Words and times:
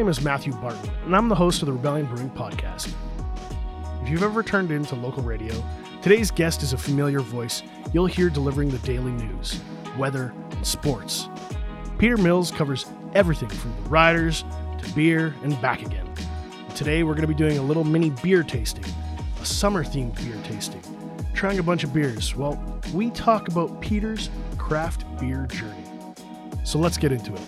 name 0.00 0.08
is 0.08 0.22
Matthew 0.22 0.54
Barton, 0.54 0.88
and 1.04 1.14
I'm 1.14 1.28
the 1.28 1.34
host 1.34 1.60
of 1.60 1.66
the 1.66 1.74
Rebellion 1.74 2.06
Brewing 2.06 2.30
Podcast. 2.30 2.90
If 4.02 4.08
you've 4.08 4.22
ever 4.22 4.42
turned 4.42 4.70
into 4.70 4.94
local 4.94 5.22
radio, 5.22 5.54
today's 6.00 6.30
guest 6.30 6.62
is 6.62 6.72
a 6.72 6.78
familiar 6.78 7.20
voice 7.20 7.62
you'll 7.92 8.06
hear 8.06 8.30
delivering 8.30 8.70
the 8.70 8.78
daily 8.78 9.12
news, 9.12 9.60
weather, 9.98 10.32
and 10.52 10.66
sports. 10.66 11.28
Peter 11.98 12.16
Mills 12.16 12.50
covers 12.50 12.86
everything 13.14 13.50
from 13.50 13.74
the 13.76 13.90
riders 13.90 14.42
to 14.78 14.90
beer 14.94 15.34
and 15.42 15.60
back 15.60 15.82
again. 15.82 16.08
And 16.66 16.74
today 16.74 17.02
we're 17.02 17.12
going 17.12 17.28
to 17.28 17.28
be 17.28 17.34
doing 17.34 17.58
a 17.58 17.62
little 17.62 17.84
mini 17.84 18.08
beer 18.22 18.42
tasting, 18.42 18.86
a 19.42 19.44
summer 19.44 19.84
themed 19.84 20.16
beer 20.16 20.42
tasting, 20.44 20.80
trying 21.34 21.58
a 21.58 21.62
bunch 21.62 21.84
of 21.84 21.92
beers. 21.92 22.34
Well, 22.34 22.58
we 22.94 23.10
talk 23.10 23.48
about 23.48 23.82
Peter's 23.82 24.30
craft 24.56 25.04
beer 25.20 25.46
journey. 25.50 25.84
So 26.64 26.78
let's 26.78 26.96
get 26.96 27.12
into 27.12 27.34
it. 27.34 27.42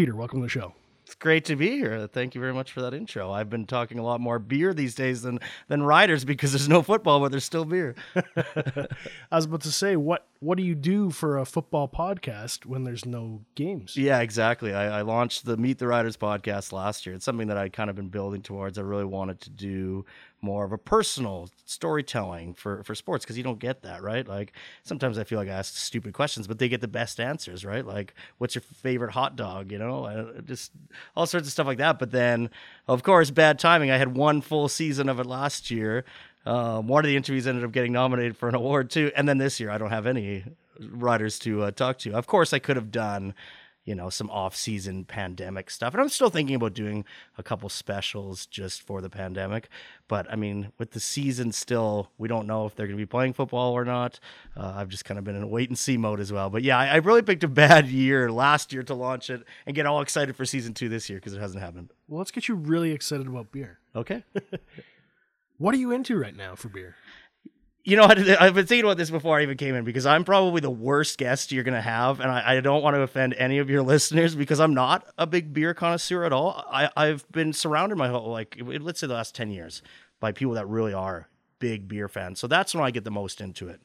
Peter, 0.00 0.16
welcome 0.16 0.38
to 0.38 0.44
the 0.44 0.48
show. 0.48 0.72
It's 1.04 1.14
great 1.14 1.44
to 1.44 1.56
be 1.56 1.72
here. 1.72 2.06
Thank 2.06 2.34
you 2.34 2.40
very 2.40 2.54
much 2.54 2.72
for 2.72 2.80
that 2.80 2.94
intro. 2.94 3.30
I've 3.30 3.50
been 3.50 3.66
talking 3.66 3.98
a 3.98 4.02
lot 4.02 4.18
more 4.18 4.38
beer 4.38 4.72
these 4.72 4.94
days 4.94 5.20
than 5.20 5.40
than 5.68 5.82
riders 5.82 6.24
because 6.24 6.52
there's 6.52 6.70
no 6.70 6.80
football, 6.80 7.20
but 7.20 7.30
there's 7.30 7.44
still 7.44 7.66
beer. 7.66 7.94
I 8.14 8.86
was 9.30 9.44
about 9.44 9.60
to 9.60 9.72
say, 9.72 9.96
what 9.96 10.26
what 10.38 10.56
do 10.56 10.64
you 10.64 10.74
do 10.74 11.10
for 11.10 11.36
a 11.36 11.44
football 11.44 11.86
podcast 11.86 12.64
when 12.64 12.84
there's 12.84 13.04
no 13.04 13.42
games? 13.54 13.94
Yeah, 13.94 14.20
exactly. 14.20 14.72
I, 14.72 15.00
I 15.00 15.02
launched 15.02 15.44
the 15.44 15.58
Meet 15.58 15.76
the 15.76 15.86
Riders 15.86 16.16
podcast 16.16 16.72
last 16.72 17.04
year. 17.04 17.14
It's 17.14 17.26
something 17.26 17.48
that 17.48 17.58
I'd 17.58 17.74
kind 17.74 17.90
of 17.90 17.96
been 17.96 18.08
building 18.08 18.40
towards. 18.40 18.78
I 18.78 18.82
really 18.82 19.04
wanted 19.04 19.42
to 19.42 19.50
do 19.50 20.06
more 20.42 20.64
of 20.64 20.72
a 20.72 20.78
personal 20.78 21.48
storytelling 21.64 22.54
for, 22.54 22.82
for 22.82 22.94
sports 22.94 23.24
because 23.24 23.36
you 23.36 23.44
don't 23.44 23.58
get 23.58 23.82
that, 23.82 24.02
right? 24.02 24.26
Like 24.26 24.52
sometimes 24.82 25.18
I 25.18 25.24
feel 25.24 25.38
like 25.38 25.48
I 25.48 25.52
ask 25.52 25.76
stupid 25.76 26.14
questions, 26.14 26.46
but 26.46 26.58
they 26.58 26.68
get 26.68 26.80
the 26.80 26.88
best 26.88 27.20
answers, 27.20 27.64
right? 27.64 27.84
Like, 27.84 28.14
what's 28.38 28.54
your 28.54 28.62
favorite 28.62 29.12
hot 29.12 29.36
dog? 29.36 29.70
You 29.70 29.78
know, 29.78 30.04
uh, 30.04 30.40
just 30.42 30.72
all 31.16 31.26
sorts 31.26 31.46
of 31.46 31.52
stuff 31.52 31.66
like 31.66 31.78
that. 31.78 31.98
But 31.98 32.10
then, 32.10 32.50
of 32.88 33.02
course, 33.02 33.30
bad 33.30 33.58
timing. 33.58 33.90
I 33.90 33.98
had 33.98 34.16
one 34.16 34.40
full 34.40 34.68
season 34.68 35.08
of 35.08 35.20
it 35.20 35.26
last 35.26 35.70
year. 35.70 36.04
Um, 36.46 36.88
one 36.88 37.04
of 37.04 37.08
the 37.08 37.16
interviews 37.16 37.46
ended 37.46 37.64
up 37.64 37.72
getting 37.72 37.92
nominated 37.92 38.36
for 38.36 38.48
an 38.48 38.54
award 38.54 38.90
too, 38.90 39.12
and 39.14 39.28
then 39.28 39.38
this 39.38 39.60
year 39.60 39.70
I 39.70 39.76
don't 39.76 39.90
have 39.90 40.06
any 40.06 40.44
riders 40.80 41.38
to 41.40 41.64
uh, 41.64 41.70
talk 41.70 41.98
to. 41.98 42.12
Of 42.12 42.26
course, 42.26 42.52
I 42.52 42.58
could 42.58 42.76
have 42.76 42.90
done 42.90 43.34
you 43.84 43.94
know 43.94 44.10
some 44.10 44.30
off-season 44.30 45.04
pandemic 45.04 45.70
stuff. 45.70 45.94
And 45.94 46.00
i'm 46.00 46.08
still 46.08 46.30
thinking 46.30 46.56
about 46.56 46.74
doing 46.74 47.04
a 47.38 47.42
couple 47.42 47.68
specials 47.68 48.46
just 48.46 48.82
for 48.82 49.00
the 49.00 49.10
pandemic. 49.10 49.68
But 50.08 50.30
i 50.30 50.36
mean 50.36 50.72
with 50.78 50.92
the 50.92 51.00
season 51.00 51.52
still 51.52 52.10
we 52.18 52.28
don't 52.28 52.46
know 52.46 52.66
if 52.66 52.74
they're 52.74 52.86
going 52.86 52.96
to 52.98 53.02
be 53.02 53.06
playing 53.06 53.32
football 53.32 53.72
or 53.72 53.84
not. 53.84 54.20
Uh, 54.56 54.72
i've 54.76 54.88
just 54.88 55.04
kind 55.04 55.18
of 55.18 55.24
been 55.24 55.36
in 55.36 55.42
a 55.42 55.48
wait 55.48 55.68
and 55.68 55.78
see 55.78 55.96
mode 55.96 56.20
as 56.20 56.32
well. 56.32 56.50
But 56.50 56.62
yeah 56.62 56.78
I, 56.78 56.86
I 56.86 56.96
really 56.96 57.22
picked 57.22 57.44
a 57.44 57.48
bad 57.48 57.88
year 57.88 58.30
last 58.30 58.72
year 58.72 58.82
to 58.84 58.94
launch 58.94 59.30
it 59.30 59.42
and 59.66 59.74
get 59.74 59.86
all 59.86 60.00
excited 60.00 60.36
for 60.36 60.44
season 60.44 60.74
two 60.74 60.88
this 60.88 61.08
year 61.08 61.18
because 61.18 61.34
it 61.34 61.40
hasn't 61.40 61.62
happened. 61.62 61.92
Well, 62.08 62.18
let's 62.18 62.30
get 62.30 62.48
you 62.48 62.54
really 62.54 62.92
excited 62.92 63.26
about 63.26 63.52
beer. 63.52 63.78
okay. 63.94 64.24
What 65.60 65.74
are 65.74 65.78
you 65.78 65.92
into 65.92 66.16
right 66.16 66.34
now 66.34 66.54
for 66.54 66.70
beer? 66.70 66.96
You 67.82 67.96
know, 67.96 68.04
I've 68.40 68.54
been 68.54 68.66
thinking 68.66 68.84
about 68.84 68.96
this 68.96 69.10
before 69.10 69.38
I 69.38 69.42
even 69.42 69.56
came 69.56 69.74
in 69.74 69.84
because 69.84 70.06
I'm 70.06 70.24
probably 70.24 70.60
the 70.60 70.70
worst 70.70 71.18
guest 71.18 71.52
you're 71.52 71.64
going 71.64 71.74
to 71.74 71.80
have. 71.80 72.20
And 72.20 72.30
I, 72.30 72.56
I, 72.56 72.60
don't 72.60 72.82
want 72.82 72.94
to 72.94 73.00
offend 73.00 73.34
any 73.34 73.58
of 73.58 73.70
your 73.70 73.82
listeners 73.94 74.34
because 74.34 74.60
I'm 74.60 74.74
not 74.74 75.06
a 75.16 75.26
big 75.26 75.52
beer 75.52 75.74
connoisseur 75.74 76.24
at 76.24 76.32
all. 76.32 76.64
I, 76.70 76.90
I've 76.96 77.30
been 77.32 77.52
surrounded 77.52 77.96
my 77.96 78.08
whole, 78.08 78.30
like, 78.30 78.60
let's 78.60 79.00
say 79.00 79.06
the 79.06 79.14
last 79.14 79.34
10 79.34 79.50
years 79.50 79.82
by 80.20 80.32
people 80.32 80.54
that 80.54 80.66
really 80.66 80.92
are 80.92 81.28
big 81.58 81.88
beer 81.88 82.08
fans. 82.08 82.38
So 82.38 82.46
that's 82.46 82.74
when 82.74 82.84
I 82.84 82.90
get 82.90 83.04
the 83.04 83.10
most 83.10 83.40
into 83.40 83.68
it 83.68 83.80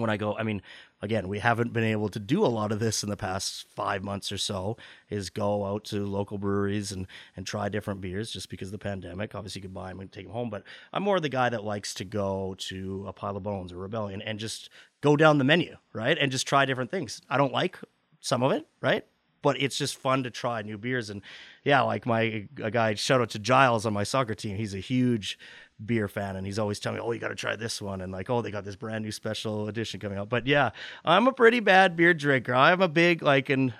when 0.00 0.10
I 0.10 0.16
go, 0.16 0.36
I 0.36 0.42
mean, 0.42 0.62
again, 1.02 1.28
we 1.28 1.38
haven't 1.38 1.72
been 1.72 1.84
able 1.84 2.08
to 2.10 2.18
do 2.18 2.44
a 2.44 2.48
lot 2.48 2.72
of 2.72 2.80
this 2.80 3.02
in 3.02 3.10
the 3.10 3.16
past 3.16 3.66
five 3.74 4.02
months 4.02 4.32
or 4.32 4.38
so. 4.38 4.76
Is 5.10 5.30
go 5.30 5.64
out 5.66 5.84
to 5.86 6.06
local 6.06 6.38
breweries 6.38 6.92
and 6.92 7.06
and 7.36 7.46
try 7.46 7.68
different 7.68 8.00
beers 8.00 8.30
just 8.30 8.48
because 8.48 8.68
of 8.68 8.72
the 8.72 8.78
pandemic. 8.78 9.34
Obviously, 9.34 9.60
you 9.60 9.68
could 9.68 9.74
buy 9.74 9.88
them 9.88 10.00
and 10.00 10.10
take 10.10 10.24
them 10.24 10.32
home, 10.32 10.50
but 10.50 10.62
I'm 10.92 11.02
more 11.02 11.20
the 11.20 11.28
guy 11.28 11.48
that 11.48 11.64
likes 11.64 11.94
to 11.94 12.04
go 12.04 12.54
to 12.58 13.04
a 13.06 13.12
pile 13.12 13.36
of 13.36 13.42
bones 13.42 13.72
or 13.72 13.78
Rebellion 13.78 14.22
and 14.22 14.38
just 14.38 14.70
go 15.00 15.16
down 15.16 15.38
the 15.38 15.44
menu, 15.44 15.76
right, 15.92 16.18
and 16.18 16.32
just 16.32 16.46
try 16.46 16.64
different 16.64 16.90
things. 16.90 17.20
I 17.28 17.36
don't 17.36 17.52
like 17.52 17.78
some 18.20 18.42
of 18.42 18.52
it, 18.52 18.66
right, 18.80 19.04
but 19.42 19.60
it's 19.60 19.78
just 19.78 19.96
fun 19.96 20.22
to 20.24 20.30
try 20.30 20.62
new 20.62 20.78
beers. 20.78 21.10
And 21.10 21.22
yeah, 21.64 21.82
like 21.82 22.06
my 22.06 22.48
a 22.62 22.70
guy, 22.70 22.94
shout 22.94 23.20
out 23.20 23.30
to 23.30 23.38
Giles 23.38 23.86
on 23.86 23.92
my 23.92 24.04
soccer 24.04 24.34
team. 24.34 24.56
He's 24.56 24.74
a 24.74 24.78
huge 24.78 25.38
beer 25.84 26.08
fan 26.08 26.36
and 26.36 26.46
he's 26.46 26.58
always 26.58 26.80
telling 26.80 26.98
me, 26.98 27.04
oh, 27.04 27.12
you 27.12 27.20
got 27.20 27.28
to 27.28 27.34
try 27.34 27.56
this 27.56 27.80
one. 27.80 28.00
And 28.00 28.12
like, 28.12 28.30
oh, 28.30 28.42
they 28.42 28.50
got 28.50 28.64
this 28.64 28.76
brand 28.76 29.04
new 29.04 29.12
special 29.12 29.68
edition 29.68 30.00
coming 30.00 30.18
out. 30.18 30.28
But 30.28 30.46
yeah, 30.46 30.70
I'm 31.04 31.26
a 31.26 31.32
pretty 31.32 31.60
bad 31.60 31.96
beer 31.96 32.14
drinker. 32.14 32.54
I'm 32.54 32.80
a 32.80 32.88
big, 32.88 33.22
like, 33.22 33.48
and 33.48 33.72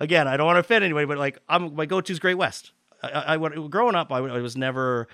again, 0.00 0.26
I 0.28 0.36
don't 0.36 0.46
want 0.46 0.56
to 0.56 0.60
offend 0.60 0.84
anybody, 0.84 1.06
but 1.06 1.18
like, 1.18 1.38
I'm 1.48 1.74
my 1.74 1.86
go 1.86 2.00
to 2.00 2.12
is 2.12 2.18
Great 2.18 2.34
West. 2.34 2.72
I, 3.02 3.08
I, 3.08 3.34
I 3.34 3.68
growing 3.68 3.94
up, 3.94 4.10
I, 4.10 4.18
I 4.18 4.40
was 4.40 4.56
never, 4.56 5.08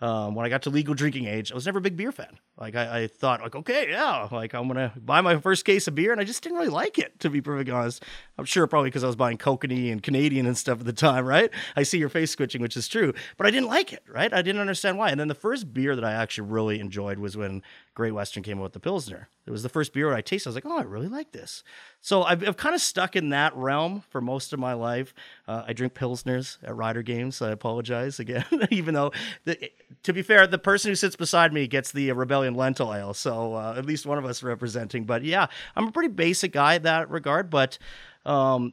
um, 0.00 0.34
when 0.34 0.46
I 0.46 0.48
got 0.48 0.62
to 0.62 0.70
legal 0.70 0.94
drinking 0.94 1.26
age, 1.26 1.52
I 1.52 1.54
was 1.54 1.66
never 1.66 1.78
a 1.78 1.82
big 1.82 1.96
beer 1.96 2.12
fan. 2.12 2.38
Like 2.58 2.74
I, 2.74 3.02
I, 3.02 3.06
thought, 3.06 3.42
like 3.42 3.54
okay, 3.54 3.90
yeah, 3.90 4.28
like 4.30 4.54
I'm 4.54 4.66
gonna 4.66 4.92
buy 4.96 5.20
my 5.20 5.38
first 5.38 5.64
case 5.64 5.86
of 5.88 5.94
beer, 5.94 6.12
and 6.12 6.20
I 6.20 6.24
just 6.24 6.42
didn't 6.42 6.58
really 6.58 6.70
like 6.70 6.98
it, 6.98 7.20
to 7.20 7.30
be 7.30 7.40
perfectly 7.40 7.72
honest. 7.72 8.02
I'm 8.38 8.44
sure 8.44 8.66
probably 8.66 8.88
because 8.88 9.04
I 9.04 9.08
was 9.08 9.16
buying 9.16 9.38
Kokanee 9.38 9.92
and 9.92 10.02
Canadian 10.02 10.46
and 10.46 10.56
stuff 10.56 10.80
at 10.80 10.86
the 10.86 10.92
time, 10.92 11.26
right? 11.26 11.50
I 11.76 11.82
see 11.82 11.98
your 11.98 12.08
face 12.08 12.30
switching, 12.30 12.62
which 12.62 12.76
is 12.76 12.88
true, 12.88 13.12
but 13.36 13.46
I 13.46 13.50
didn't 13.50 13.68
like 13.68 13.92
it, 13.92 14.02
right? 14.08 14.32
I 14.32 14.42
didn't 14.42 14.60
understand 14.60 14.96
why. 14.98 15.10
And 15.10 15.20
then 15.20 15.28
the 15.28 15.34
first 15.34 15.72
beer 15.72 15.94
that 15.94 16.04
I 16.04 16.12
actually 16.12 16.48
really 16.48 16.80
enjoyed 16.80 17.18
was 17.18 17.36
when 17.36 17.62
Great 17.94 18.12
Western 18.12 18.42
came 18.42 18.58
out 18.58 18.64
with 18.64 18.72
the 18.72 18.80
Pilsner. 18.80 19.28
It 19.50 19.52
was 19.52 19.64
the 19.64 19.68
first 19.68 19.92
beer 19.92 20.14
I 20.14 20.20
tasted. 20.20 20.48
I 20.48 20.50
was 20.50 20.54
like, 20.54 20.66
oh, 20.66 20.78
I 20.78 20.82
really 20.82 21.08
like 21.08 21.32
this. 21.32 21.64
So 22.00 22.22
I've, 22.22 22.46
I've 22.46 22.56
kind 22.56 22.72
of 22.72 22.80
stuck 22.80 23.16
in 23.16 23.30
that 23.30 23.54
realm 23.56 24.04
for 24.08 24.20
most 24.20 24.52
of 24.52 24.60
my 24.60 24.74
life. 24.74 25.12
Uh, 25.48 25.64
I 25.66 25.72
drink 25.72 25.92
Pilsners 25.92 26.58
at 26.62 26.76
Rider 26.76 27.02
games. 27.02 27.34
So 27.34 27.46
I 27.46 27.50
apologize 27.50 28.20
again, 28.20 28.44
even 28.70 28.94
though, 28.94 29.10
the, 29.46 29.70
to 30.04 30.12
be 30.12 30.22
fair, 30.22 30.46
the 30.46 30.56
person 30.56 30.92
who 30.92 30.94
sits 30.94 31.16
beside 31.16 31.52
me 31.52 31.66
gets 31.66 31.90
the 31.90 32.12
Rebellion 32.12 32.54
Lentil 32.54 32.94
Ale. 32.94 33.12
So 33.12 33.54
uh, 33.54 33.74
at 33.76 33.84
least 33.84 34.06
one 34.06 34.18
of 34.18 34.24
us 34.24 34.44
representing. 34.44 35.02
But 35.02 35.24
yeah, 35.24 35.48
I'm 35.74 35.88
a 35.88 35.92
pretty 35.92 36.14
basic 36.14 36.52
guy 36.52 36.74
in 36.74 36.82
that 36.84 37.10
regard. 37.10 37.50
But 37.50 37.76
um, 38.24 38.72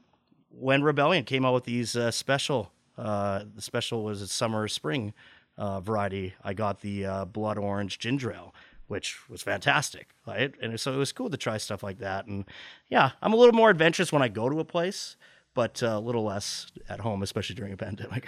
when 0.52 0.84
Rebellion 0.84 1.24
came 1.24 1.44
out 1.44 1.56
with 1.56 1.64
these 1.64 1.96
uh, 1.96 2.12
special, 2.12 2.72
uh, 3.00 3.46
the 3.56 3.64
special 3.64 4.04
was 4.04 4.22
a 4.22 4.28
summer 4.28 4.68
spring 4.68 5.16
uh, 5.58 5.80
variety, 5.80 6.36
I 6.44 6.54
got 6.54 6.82
the 6.82 7.06
uh, 7.06 7.26
blood 7.26 7.58
orange 7.58 7.98
ginger 7.98 8.32
ale 8.32 8.54
which 8.88 9.30
was 9.30 9.42
fantastic, 9.42 10.10
right? 10.26 10.54
And 10.62 10.80
so 10.80 10.94
it 10.94 10.98
was 10.98 11.12
cool 11.12 11.30
to 11.30 11.38
try 11.38 11.58
stuff 11.58 11.84
like 11.84 12.00
that. 12.00 12.26
And 12.26 12.46
yeah, 12.90 13.12
I'm 13.22 13.34
a 13.34 13.36
little 13.36 13.54
more 13.54 13.70
adventurous 13.70 14.12
when 14.12 14.22
I 14.22 14.28
go 14.28 14.50
to 14.50 14.60
a 14.60 14.66
place, 14.66 15.18
but 15.54 15.84
uh, 15.84 15.88
a 15.88 16.00
little 16.00 16.24
less 16.24 16.68
at 16.90 17.02
home, 17.02 17.22
especially 17.22 17.56
during 17.56 17.74
a 17.74 17.78
pandemic. 17.86 18.28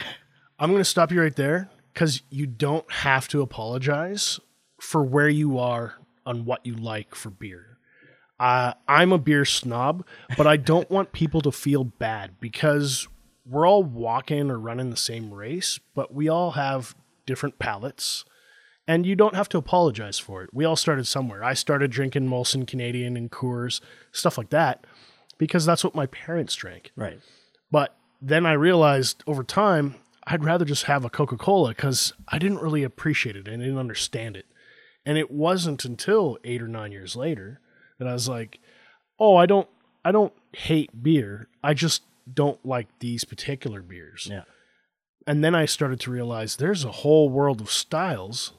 I'm 0.59 0.69
going 0.69 0.81
to 0.81 0.85
stop 0.85 1.11
you 1.11 1.21
right 1.21 1.35
there 1.35 1.69
because 1.93 2.21
you 2.29 2.45
don't 2.45 2.89
have 2.91 3.27
to 3.29 3.41
apologize 3.41 4.39
for 4.79 5.03
where 5.03 5.29
you 5.29 5.57
are 5.57 5.95
on 6.25 6.45
what 6.45 6.65
you 6.65 6.75
like 6.75 7.15
for 7.15 7.29
beer. 7.29 7.77
Uh, 8.39 8.73
I'm 8.87 9.11
a 9.11 9.17
beer 9.17 9.43
snob, 9.45 10.05
but 10.37 10.47
I 10.47 10.57
don't 10.57 10.89
want 10.91 11.11
people 11.11 11.41
to 11.41 11.51
feel 11.51 11.83
bad 11.83 12.39
because 12.39 13.07
we're 13.45 13.67
all 13.67 13.83
walking 13.83 14.49
or 14.51 14.59
running 14.59 14.89
the 14.89 14.97
same 14.97 15.33
race, 15.33 15.79
but 15.95 16.13
we 16.13 16.29
all 16.29 16.51
have 16.51 16.95
different 17.25 17.59
palates 17.59 18.25
and 18.89 19.05
you 19.05 19.15
don't 19.15 19.35
have 19.35 19.47
to 19.49 19.59
apologize 19.59 20.17
for 20.17 20.41
it. 20.41 20.49
We 20.51 20.65
all 20.65 20.75
started 20.75 21.05
somewhere. 21.05 21.43
I 21.43 21.53
started 21.53 21.91
drinking 21.91 22.27
Molson 22.27 22.65
Canadian 22.65 23.15
and 23.15 23.29
Coors, 23.29 23.81
stuff 24.11 24.35
like 24.35 24.49
that, 24.49 24.83
because 25.37 25.63
that's 25.63 25.83
what 25.83 25.93
my 25.93 26.07
parents 26.07 26.55
drank. 26.55 26.91
Right. 26.95 27.19
But 27.69 27.95
then 28.19 28.47
I 28.47 28.53
realized 28.53 29.23
over 29.27 29.43
time, 29.43 29.93
I'd 30.25 30.43
rather 30.43 30.65
just 30.65 30.85
have 30.85 31.05
a 31.05 31.09
Coca 31.09 31.37
Cola 31.37 31.69
because 31.69 32.13
I 32.29 32.39
didn't 32.39 32.63
really 32.63 32.81
appreciate 32.81 33.35
it 33.35 33.47
and 33.47 33.61
didn't 33.61 33.77
understand 33.77 34.35
it. 34.35 34.47
And 35.05 35.19
it 35.19 35.29
wasn't 35.29 35.85
until 35.85 36.39
eight 36.43 36.61
or 36.61 36.67
nine 36.67 36.91
years 36.91 37.15
later 37.15 37.61
that 37.99 38.07
I 38.07 38.13
was 38.13 38.27
like, 38.27 38.59
oh, 39.19 39.35
I 39.35 39.45
don't, 39.45 39.69
I 40.03 40.11
don't 40.11 40.33
hate 40.53 41.03
beer. 41.03 41.47
I 41.63 41.75
just 41.75 42.01
don't 42.31 42.65
like 42.65 42.87
these 42.97 43.23
particular 43.23 43.83
beers. 43.83 44.27
Yeah. 44.31 44.45
And 45.27 45.43
then 45.43 45.53
I 45.53 45.65
started 45.65 45.99
to 45.99 46.11
realize 46.11 46.55
there's 46.55 46.83
a 46.83 46.91
whole 46.91 47.29
world 47.29 47.61
of 47.61 47.69
styles 47.69 48.53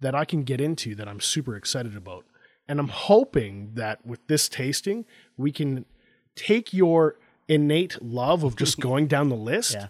that 0.00 0.14
I 0.14 0.24
can 0.24 0.42
get 0.42 0.60
into 0.60 0.94
that 0.96 1.08
I'm 1.08 1.20
super 1.20 1.56
excited 1.56 1.96
about. 1.96 2.24
And 2.68 2.78
I'm 2.80 2.88
hoping 2.88 3.72
that 3.74 4.04
with 4.06 4.26
this 4.26 4.48
tasting, 4.48 5.04
we 5.36 5.52
can 5.52 5.84
take 6.34 6.72
your 6.72 7.16
innate 7.48 8.00
love 8.02 8.42
of 8.42 8.56
just 8.56 8.80
going 8.88 9.06
down 9.06 9.28
the 9.28 9.36
list 9.36 9.74
Yeah. 9.74 9.88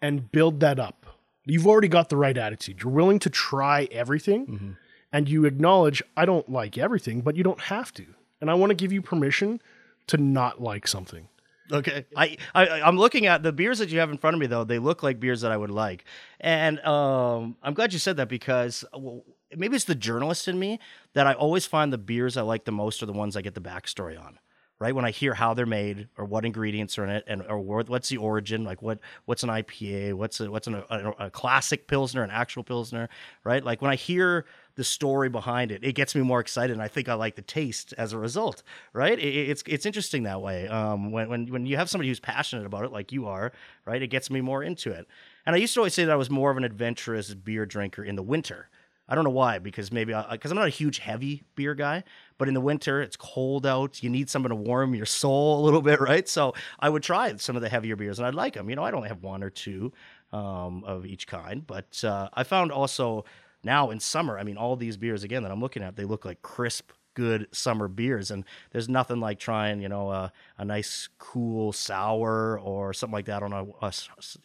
and 0.00 0.30
build 0.30 0.60
that 0.60 0.78
up. 0.78 1.06
You've 1.44 1.66
already 1.66 1.88
got 1.88 2.08
the 2.08 2.16
right 2.16 2.36
attitude. 2.36 2.82
You're 2.82 2.92
willing 2.92 3.18
to 3.20 3.30
try 3.30 3.88
everything 3.92 4.46
Mm-hmm. 4.46 4.70
and 5.12 5.28
you 5.28 5.44
acknowledge, 5.44 6.02
I 6.16 6.24
don't 6.26 6.48
like 6.48 6.76
everything, 6.78 7.20
but 7.20 7.36
you 7.36 7.44
don't 7.44 7.60
have 7.62 7.92
to. 7.94 8.06
And 8.40 8.50
I 8.50 8.54
want 8.54 8.70
to 8.70 8.74
give 8.74 8.92
you 8.92 9.00
permission 9.02 9.60
to 10.08 10.16
not 10.16 10.60
like 10.60 10.86
something. 10.86 11.28
Okay. 11.72 12.06
I, 12.16 12.36
I 12.54 12.80
I'm 12.82 12.96
looking 12.96 13.26
at 13.26 13.42
the 13.42 13.52
beers 13.52 13.78
that 13.78 13.88
you 13.90 13.98
have 13.98 14.10
in 14.10 14.18
front 14.18 14.34
of 14.34 14.40
me 14.40 14.46
though. 14.46 14.64
They 14.64 14.78
look 14.78 15.02
like 15.02 15.18
beers 15.18 15.40
that 15.40 15.52
I 15.52 15.56
would 15.56 15.70
like, 15.70 16.04
and 16.40 16.78
um, 16.80 17.56
I'm 17.62 17.74
glad 17.74 17.92
you 17.92 17.98
said 17.98 18.16
that 18.18 18.28
because 18.28 18.84
well, 18.92 19.24
maybe 19.54 19.76
it's 19.76 19.84
the 19.84 19.94
journalist 19.94 20.48
in 20.48 20.58
me 20.58 20.78
that 21.14 21.26
I 21.26 21.32
always 21.34 21.66
find 21.66 21.92
the 21.92 21.98
beers 21.98 22.36
I 22.36 22.42
like 22.42 22.64
the 22.64 22.72
most 22.72 23.02
are 23.02 23.06
the 23.06 23.12
ones 23.12 23.36
I 23.36 23.42
get 23.42 23.54
the 23.54 23.60
backstory 23.60 24.20
on. 24.20 24.38
Right 24.78 24.94
when 24.94 25.06
I 25.06 25.10
hear 25.10 25.32
how 25.32 25.54
they're 25.54 25.64
made 25.64 26.08
or 26.18 26.26
what 26.26 26.44
ingredients 26.44 26.98
are 26.98 27.04
in 27.04 27.08
it 27.08 27.24
and 27.26 27.42
or 27.48 27.58
what's 27.60 28.10
the 28.10 28.18
origin, 28.18 28.62
like 28.62 28.82
what 28.82 28.98
what's 29.24 29.42
an 29.42 29.48
IPA, 29.48 30.12
what's 30.14 30.38
a, 30.38 30.50
what's 30.50 30.66
an, 30.66 30.74
a, 30.90 31.10
a 31.18 31.30
classic 31.30 31.88
pilsner, 31.88 32.22
an 32.22 32.30
actual 32.30 32.62
pilsner, 32.62 33.08
right? 33.42 33.64
Like 33.64 33.80
when 33.80 33.90
I 33.90 33.94
hear 33.96 34.44
the 34.76 34.84
story 34.84 35.28
behind 35.28 35.72
it, 35.72 35.82
it 35.82 35.94
gets 35.94 36.14
me 36.14 36.22
more 36.22 36.40
excited, 36.40 36.72
and 36.72 36.82
I 36.82 36.88
think 36.88 37.08
I 37.08 37.14
like 37.14 37.34
the 37.34 37.42
taste 37.42 37.92
as 37.98 38.12
a 38.12 38.18
result, 38.18 38.62
right? 38.92 39.18
It, 39.18 39.50
it's 39.50 39.62
it's 39.66 39.86
interesting 39.86 40.22
that 40.24 40.40
way. 40.40 40.68
Um, 40.68 41.10
when 41.10 41.28
when 41.28 41.46
when 41.46 41.66
you 41.66 41.76
have 41.76 41.90
somebody 41.90 42.08
who's 42.08 42.20
passionate 42.20 42.66
about 42.66 42.84
it, 42.84 42.92
like 42.92 43.12
you 43.12 43.26
are, 43.26 43.52
right? 43.84 44.00
It 44.00 44.08
gets 44.08 44.30
me 44.30 44.40
more 44.40 44.62
into 44.62 44.90
it. 44.92 45.06
And 45.44 45.54
I 45.54 45.58
used 45.58 45.74
to 45.74 45.80
always 45.80 45.94
say 45.94 46.04
that 46.04 46.12
I 46.12 46.16
was 46.16 46.30
more 46.30 46.50
of 46.50 46.56
an 46.56 46.64
adventurous 46.64 47.34
beer 47.34 47.66
drinker 47.66 48.04
in 48.04 48.16
the 48.16 48.22
winter 48.22 48.68
I 49.08 49.14
don't 49.14 49.24
know 49.24 49.30
why, 49.30 49.58
because 49.60 49.92
maybe 49.92 50.14
because 50.30 50.50
I'm 50.50 50.56
not 50.56 50.66
a 50.66 50.70
huge 50.70 50.98
heavy 50.98 51.44
beer 51.54 51.74
guy, 51.74 52.02
but 52.38 52.48
in 52.48 52.54
the 52.54 52.60
winter 52.60 53.00
it's 53.00 53.16
cold 53.16 53.64
out. 53.64 54.02
You 54.02 54.10
need 54.10 54.28
something 54.28 54.48
to 54.48 54.56
warm 54.56 54.94
your 54.94 55.06
soul 55.06 55.60
a 55.60 55.62
little 55.64 55.82
bit, 55.82 56.00
right? 56.10 56.28
So 56.28 56.54
I 56.80 56.88
would 56.88 57.02
try 57.02 57.34
some 57.36 57.54
of 57.54 57.62
the 57.62 57.68
heavier 57.68 57.94
beers, 57.94 58.18
and 58.18 58.26
I'd 58.26 58.34
like 58.34 58.54
them. 58.54 58.68
You 58.68 58.76
know, 58.76 58.84
I'd 58.84 58.94
only 58.94 59.08
have 59.08 59.22
one 59.22 59.42
or 59.44 59.50
two 59.50 59.92
um, 60.32 60.82
of 60.84 61.06
each 61.06 61.28
kind, 61.28 61.64
but 61.64 62.02
uh, 62.02 62.28
I 62.34 62.42
found 62.42 62.72
also 62.72 63.24
now 63.66 63.90
in 63.90 64.00
summer, 64.00 64.38
I 64.38 64.44
mean, 64.44 64.56
all 64.56 64.76
these 64.76 64.96
beers 64.96 65.22
again 65.22 65.42
that 65.42 65.52
I'm 65.52 65.60
looking 65.60 65.82
at, 65.82 65.96
they 65.96 66.04
look 66.04 66.24
like 66.24 66.40
crisp, 66.40 66.92
good 67.12 67.48
summer 67.52 67.88
beers, 67.88 68.30
and 68.30 68.44
there's 68.70 68.88
nothing 68.88 69.20
like 69.20 69.38
trying, 69.38 69.82
you 69.82 69.90
know, 69.90 70.10
a, 70.10 70.32
a 70.56 70.64
nice 70.64 71.10
cool 71.18 71.72
sour 71.72 72.58
or 72.58 72.94
something 72.94 73.12
like 73.12 73.26
that 73.26 73.42
on 73.42 73.52
a, 73.52 73.66
a 73.82 73.92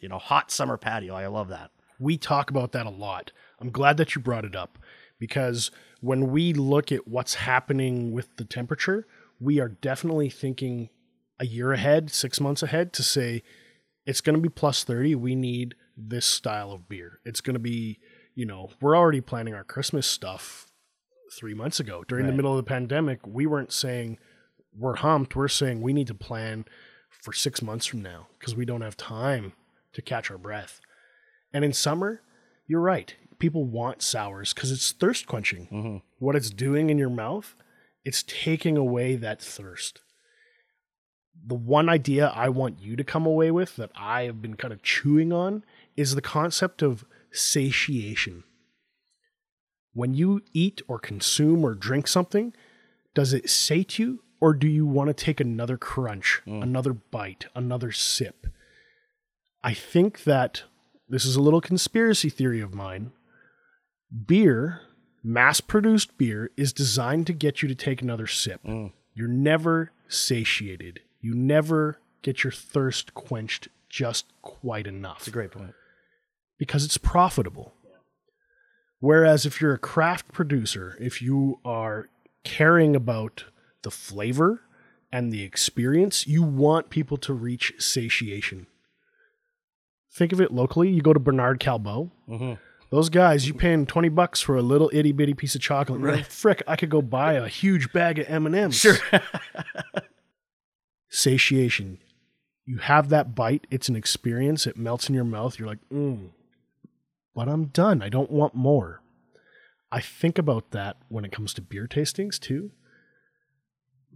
you 0.00 0.08
know 0.10 0.18
hot 0.18 0.50
summer 0.50 0.76
patio. 0.76 1.14
I 1.14 1.28
love 1.28 1.48
that. 1.48 1.70
We 1.98 2.18
talk 2.18 2.50
about 2.50 2.72
that 2.72 2.84
a 2.84 2.90
lot 2.90 3.32
I'm 3.62 3.70
glad 3.70 3.96
that 3.98 4.14
you 4.14 4.20
brought 4.20 4.44
it 4.44 4.56
up 4.56 4.76
because 5.20 5.70
when 6.00 6.32
we 6.32 6.52
look 6.52 6.90
at 6.90 7.06
what's 7.06 7.34
happening 7.34 8.10
with 8.10 8.36
the 8.36 8.44
temperature, 8.44 9.06
we 9.38 9.60
are 9.60 9.68
definitely 9.68 10.28
thinking 10.28 10.90
a 11.38 11.46
year 11.46 11.72
ahead, 11.72 12.10
six 12.10 12.40
months 12.40 12.62
ahead 12.62 12.92
to 12.94 13.04
say 13.04 13.44
it's 14.04 14.20
going 14.20 14.34
to 14.34 14.42
be 14.42 14.48
plus 14.48 14.82
30. 14.82 15.14
We 15.14 15.36
need 15.36 15.76
this 15.96 16.26
style 16.26 16.72
of 16.72 16.88
beer. 16.88 17.20
It's 17.24 17.40
going 17.40 17.54
to 17.54 17.60
be, 17.60 18.00
you 18.34 18.46
know, 18.46 18.70
we're 18.80 18.96
already 18.96 19.20
planning 19.20 19.54
our 19.54 19.64
Christmas 19.64 20.06
stuff 20.06 20.66
three 21.36 21.54
months 21.54 21.80
ago. 21.80 22.04
During 22.06 22.24
right. 22.24 22.30
the 22.30 22.36
middle 22.36 22.52
of 22.52 22.64
the 22.64 22.68
pandemic, 22.68 23.26
we 23.26 23.46
weren't 23.46 23.72
saying 23.72 24.18
we're 24.76 24.96
humped. 24.96 25.36
We're 25.36 25.48
saying 25.48 25.80
we 25.80 25.92
need 25.92 26.06
to 26.08 26.14
plan 26.14 26.64
for 27.08 27.32
six 27.32 27.62
months 27.62 27.86
from 27.86 28.02
now 28.02 28.28
because 28.38 28.54
we 28.54 28.64
don't 28.64 28.80
have 28.80 28.96
time 28.96 29.52
to 29.92 30.02
catch 30.02 30.30
our 30.30 30.38
breath. 30.38 30.80
And 31.52 31.64
in 31.64 31.72
summer, 31.72 32.22
you're 32.66 32.80
right 32.80 33.14
people 33.42 33.64
want 33.64 34.00
sours 34.00 34.54
because 34.54 34.70
it's 34.70 34.92
thirst 34.92 35.26
quenching. 35.26 35.66
Mm-hmm. 35.66 35.96
What 36.20 36.36
it's 36.36 36.48
doing 36.48 36.90
in 36.90 36.96
your 36.96 37.10
mouth, 37.10 37.56
it's 38.04 38.22
taking 38.22 38.76
away 38.76 39.16
that 39.16 39.42
thirst. 39.42 40.00
The 41.44 41.56
one 41.56 41.88
idea 41.88 42.28
I 42.28 42.50
want 42.50 42.80
you 42.80 42.94
to 42.94 43.02
come 43.02 43.26
away 43.26 43.50
with 43.50 43.74
that 43.76 43.90
I 43.96 44.22
have 44.22 44.40
been 44.40 44.54
kind 44.54 44.72
of 44.72 44.84
chewing 44.84 45.32
on 45.32 45.64
is 45.96 46.14
the 46.14 46.22
concept 46.22 46.82
of 46.82 47.04
satiation. 47.32 48.44
When 49.94 50.14
you 50.14 50.42
eat 50.52 50.82
or 50.88 50.98
consume 50.98 51.64
or 51.64 51.74
drink 51.74 52.08
something, 52.08 52.54
does 53.14 53.32
it 53.32 53.50
sate 53.50 53.98
you 53.98 54.22
or 54.40 54.54
do 54.54 54.66
you 54.66 54.86
want 54.86 55.08
to 55.08 55.14
take 55.14 55.40
another 55.40 55.76
crunch, 55.76 56.40
mm. 56.46 56.62
another 56.62 56.92
bite, 56.92 57.46
another 57.54 57.92
sip? 57.92 58.46
I 59.62 59.74
think 59.74 60.24
that 60.24 60.64
this 61.08 61.24
is 61.24 61.36
a 61.36 61.42
little 61.42 61.60
conspiracy 61.60 62.30
theory 62.30 62.60
of 62.60 62.74
mine, 62.74 63.12
beer, 64.26 64.80
mass 65.22 65.60
produced 65.60 66.16
beer, 66.16 66.50
is 66.56 66.72
designed 66.72 67.26
to 67.26 67.32
get 67.32 67.62
you 67.62 67.68
to 67.68 67.74
take 67.74 68.02
another 68.02 68.26
sip. 68.26 68.62
Mm. 68.64 68.92
You're 69.14 69.28
never 69.28 69.92
satiated. 70.08 71.00
You 71.20 71.34
never 71.34 71.98
get 72.22 72.42
your 72.44 72.50
thirst 72.50 73.14
quenched 73.14 73.68
just 73.88 74.26
quite 74.40 74.86
enough. 74.86 75.18
That's 75.18 75.28
a 75.28 75.32
great 75.32 75.50
point. 75.50 75.74
Because 76.62 76.84
it's 76.84 76.98
profitable. 76.98 77.74
Whereas 79.00 79.44
if 79.44 79.60
you're 79.60 79.74
a 79.74 79.78
craft 79.78 80.32
producer, 80.32 80.96
if 81.00 81.20
you 81.20 81.58
are 81.64 82.08
caring 82.44 82.94
about 82.94 83.44
the 83.82 83.90
flavor 83.90 84.60
and 85.10 85.32
the 85.32 85.42
experience, 85.42 86.26
you 86.26 86.42
want 86.42 86.88
people 86.88 87.16
to 87.16 87.32
reach 87.32 87.72
satiation. 87.78 88.68
Think 90.12 90.32
of 90.32 90.40
it 90.40 90.52
locally. 90.52 90.88
You 90.88 91.02
go 91.02 91.12
to 91.12 91.18
Bernard 91.18 91.58
Callebaut. 91.58 92.10
Mm-hmm 92.28 92.52
those 92.92 93.08
guys, 93.08 93.48
you 93.48 93.54
paying 93.54 93.86
twenty 93.86 94.10
bucks 94.10 94.42
for 94.42 94.54
a 94.54 94.60
little 94.60 94.90
itty 94.92 95.12
bitty 95.12 95.32
piece 95.32 95.54
of 95.54 95.62
chocolate. 95.62 96.02
Right. 96.02 96.16
Like, 96.16 96.26
Frick, 96.26 96.62
I 96.68 96.76
could 96.76 96.90
go 96.90 97.00
buy 97.00 97.32
a 97.32 97.48
huge 97.48 97.90
bag 97.90 98.18
of 98.18 98.26
M 98.28 98.44
and 98.44 98.54
M's. 98.54 98.76
Sure. 98.76 98.98
Satiation. 101.08 101.98
You 102.66 102.76
have 102.78 103.08
that 103.08 103.34
bite. 103.34 103.66
It's 103.70 103.88
an 103.88 103.96
experience. 103.96 104.66
It 104.66 104.76
melts 104.76 105.08
in 105.08 105.14
your 105.14 105.24
mouth. 105.24 105.58
You're 105.58 105.68
like, 105.68 105.78
mm, 105.90 106.28
but 107.34 107.48
I'm 107.48 107.66
done. 107.66 108.02
I 108.02 108.08
don't 108.08 108.30
want 108.30 108.54
more. 108.54 109.02
I 109.90 110.00
think 110.00 110.38
about 110.38 110.70
that 110.70 110.96
when 111.08 111.24
it 111.24 111.32
comes 111.32 111.52
to 111.54 111.62
beer 111.62 111.86
tastings 111.86 112.38
too. 112.38 112.72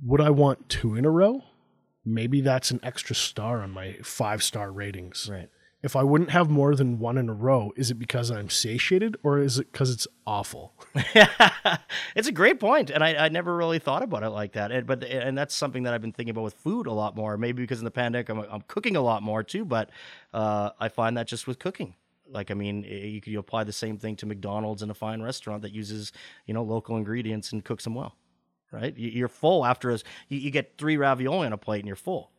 Would 0.03 0.21
I 0.21 0.31
want 0.31 0.69
two 0.69 0.95
in 0.95 1.05
a 1.05 1.11
row? 1.11 1.45
Maybe 2.05 2.41
that's 2.41 2.71
an 2.71 2.81
extra 2.83 3.15
star 3.15 3.63
on 3.63 3.71
my 3.71 3.97
five 4.03 4.43
star 4.43 4.71
ratings. 4.71 5.29
Right 5.31 5.51
if 5.87 5.95
I 5.95 6.03
wouldn't 6.03 6.31
have 6.31 6.51
more 6.51 6.75
than 6.75 6.99
one 6.99 7.17
in 7.17 7.29
a 7.29 7.33
row, 7.33 7.73
is 7.77 7.93
it 7.93 7.95
because 7.95 8.29
I'm 8.29 8.51
satiated 8.51 9.17
or 9.23 9.39
is 9.39 9.61
it 9.61 9.71
because 9.71 9.91
it's 9.91 10.09
awful? 10.27 10.75
it's 12.17 12.27
a 12.27 12.33
great 12.33 12.59
point, 12.59 12.91
and 12.91 13.05
I, 13.05 13.27
I, 13.27 13.29
never 13.29 13.55
really 13.55 13.79
thought 13.79 14.03
about 14.03 14.25
it 14.25 14.31
like 14.31 14.55
that. 14.55 14.73
And, 14.73 14.85
but 14.85 15.05
and 15.05 15.39
that's 15.39 15.55
something 15.55 15.85
that 15.85 15.95
I've 15.95 16.01
been 16.01 16.13
thinking 16.13 16.31
about 16.31 16.43
with 16.43 16.55
food 16.55 16.89
a 16.89 16.93
lot 16.93 17.15
more. 17.15 17.37
Maybe 17.37 17.63
because 17.63 17.79
in 17.79 17.85
the 17.85 17.93
pandemic 17.93 18.29
I'm, 18.29 18.41
I'm 18.51 18.63
cooking 18.63 18.97
a 18.97 19.01
lot 19.01 19.23
more 19.23 19.45
too, 19.45 19.65
but 19.65 19.91
uh, 20.35 20.71
I 20.81 20.89
find 20.89 21.17
that 21.19 21.29
just 21.29 21.47
with 21.47 21.61
cooking. 21.61 21.95
Like 22.31 22.51
I 22.51 22.55
mean, 22.55 22.85
eh, 22.85 23.07
you 23.07 23.21
could 23.21 23.35
apply 23.35 23.65
the 23.65 23.73
same 23.73 23.99
thing 23.99 24.17
to 24.17 24.27
McDonald's 24.27 24.83
in 24.83 24.91
a 24.91 24.95
fine 24.95 25.23
restaurant 25.23 25.63
that 25.63 25.73
uses 25.73 26.13
you 26.47 26.55
know 26.55 26.63
local 26.63 26.97
ingredients 26.97 27.53
and 27.53 27.65
cooks 27.65 27.85
them 27.85 27.95
well. 27.95 28.17
Right, 28.73 28.95
you're 28.97 29.29
full 29.29 29.65
after 29.65 29.93
a, 29.93 29.99
you 30.29 30.51
get 30.51 30.77
three 30.77 30.97
ravioli 30.97 31.47
on 31.47 31.53
a 31.53 31.57
plate 31.57 31.79
and 31.79 31.87
you're 31.87 31.97
full. 31.97 32.33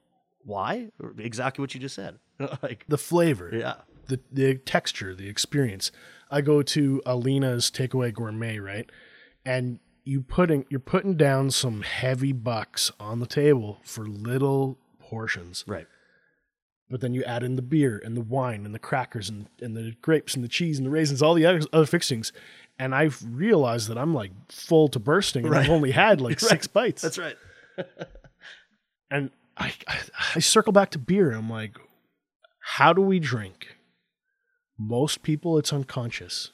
Why? 0.43 0.89
Exactly 1.17 1.63
what 1.63 1.73
you 1.73 1.79
just 1.79 1.95
said. 1.95 2.19
like 2.61 2.85
the 2.87 2.97
flavor, 2.97 3.49
yeah, 3.53 3.75
the 4.07 4.19
the 4.31 4.55
texture, 4.55 5.15
the 5.15 5.29
experience. 5.29 5.91
I 6.29 6.41
go 6.41 6.61
to 6.61 7.01
Alina's 7.05 7.71
Takeaway 7.71 8.13
Gourmet, 8.13 8.59
right, 8.59 8.89
and 9.45 9.79
you 10.03 10.21
putting 10.21 10.65
you're 10.69 10.79
putting 10.79 11.15
down 11.15 11.51
some 11.51 11.81
heavy 11.81 12.31
bucks 12.31 12.91
on 12.99 13.19
the 13.19 13.25
table 13.25 13.79
for 13.83 14.07
little 14.07 14.77
portions, 14.99 15.63
right. 15.67 15.87
But 16.89 17.01
then 17.01 17.13
you 17.13 17.23
add 17.23 17.43
in 17.43 17.57
the 17.57 17.61
beer 17.61 18.01
and 18.03 18.15
the 18.15 18.21
wine 18.21 18.65
and 18.65 18.73
the 18.73 18.79
crackers 18.79 19.29
and, 19.29 19.47
and 19.61 19.75
the 19.75 19.95
grapes 20.01 20.35
and 20.35 20.43
the 20.43 20.47
cheese 20.47 20.77
and 20.77 20.85
the 20.85 20.91
raisins, 20.91 21.21
all 21.21 21.33
the 21.33 21.45
other, 21.45 21.61
other 21.73 21.85
fixings. 21.85 22.31
And 22.79 22.95
I've 22.95 23.21
realized 23.29 23.89
that 23.89 23.97
I'm 23.97 24.13
like 24.13 24.31
full 24.49 24.87
to 24.89 24.99
bursting 24.99 25.43
and 25.43 25.53
right. 25.53 25.65
I've 25.65 25.71
only 25.71 25.91
had 25.91 26.21
like 26.21 26.41
right. 26.41 26.49
six 26.49 26.67
bites. 26.67 27.01
That's 27.01 27.17
right. 27.17 27.35
and 29.11 29.31
I, 29.57 29.73
I, 29.87 29.99
I 30.35 30.39
circle 30.39 30.71
back 30.71 30.91
to 30.91 30.99
beer 30.99 31.29
and 31.29 31.37
I'm 31.37 31.49
like, 31.49 31.77
how 32.59 32.93
do 32.93 33.01
we 33.01 33.19
drink? 33.19 33.75
Most 34.77 35.23
people, 35.23 35.57
it's 35.57 35.73
unconscious. 35.73 36.51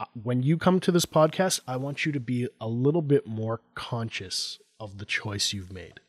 Uh, 0.00 0.06
when 0.20 0.42
you 0.42 0.58
come 0.58 0.80
to 0.80 0.90
this 0.90 1.06
podcast, 1.06 1.60
I 1.68 1.76
want 1.76 2.04
you 2.04 2.12
to 2.12 2.20
be 2.20 2.48
a 2.60 2.68
little 2.68 3.02
bit 3.02 3.26
more 3.26 3.60
conscious 3.74 4.58
of 4.80 4.98
the 4.98 5.04
choice 5.04 5.52
you've 5.52 5.72
made. 5.72 6.00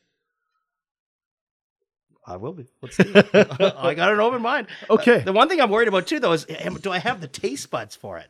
I 2.26 2.36
will 2.36 2.52
be. 2.52 2.66
Let's 2.82 2.96
see. 2.96 3.12
I 3.14 3.94
got 3.94 4.12
an 4.12 4.20
open 4.20 4.42
mind. 4.42 4.66
Okay. 4.90 5.20
Uh, 5.20 5.24
the 5.24 5.32
one 5.32 5.48
thing 5.48 5.60
I'm 5.60 5.70
worried 5.70 5.88
about 5.88 6.06
too, 6.06 6.20
though, 6.20 6.32
is 6.32 6.46
am, 6.48 6.74
do 6.74 6.90
I 6.90 6.98
have 6.98 7.20
the 7.20 7.28
taste 7.28 7.70
buds 7.70 7.94
for 7.94 8.18
it? 8.18 8.28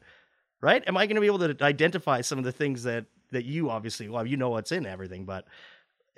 Right? 0.61 0.83
Am 0.87 0.97
I 0.97 1.07
going 1.07 1.17
to 1.17 1.21
be 1.21 1.27
able 1.27 1.39
to 1.41 1.57
identify 1.63 2.21
some 2.21 2.39
of 2.39 2.45
the 2.45 2.53
things 2.53 2.83
that 2.85 3.07
that 3.33 3.45
you 3.45 3.71
obviously 3.71 4.09
well, 4.09 4.27
you 4.27 4.37
know 4.37 4.51
what's 4.51 4.73
in 4.73 4.87
everything, 4.87 5.25
but 5.25 5.45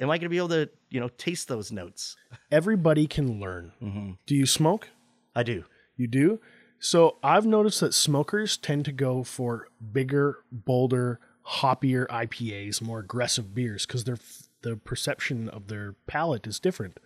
am 0.00 0.10
I 0.10 0.18
going 0.18 0.24
to 0.24 0.28
be 0.28 0.38
able 0.38 0.48
to, 0.48 0.68
you 0.90 1.00
know, 1.00 1.08
taste 1.08 1.48
those 1.48 1.72
notes? 1.72 2.16
Everybody 2.50 3.06
can 3.06 3.40
learn. 3.40 3.72
Mm-hmm. 3.82 4.12
Do 4.26 4.34
you 4.34 4.46
smoke? 4.46 4.88
I 5.34 5.42
do. 5.42 5.64
You 5.96 6.06
do? 6.06 6.40
So 6.78 7.16
I've 7.22 7.46
noticed 7.46 7.80
that 7.80 7.94
smokers 7.94 8.56
tend 8.56 8.84
to 8.84 8.92
go 8.92 9.24
for 9.24 9.68
bigger, 9.92 10.38
bolder, 10.52 11.18
hoppier 11.46 12.06
IPAs, 12.06 12.80
more 12.80 13.00
aggressive 13.00 13.54
beers, 13.54 13.86
because 13.86 14.04
their 14.04 14.18
the 14.62 14.76
perception 14.76 15.48
of 15.48 15.68
their 15.68 15.94
palate 16.06 16.46
is 16.46 16.58
different 16.58 16.98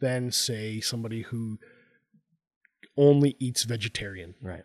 than, 0.00 0.30
say, 0.32 0.80
somebody 0.80 1.22
who 1.22 1.58
only 2.96 3.36
eats 3.38 3.64
vegetarian. 3.64 4.34
Right. 4.42 4.62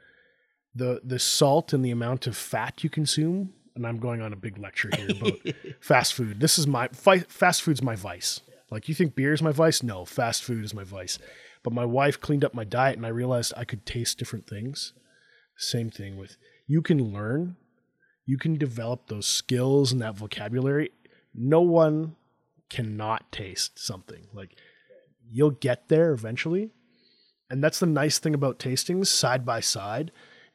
The 0.75 1.01
the 1.03 1.19
salt 1.19 1.73
and 1.73 1.83
the 1.83 1.91
amount 1.91 2.27
of 2.27 2.37
fat 2.37 2.83
you 2.83 2.89
consume 2.89 3.53
and 3.75 3.87
I'm 3.87 3.97
going 3.97 4.21
on 4.21 4.33
a 4.33 4.35
big 4.35 4.57
lecture 4.57 4.89
here 4.95 5.09
about 5.11 5.39
fast 5.79 6.13
food. 6.13 6.39
This 6.39 6.59
is 6.59 6.67
my 6.67 6.89
fi- 6.89 7.19
fast 7.19 7.61
food's 7.61 7.81
my 7.81 7.95
vice. 7.95 8.41
Like 8.69 8.89
you 8.89 8.93
think 8.93 9.15
beer 9.15 9.33
is 9.33 9.41
my 9.41 9.51
vice? 9.51 9.81
No, 9.81 10.05
fast 10.05 10.43
food 10.43 10.63
is 10.63 10.73
my 10.73 10.83
vice. 10.83 11.17
But 11.63 11.73
my 11.73 11.85
wife 11.85 12.19
cleaned 12.19 12.43
up 12.45 12.53
my 12.53 12.65
diet 12.65 12.97
and 12.97 13.05
I 13.05 13.09
realized 13.09 13.53
I 13.55 13.63
could 13.65 13.85
taste 13.85 14.19
different 14.19 14.47
things. 14.47 14.93
Same 15.57 15.89
thing 15.89 16.17
with 16.17 16.37
you 16.67 16.81
can 16.81 17.11
learn. 17.13 17.55
you 18.25 18.37
can 18.37 18.57
develop 18.57 19.07
those 19.07 19.25
skills 19.25 19.91
and 19.91 20.01
that 20.01 20.15
vocabulary. 20.15 20.91
No 21.33 21.61
one 21.61 22.15
cannot 22.69 23.31
taste 23.31 23.79
something. 23.79 24.27
Like 24.33 24.51
you'll 25.31 25.51
get 25.51 25.89
there 25.89 26.11
eventually. 26.11 26.71
And 27.49 27.63
that's 27.63 27.79
the 27.79 27.85
nice 27.85 28.19
thing 28.19 28.33
about 28.33 28.59
tastings 28.59 29.07
side 29.07 29.45
by 29.45 29.59
side 29.59 30.11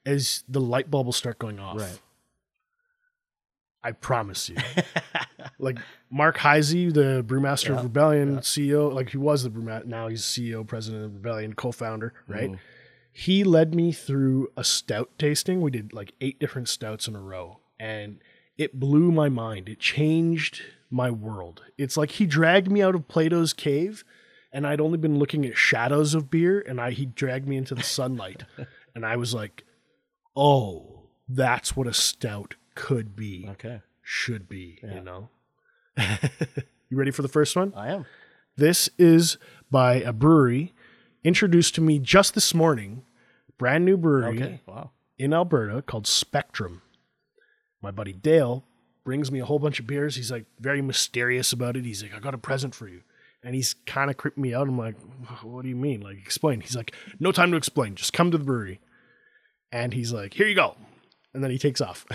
is 0.06 0.44
the 0.48 0.60
light 0.60 0.90
bulb 0.90 1.06
will 1.06 1.12
start 1.12 1.38
going 1.38 1.58
off. 1.58 1.78
Right. 1.78 2.00
I 3.82 3.92
promise 3.92 4.48
you. 4.48 4.56
like 5.58 5.78
Mark 6.10 6.38
Heisey, 6.38 6.92
the 6.92 7.22
Brewmaster 7.26 7.70
Yeah, 7.70 7.76
of 7.76 7.82
Rebellion 7.84 8.38
CEO, 8.38 8.92
like 8.92 9.10
he 9.10 9.18
was 9.18 9.42
the 9.42 9.50
Brewmaster, 9.50 9.84
now 9.86 10.08
he's 10.08 10.22
CEO, 10.22 10.66
president 10.66 11.04
of 11.04 11.14
Rebellion, 11.14 11.52
co-founder, 11.54 12.14
right? 12.26 12.50
Mhm. 12.52 12.58
He 13.12 13.44
led 13.44 13.74
me 13.74 13.92
through 13.92 14.48
a 14.56 14.64
stout 14.64 15.10
tasting. 15.18 15.60
We 15.60 15.70
did 15.70 15.92
like 15.92 16.14
eight 16.20 16.40
different 16.40 16.68
stouts 16.68 17.06
in 17.06 17.14
a 17.14 17.20
row, 17.20 17.60
and 17.78 18.20
it 18.56 18.80
blew 18.80 19.12
my 19.12 19.28
mind. 19.28 19.68
It 19.68 19.78
changed 19.80 20.62
my 20.90 21.10
world. 21.10 21.62
It's 21.76 21.96
like 21.96 22.12
he 22.12 22.26
dragged 22.26 22.70
me 22.70 22.82
out 22.82 22.94
of 22.94 23.06
Plato's 23.06 23.52
cave, 23.52 24.02
and 24.54 24.66
I'd 24.66 24.80
only 24.80 24.96
been 24.96 25.18
looking 25.18 25.44
at 25.44 25.58
shadows 25.58 26.14
of 26.14 26.30
beer, 26.30 26.60
and 26.66 26.80
I 26.80 26.92
he 26.92 27.04
dragged 27.04 27.46
me 27.46 27.56
into 27.58 27.74
the 27.74 27.82
sunlight, 27.82 28.44
and 28.94 29.04
I 29.04 29.16
was 29.16 29.34
like, 29.34 29.64
"Oh, 30.34 31.08
that's 31.28 31.76
what 31.76 31.86
a 31.86 31.92
stout 31.92 32.54
could 32.74 33.14
be." 33.14 33.46
Okay. 33.50 33.80
should 34.02 34.48
be, 34.48 34.78
Yeah. 34.82 34.94
you 34.94 35.00
know. 35.02 35.28
you 36.90 36.96
ready 36.96 37.10
for 37.10 37.22
the 37.22 37.28
first 37.28 37.56
one? 37.56 37.72
I 37.76 37.88
am. 37.92 38.06
This 38.56 38.88
is 38.98 39.36
by 39.70 39.94
a 39.96 40.12
brewery 40.12 40.72
introduced 41.24 41.74
to 41.76 41.80
me 41.80 41.98
just 41.98 42.34
this 42.34 42.52
morning, 42.54 43.04
brand 43.58 43.84
new 43.84 43.96
brewery 43.96 44.36
Okay. 44.42 44.60
Wow. 44.66 44.90
in 45.18 45.32
Alberta 45.32 45.82
called 45.82 46.06
Spectrum. 46.06 46.82
My 47.80 47.90
buddy 47.90 48.12
Dale 48.12 48.64
brings 49.04 49.30
me 49.32 49.38
a 49.40 49.44
whole 49.44 49.58
bunch 49.58 49.80
of 49.80 49.86
beers. 49.86 50.16
He's 50.16 50.30
like 50.30 50.44
very 50.60 50.82
mysterious 50.82 51.52
about 51.52 51.76
it. 51.76 51.84
He's 51.84 52.02
like, 52.02 52.14
I 52.14 52.18
got 52.20 52.34
a 52.34 52.38
present 52.38 52.74
for 52.74 52.88
you. 52.88 53.02
And 53.44 53.54
he's 53.54 53.74
kind 53.86 54.10
of 54.10 54.16
creeping 54.16 54.42
me 54.42 54.54
out. 54.54 54.68
I'm 54.68 54.78
like, 54.78 54.96
what 55.42 55.62
do 55.62 55.68
you 55.68 55.76
mean? 55.76 56.00
Like, 56.00 56.16
explain. 56.16 56.60
He's 56.60 56.74
like, 56.76 56.94
no 57.20 57.30
time 57.30 57.50
to 57.50 57.56
explain. 57.56 57.94
Just 57.94 58.12
come 58.12 58.30
to 58.30 58.38
the 58.38 58.44
brewery. 58.44 58.80
And 59.70 59.92
he's 59.92 60.12
like, 60.12 60.34
here 60.34 60.46
you 60.46 60.54
go. 60.54 60.76
And 61.34 61.44
then 61.44 61.50
he 61.50 61.58
takes 61.58 61.80
off. 61.80 62.06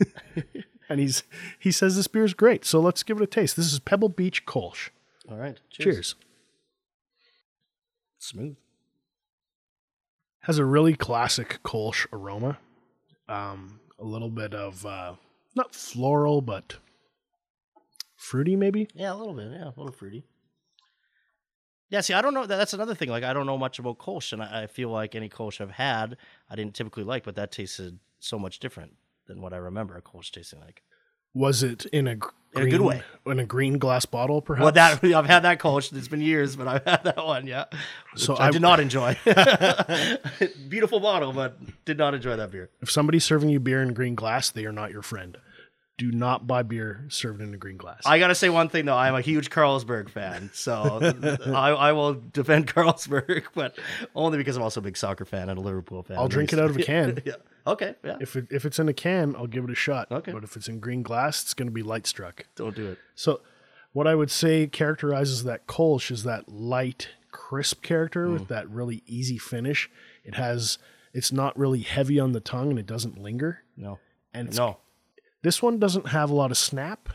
and 0.88 1.00
he's 1.00 1.24
he 1.58 1.70
says 1.70 1.96
this 1.96 2.06
beer 2.06 2.24
is 2.24 2.34
great. 2.34 2.64
So 2.64 2.80
let's 2.80 3.02
give 3.02 3.18
it 3.18 3.24
a 3.24 3.26
taste. 3.26 3.56
This 3.56 3.72
is 3.72 3.78
Pebble 3.78 4.08
Beach 4.08 4.46
Kolsch. 4.46 4.90
All 5.30 5.36
right. 5.36 5.58
Cheers. 5.70 6.14
Smooth. 8.18 8.56
Has 10.42 10.58
a 10.58 10.64
really 10.64 10.94
classic 10.94 11.58
Kolsch 11.64 12.06
aroma. 12.12 12.58
Um, 13.28 13.80
a 13.98 14.04
little 14.04 14.30
bit 14.30 14.54
of 14.54 14.84
uh, 14.84 15.14
not 15.54 15.74
floral, 15.74 16.42
but 16.42 16.76
fruity, 18.16 18.56
maybe. 18.56 18.88
Yeah, 18.94 19.14
a 19.14 19.16
little 19.16 19.34
bit. 19.34 19.50
Yeah, 19.50 19.64
a 19.64 19.76
little 19.76 19.92
fruity. 19.92 20.24
Yeah, 21.90 22.00
see, 22.00 22.14
I 22.14 22.22
don't 22.22 22.34
know. 22.34 22.46
That's 22.46 22.72
another 22.72 22.94
thing. 22.94 23.08
Like, 23.10 23.24
I 23.24 23.32
don't 23.32 23.46
know 23.46 23.58
much 23.58 23.78
about 23.78 23.98
Kolsch, 23.98 24.32
and 24.32 24.42
I, 24.42 24.62
I 24.62 24.66
feel 24.66 24.88
like 24.90 25.14
any 25.14 25.28
Kolsch 25.28 25.60
I've 25.60 25.70
had, 25.72 26.16
I 26.50 26.56
didn't 26.56 26.74
typically 26.74 27.04
like, 27.04 27.24
but 27.24 27.36
that 27.36 27.52
tasted 27.52 27.98
so 28.20 28.38
much 28.38 28.58
different 28.58 28.94
than 29.26 29.40
what 29.40 29.52
I 29.52 29.58
remember 29.58 29.96
a 29.96 30.02
Kolsch 30.02 30.30
tasting 30.30 30.60
like. 30.60 30.82
Was 31.34 31.62
it 31.64 31.84
in 31.86 32.06
a 32.06 32.14
gr- 32.16 32.30
In 32.56 32.62
a 32.62 32.70
good 32.70 32.80
way. 32.80 33.02
In 33.26 33.38
a 33.40 33.44
green 33.44 33.78
glass 33.78 34.06
bottle, 34.06 34.40
perhaps. 34.40 34.62
Well, 34.62 34.72
that 34.72 35.02
I've 35.14 35.26
had 35.26 35.40
that 35.40 35.58
Kolsch. 35.58 35.92
It's 35.92 36.06
been 36.08 36.20
years, 36.20 36.54
but 36.56 36.68
I've 36.68 36.84
had 36.84 37.02
that 37.04 37.24
one. 37.24 37.46
Yeah, 37.46 37.64
So 38.16 38.34
I, 38.36 38.46
I- 38.46 38.50
did 38.52 38.62
not 38.62 38.78
enjoy. 38.80 39.16
Beautiful 40.68 41.00
bottle, 41.00 41.32
but 41.32 41.58
did 41.84 41.98
not 41.98 42.14
enjoy 42.14 42.36
that 42.36 42.50
beer. 42.50 42.70
if 42.80 42.90
somebody's 42.90 43.24
serving 43.24 43.48
you 43.50 43.60
beer 43.60 43.82
in 43.82 43.92
green 43.94 44.14
glass, 44.14 44.50
they 44.50 44.64
are 44.64 44.72
not 44.72 44.90
your 44.90 45.02
friend. 45.02 45.36
Do 45.96 46.10
not 46.10 46.46
buy 46.48 46.62
beer 46.64 47.04
served 47.08 47.40
in 47.40 47.54
a 47.54 47.56
green 47.56 47.76
glass. 47.76 48.02
I 48.04 48.18
gotta 48.18 48.34
say 48.34 48.48
one 48.48 48.68
thing 48.68 48.84
though. 48.86 48.96
I'm 48.96 49.14
a 49.14 49.20
huge 49.20 49.48
Carlsberg 49.48 50.08
fan, 50.08 50.50
so 50.52 50.98
I, 51.46 51.70
I 51.70 51.92
will 51.92 52.14
defend 52.14 52.66
Carlsberg, 52.74 53.44
but 53.54 53.78
only 54.14 54.36
because 54.38 54.56
I'm 54.56 54.62
also 54.64 54.80
a 54.80 54.82
big 54.82 54.96
soccer 54.96 55.24
fan 55.24 55.48
and 55.48 55.56
a 55.58 55.62
Liverpool 55.62 56.02
fan. 56.02 56.16
I'll 56.18 56.26
drink 56.28 56.52
it 56.52 56.58
out 56.58 56.68
of 56.70 56.76
a 56.76 56.82
can. 56.84 57.22
yeah. 57.24 57.34
Okay. 57.66 57.94
Yeah. 58.04 58.16
if 58.20 58.34
it, 58.36 58.48
if 58.50 58.64
it's 58.64 58.78
in 58.80 58.88
a 58.88 58.92
can, 58.92 59.36
I'll 59.36 59.46
give 59.46 59.64
it 59.64 59.70
a 59.70 59.74
shot. 59.76 60.10
Okay. 60.10 60.32
But 60.32 60.42
if 60.44 60.56
it's 60.56 60.68
in 60.68 60.80
green 60.80 61.02
glass, 61.02 61.42
it's 61.44 61.54
going 61.54 61.68
to 61.68 61.72
be 61.72 61.82
light 61.82 62.06
struck. 62.06 62.44
Don't 62.56 62.74
do 62.76 62.88
it. 62.88 62.98
So, 63.14 63.40
what 63.92 64.06
I 64.08 64.14
would 64.16 64.30
say 64.30 64.66
characterizes 64.66 65.44
that 65.44 65.66
Kolsch 65.68 66.10
is 66.10 66.24
that 66.24 66.48
light, 66.48 67.08
crisp 67.30 67.82
character 67.82 68.26
Mm. 68.26 68.32
with 68.34 68.48
that 68.48 68.68
really 68.68 69.02
easy 69.06 69.38
finish. 69.38 69.88
It 70.24 70.34
has, 70.34 70.76
it's 71.14 71.30
not 71.32 71.56
really 71.56 71.80
heavy 71.80 72.18
on 72.20 72.32
the 72.32 72.40
tongue 72.40 72.68
and 72.70 72.78
it 72.78 72.86
doesn't 72.86 73.16
linger. 73.16 73.62
No. 73.76 73.98
And 74.34 74.48
it's, 74.48 74.56
No. 74.58 74.78
This 75.44 75.62
one 75.62 75.78
doesn't 75.78 76.08
have 76.08 76.30
a 76.30 76.34
lot 76.34 76.50
of 76.50 76.56
snap, 76.56 77.10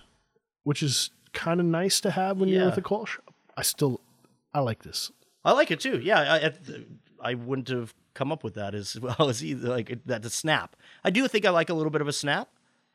which 0.64 0.84
is 0.84 1.10
kind 1.34 1.60
of 1.60 1.66
nice 1.66 2.00
to 2.02 2.12
have 2.12 2.40
when 2.40 2.48
you're 2.48 2.66
with 2.66 2.78
a 2.78 2.82
Kolsch. 2.82 3.18
I 3.58 3.64
still, 3.64 4.00
I 4.54 4.60
like 4.60 4.84
this. 4.84 5.12
I 5.44 5.52
like 5.54 5.72
it 5.72 5.80
too. 5.80 6.00
Yeah. 6.00 6.20
I, 6.20 6.46
I, 6.46 6.52
I 7.32 7.34
wouldn't 7.34 7.70
have 7.70 7.96
come 8.14 8.32
up 8.32 8.44
with 8.44 8.54
that 8.54 8.76
as 8.76 9.00
well 9.02 9.30
as 9.30 9.44
either 9.44 9.68
like 9.70 9.98
that 10.06 10.22
the 10.22 10.30
snap. 10.30 10.76
I 11.04 11.10
do 11.10 11.28
think 11.28 11.44
I 11.46 11.50
like 11.50 11.72
a 11.72 11.74
little 11.74 11.90
bit 11.90 12.02
of 12.02 12.08
a 12.08 12.14
snap, 12.14 12.50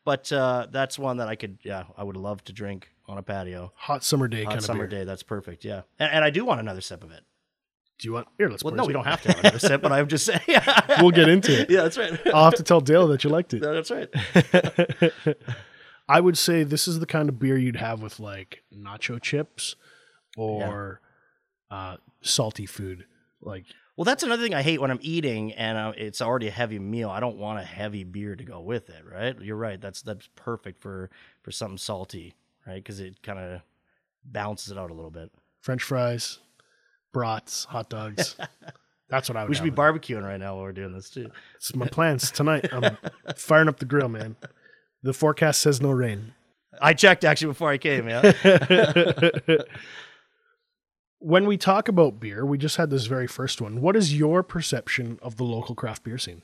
but 0.04 0.32
uh, 0.32 0.68
that's 0.70 1.00
one 1.00 1.16
that 1.16 1.26
I 1.26 1.34
could. 1.34 1.58
Yeah, 1.64 1.84
I 1.96 2.04
would 2.04 2.16
love 2.16 2.44
to 2.44 2.52
drink 2.52 2.90
on 3.08 3.18
a 3.18 3.22
patio. 3.22 3.72
Hot 3.74 4.04
summer 4.04 4.28
day 4.28 4.44
Hot 4.44 4.50
kind 4.50 4.58
of 4.58 4.64
summer 4.64 4.86
day. 4.86 5.02
That's 5.02 5.24
perfect. 5.24 5.64
Yeah. 5.64 5.82
And, 5.98 6.12
and 6.12 6.24
I 6.24 6.30
do 6.30 6.44
want 6.44 6.60
another 6.60 6.80
sip 6.80 7.02
of 7.02 7.10
it. 7.10 7.24
Do 7.98 8.08
you 8.08 8.12
want? 8.12 8.26
Here, 8.38 8.48
let's. 8.48 8.64
Well, 8.64 8.74
no, 8.74 8.84
we 8.84 8.92
don't 8.92 9.04
have 9.06 9.22
to 9.22 9.28
have 9.28 9.38
another 9.40 9.58
sip, 9.58 9.80
but 9.80 9.92
I'm 9.92 10.08
just 10.08 10.26
saying. 10.26 10.40
We'll 11.00 11.10
get 11.10 11.28
into 11.28 11.52
it. 11.60 11.70
Yeah, 11.74 11.82
that's 11.82 11.96
right. 11.98 12.18
I'll 12.32 12.44
have 12.44 12.54
to 12.56 12.62
tell 12.62 12.80
Dale 12.80 13.06
that 13.08 13.24
you 13.24 13.30
liked 13.30 13.54
it. 13.54 13.60
that's 13.62 13.90
right. 13.90 14.08
I 16.08 16.20
would 16.20 16.36
say 16.36 16.64
this 16.64 16.86
is 16.86 16.98
the 17.00 17.06
kind 17.06 17.28
of 17.28 17.38
beer 17.38 17.56
you'd 17.56 17.76
have 17.76 18.02
with 18.02 18.20
like 18.20 18.62
nacho 18.76 19.20
chips 19.20 19.76
or 20.36 21.00
uh, 21.70 21.96
salty 22.20 22.66
food. 22.66 23.06
Like 23.40 23.64
Well, 23.96 24.04
that's 24.04 24.22
another 24.22 24.42
thing 24.42 24.54
I 24.54 24.62
hate 24.62 24.80
when 24.80 24.90
I'm 24.90 24.98
eating 25.00 25.52
and 25.52 25.78
uh, 25.78 25.92
it's 25.96 26.20
already 26.20 26.48
a 26.48 26.50
heavy 26.52 26.78
meal. 26.78 27.08
I 27.10 27.20
don't 27.20 27.38
want 27.38 27.58
a 27.60 27.64
heavy 27.64 28.04
beer 28.04 28.36
to 28.36 28.44
go 28.44 28.60
with 28.60 28.90
it, 28.90 29.02
right? 29.10 29.38
You're 29.40 29.56
right. 29.56 29.80
That's 29.80 30.02
that's 30.02 30.28
perfect 30.36 30.82
for 30.82 31.10
for 31.42 31.50
something 31.50 31.78
salty, 31.78 32.34
right? 32.66 32.76
Because 32.76 33.00
it 33.00 33.22
kind 33.22 33.38
of 33.38 33.62
balances 34.24 34.72
it 34.72 34.78
out 34.78 34.90
a 34.90 34.94
little 34.94 35.10
bit. 35.10 35.30
French 35.60 35.82
fries, 35.82 36.38
brats, 37.14 37.64
hot 37.64 37.88
dogs. 37.88 38.36
That's 39.08 39.28
what 39.30 39.36
I 39.36 39.42
would. 39.44 39.48
We 39.48 39.54
should 39.54 39.62
be 39.62 39.70
have 39.70 39.78
with 39.78 40.02
it. 40.02 40.02
barbecuing 40.02 40.24
right 40.24 40.38
now 40.40 40.56
while 40.56 40.64
we're 40.64 40.72
doing 40.72 40.92
this 40.92 41.08
too. 41.08 41.30
It's 41.56 41.74
my 41.74 41.86
plans 41.86 42.30
tonight. 42.30 42.68
I'm 42.72 42.98
firing 43.36 43.68
up 43.68 43.78
the 43.78 43.86
grill, 43.86 44.08
man. 44.08 44.36
The 45.02 45.14
forecast 45.14 45.62
says 45.62 45.80
no 45.80 45.90
rain. 45.90 46.34
I 46.82 46.92
checked 46.92 47.24
actually 47.24 47.48
before 47.48 47.70
I 47.70 47.78
came. 47.78 48.08
Yeah. 48.08 48.32
when 51.20 51.46
we 51.46 51.56
talk 51.56 51.88
about 51.88 52.18
beer, 52.18 52.44
we 52.44 52.58
just 52.58 52.76
had 52.76 52.90
this 52.90 53.06
very 53.06 53.28
first 53.28 53.60
one. 53.60 53.80
What 53.80 53.94
is 53.94 54.18
your 54.18 54.42
perception 54.42 55.18
of 55.22 55.36
the 55.36 55.44
local 55.44 55.74
craft 55.74 56.02
beer 56.02 56.18
scene? 56.18 56.42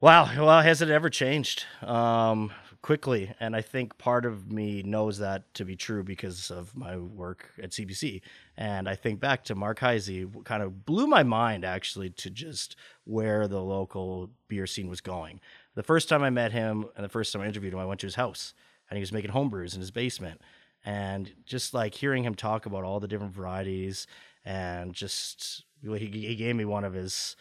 Wow. 0.00 0.30
Well, 0.36 0.62
has 0.62 0.80
it 0.80 0.90
ever 0.90 1.10
changed? 1.10 1.66
Um, 1.82 2.52
quickly. 2.82 3.32
And 3.38 3.54
I 3.54 3.62
think 3.62 3.96
part 3.96 4.26
of 4.26 4.50
me 4.50 4.82
knows 4.82 5.18
that 5.18 5.54
to 5.54 5.64
be 5.64 5.76
true 5.76 6.02
because 6.02 6.50
of 6.50 6.76
my 6.76 6.96
work 6.96 7.50
at 7.62 7.70
CBC. 7.70 8.20
And 8.56 8.88
I 8.88 8.96
think 8.96 9.20
back 9.20 9.44
to 9.44 9.54
Mark 9.54 9.78
Heisey, 9.78 10.44
kind 10.44 10.62
of 10.62 10.84
blew 10.84 11.06
my 11.06 11.22
mind 11.22 11.64
actually 11.64 12.10
to 12.10 12.28
just 12.28 12.76
where 13.04 13.46
the 13.46 13.62
local 13.62 14.30
beer 14.48 14.66
scene 14.66 14.88
was 14.88 15.00
going. 15.00 15.40
The 15.74 15.82
first 15.82 16.08
time 16.08 16.22
I 16.22 16.30
met 16.30 16.52
him 16.52 16.86
and 16.96 17.04
the 17.04 17.08
first 17.08 17.32
time 17.32 17.42
I 17.42 17.46
interviewed 17.46 17.72
him, 17.72 17.78
I 17.78 17.86
went 17.86 18.00
to 18.00 18.06
his 18.06 18.16
house 18.16 18.52
and 18.90 18.96
he 18.96 19.00
was 19.00 19.12
making 19.12 19.30
homebrews 19.30 19.74
in 19.74 19.80
his 19.80 19.92
basement. 19.92 20.40
And 20.84 21.32
just 21.46 21.72
like 21.72 21.94
hearing 21.94 22.24
him 22.24 22.34
talk 22.34 22.66
about 22.66 22.82
all 22.82 22.98
the 22.98 23.08
different 23.08 23.32
varieties 23.32 24.08
and 24.44 24.92
just 24.92 25.64
he, 25.80 25.96
he 25.96 26.34
gave 26.34 26.56
me 26.56 26.64
one 26.64 26.84
of 26.84 26.92
his 26.92 27.36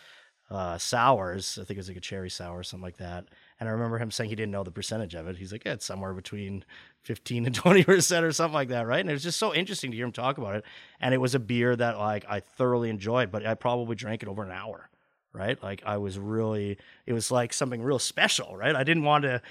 uh, 0.51 0.77
sours. 0.77 1.57
I 1.60 1.63
think 1.63 1.71
it 1.71 1.77
was 1.77 1.88
like 1.88 1.98
a 1.98 2.01
cherry 2.01 2.29
sour 2.29 2.60
or 2.60 2.63
something 2.63 2.83
like 2.83 2.98
that. 2.98 3.25
And 3.62 3.70
I 3.70 3.74
remember 3.74 4.00
him 4.00 4.10
saying 4.10 4.32
he 4.32 4.36
didn't 4.36 4.51
know 4.51 4.63
the 4.63 4.72
percentage 4.72 5.13
of 5.13 5.27
it. 5.27 5.38
He's 5.38 5.51
like, 5.51 5.65
yeah, 5.65 5.74
it's 5.74 5.86
somewhere 5.86 6.15
between 6.15 6.65
15 7.03 7.46
and 7.46 7.56
20% 7.63 8.24
or 8.24 8.32
something 8.32 8.56
like 8.56 8.70
that, 8.70 8.88
right? 8.88 9.00
And 9.00 9.10
it 9.10 9.13
was 9.13 9.22
just 9.22 9.38
so 9.38 9.53
interesting 9.53 9.91
to 9.91 9.98
hear 9.98 10.06
him 10.08 10.12
talk 10.12 10.39
about 10.39 10.56
it. 10.56 10.63
And 11.00 11.13
it 11.13 11.20
was 11.20 11.36
a 11.36 11.39
beer 11.39 11.75
that 11.75 12.00
like 12.00 12.25
I 12.27 12.39
thoroughly 12.39 12.89
enjoyed, 12.89 13.32
but 13.32 13.46
I 13.46 13.53
probably 13.53 13.96
drank 13.96 14.24
it 14.24 14.30
over 14.30 14.44
an 14.44 14.51
hour, 14.51 14.89
right? 15.32 15.62
Like 15.62 15.84
I 15.86 15.98
was 15.98 16.18
really, 16.18 16.80
it 17.06 17.13
was 17.13 17.30
like 17.30 17.53
something 17.53 17.84
real 17.84 18.00
special, 18.00 18.58
right? 18.58 18.75
I 18.75 18.84
didn't 18.84 19.03
want 19.03 19.24
to 19.25 19.44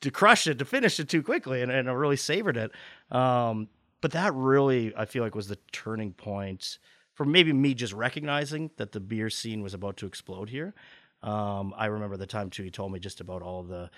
to 0.00 0.10
crush 0.10 0.48
it, 0.48 0.58
to 0.58 0.64
finish 0.64 0.98
it 1.00 1.08
too 1.08 1.22
quickly, 1.22 1.62
and, 1.62 1.70
and 1.70 1.88
I 1.88 1.92
really 1.92 2.16
savored 2.16 2.56
it. 2.56 2.72
Um, 3.14 3.68
but 4.00 4.10
that 4.12 4.34
really, 4.34 4.92
I 4.96 5.04
feel 5.04 5.22
like, 5.22 5.34
was 5.34 5.48
the 5.48 5.58
turning 5.70 6.12
point 6.12 6.78
for 7.14 7.24
maybe 7.24 7.52
me 7.52 7.72
just 7.74 7.92
recognizing 7.92 8.70
that 8.76 8.92
the 8.92 9.00
beer 9.00 9.30
scene 9.30 9.62
was 9.62 9.74
about 9.74 9.96
to 9.98 10.06
explode 10.06 10.48
here. 10.50 10.74
Um, 11.22 11.74
I 11.76 11.86
remember 11.86 12.16
the 12.16 12.26
time 12.26 12.50
too. 12.50 12.62
He 12.62 12.70
told 12.70 12.92
me 12.92 12.98
just 12.98 13.20
about 13.20 13.42
all 13.42 13.62
the 13.62 13.90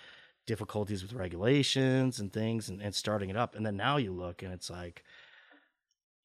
difficulties 0.46 1.02
with 1.02 1.14
regulations 1.14 2.20
and 2.20 2.32
things, 2.32 2.68
and, 2.68 2.82
and 2.82 2.94
starting 2.94 3.30
it 3.30 3.36
up. 3.36 3.54
And 3.54 3.64
then 3.64 3.76
now 3.76 3.96
you 3.96 4.12
look, 4.12 4.42
and 4.42 4.52
it's 4.52 4.70
like 4.70 5.04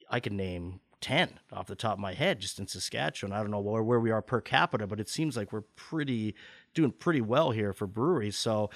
I 0.10 0.20
can 0.20 0.36
name 0.36 0.82
ten 1.01 1.39
off 1.53 1.68
the 1.68 1.75
top 1.75 1.94
of 1.94 2.00
my 2.00 2.13
head 2.13 2.39
just 2.39 2.60
in 2.60 2.68
Saskatchewan. 2.68 3.34
I 3.34 3.39
don't 3.39 3.51
know 3.51 3.62
where, 3.62 3.84
where 3.84 4.00
we 4.00 4.12
are 4.12 4.22
per 4.22 4.41
capita, 4.41 4.88
but 4.88 5.00
it 5.00 5.10
seems 5.10 5.38
like 5.38 5.53
we're 5.53 5.62
pretty 5.75 6.36
doing 6.74 6.91
pretty 6.91 7.22
well 7.22 7.51
here 7.51 7.74
for 7.74 7.88
breweries. 7.88 8.36
So 8.36 8.70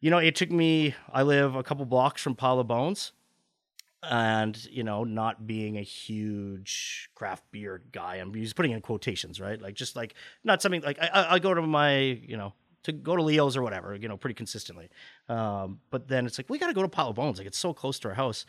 you 0.00 0.10
know, 0.10 0.18
it 0.18 0.36
took 0.36 0.50
me. 0.50 0.94
I 1.12 1.22
live 1.22 1.54
a 1.56 1.62
couple 1.62 1.84
blocks 1.84 2.22
from 2.22 2.36
of 2.40 2.66
Bones, 2.68 3.12
and 4.02 4.64
you 4.66 4.84
know, 4.84 5.04
not 5.04 5.46
being 5.46 5.76
a 5.76 5.82
huge 5.82 7.10
craft 7.14 7.44
beer 7.50 7.82
guy, 7.92 8.16
I'm 8.16 8.32
just 8.32 8.56
putting 8.56 8.72
in 8.72 8.80
quotations, 8.80 9.40
right? 9.40 9.60
Like 9.60 9.74
just 9.74 9.96
like 9.96 10.14
not 10.44 10.62
something 10.62 10.82
like 10.82 10.98
I, 11.00 11.34
I 11.34 11.38
go 11.38 11.54
to 11.54 11.62
my, 11.62 11.98
you 11.98 12.36
know, 12.36 12.52
to 12.84 12.92
go 12.92 13.16
to 13.16 13.22
Leo's 13.22 13.56
or 13.56 13.62
whatever, 13.62 13.94
you 13.94 14.08
know, 14.08 14.16
pretty 14.16 14.34
consistently. 14.34 14.88
Um, 15.28 15.80
but 15.90 16.08
then 16.08 16.26
it's 16.26 16.38
like 16.38 16.48
we 16.48 16.58
got 16.58 16.68
to 16.68 16.74
go 16.74 16.82
to 16.82 16.88
Pile 16.88 17.08
of 17.08 17.16
Bones, 17.16 17.38
like 17.38 17.46
it's 17.46 17.58
so 17.58 17.72
close 17.72 17.98
to 18.00 18.08
our 18.08 18.14
house. 18.14 18.46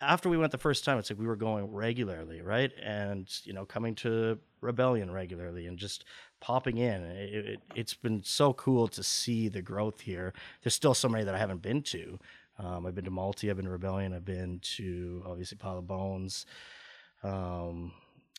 After 0.00 0.28
we 0.28 0.36
went 0.36 0.52
the 0.52 0.58
first 0.58 0.84
time, 0.84 0.98
it's 0.98 1.10
like 1.10 1.18
we 1.18 1.26
were 1.26 1.34
going 1.34 1.72
regularly, 1.72 2.40
right? 2.40 2.70
And 2.80 3.28
you 3.44 3.52
know, 3.52 3.64
coming 3.64 3.94
to 3.96 4.38
Rebellion 4.60 5.10
regularly 5.10 5.66
and 5.66 5.76
just 5.78 6.04
popping 6.40 6.76
in. 6.76 7.02
It, 7.02 7.46
it, 7.46 7.60
it's 7.74 7.94
been 7.94 8.22
so 8.22 8.52
cool 8.52 8.86
to 8.88 9.02
see 9.02 9.48
the 9.48 9.62
growth 9.62 10.00
here. 10.00 10.32
There's 10.62 10.74
still 10.74 10.94
so 10.94 11.08
many 11.08 11.24
that 11.24 11.34
I 11.34 11.38
haven't 11.38 11.62
been 11.62 11.82
to. 11.82 12.18
Um, 12.58 12.86
I've 12.86 12.94
been 12.94 13.04
to 13.04 13.10
Malty, 13.10 13.50
I've 13.50 13.56
been 13.56 13.66
to 13.66 13.70
Rebellion, 13.70 14.12
I've 14.12 14.24
been 14.24 14.58
to 14.76 15.22
obviously 15.26 15.58
Pile 15.58 15.78
of 15.78 15.86
Bones. 15.86 16.46
Um, 17.22 17.92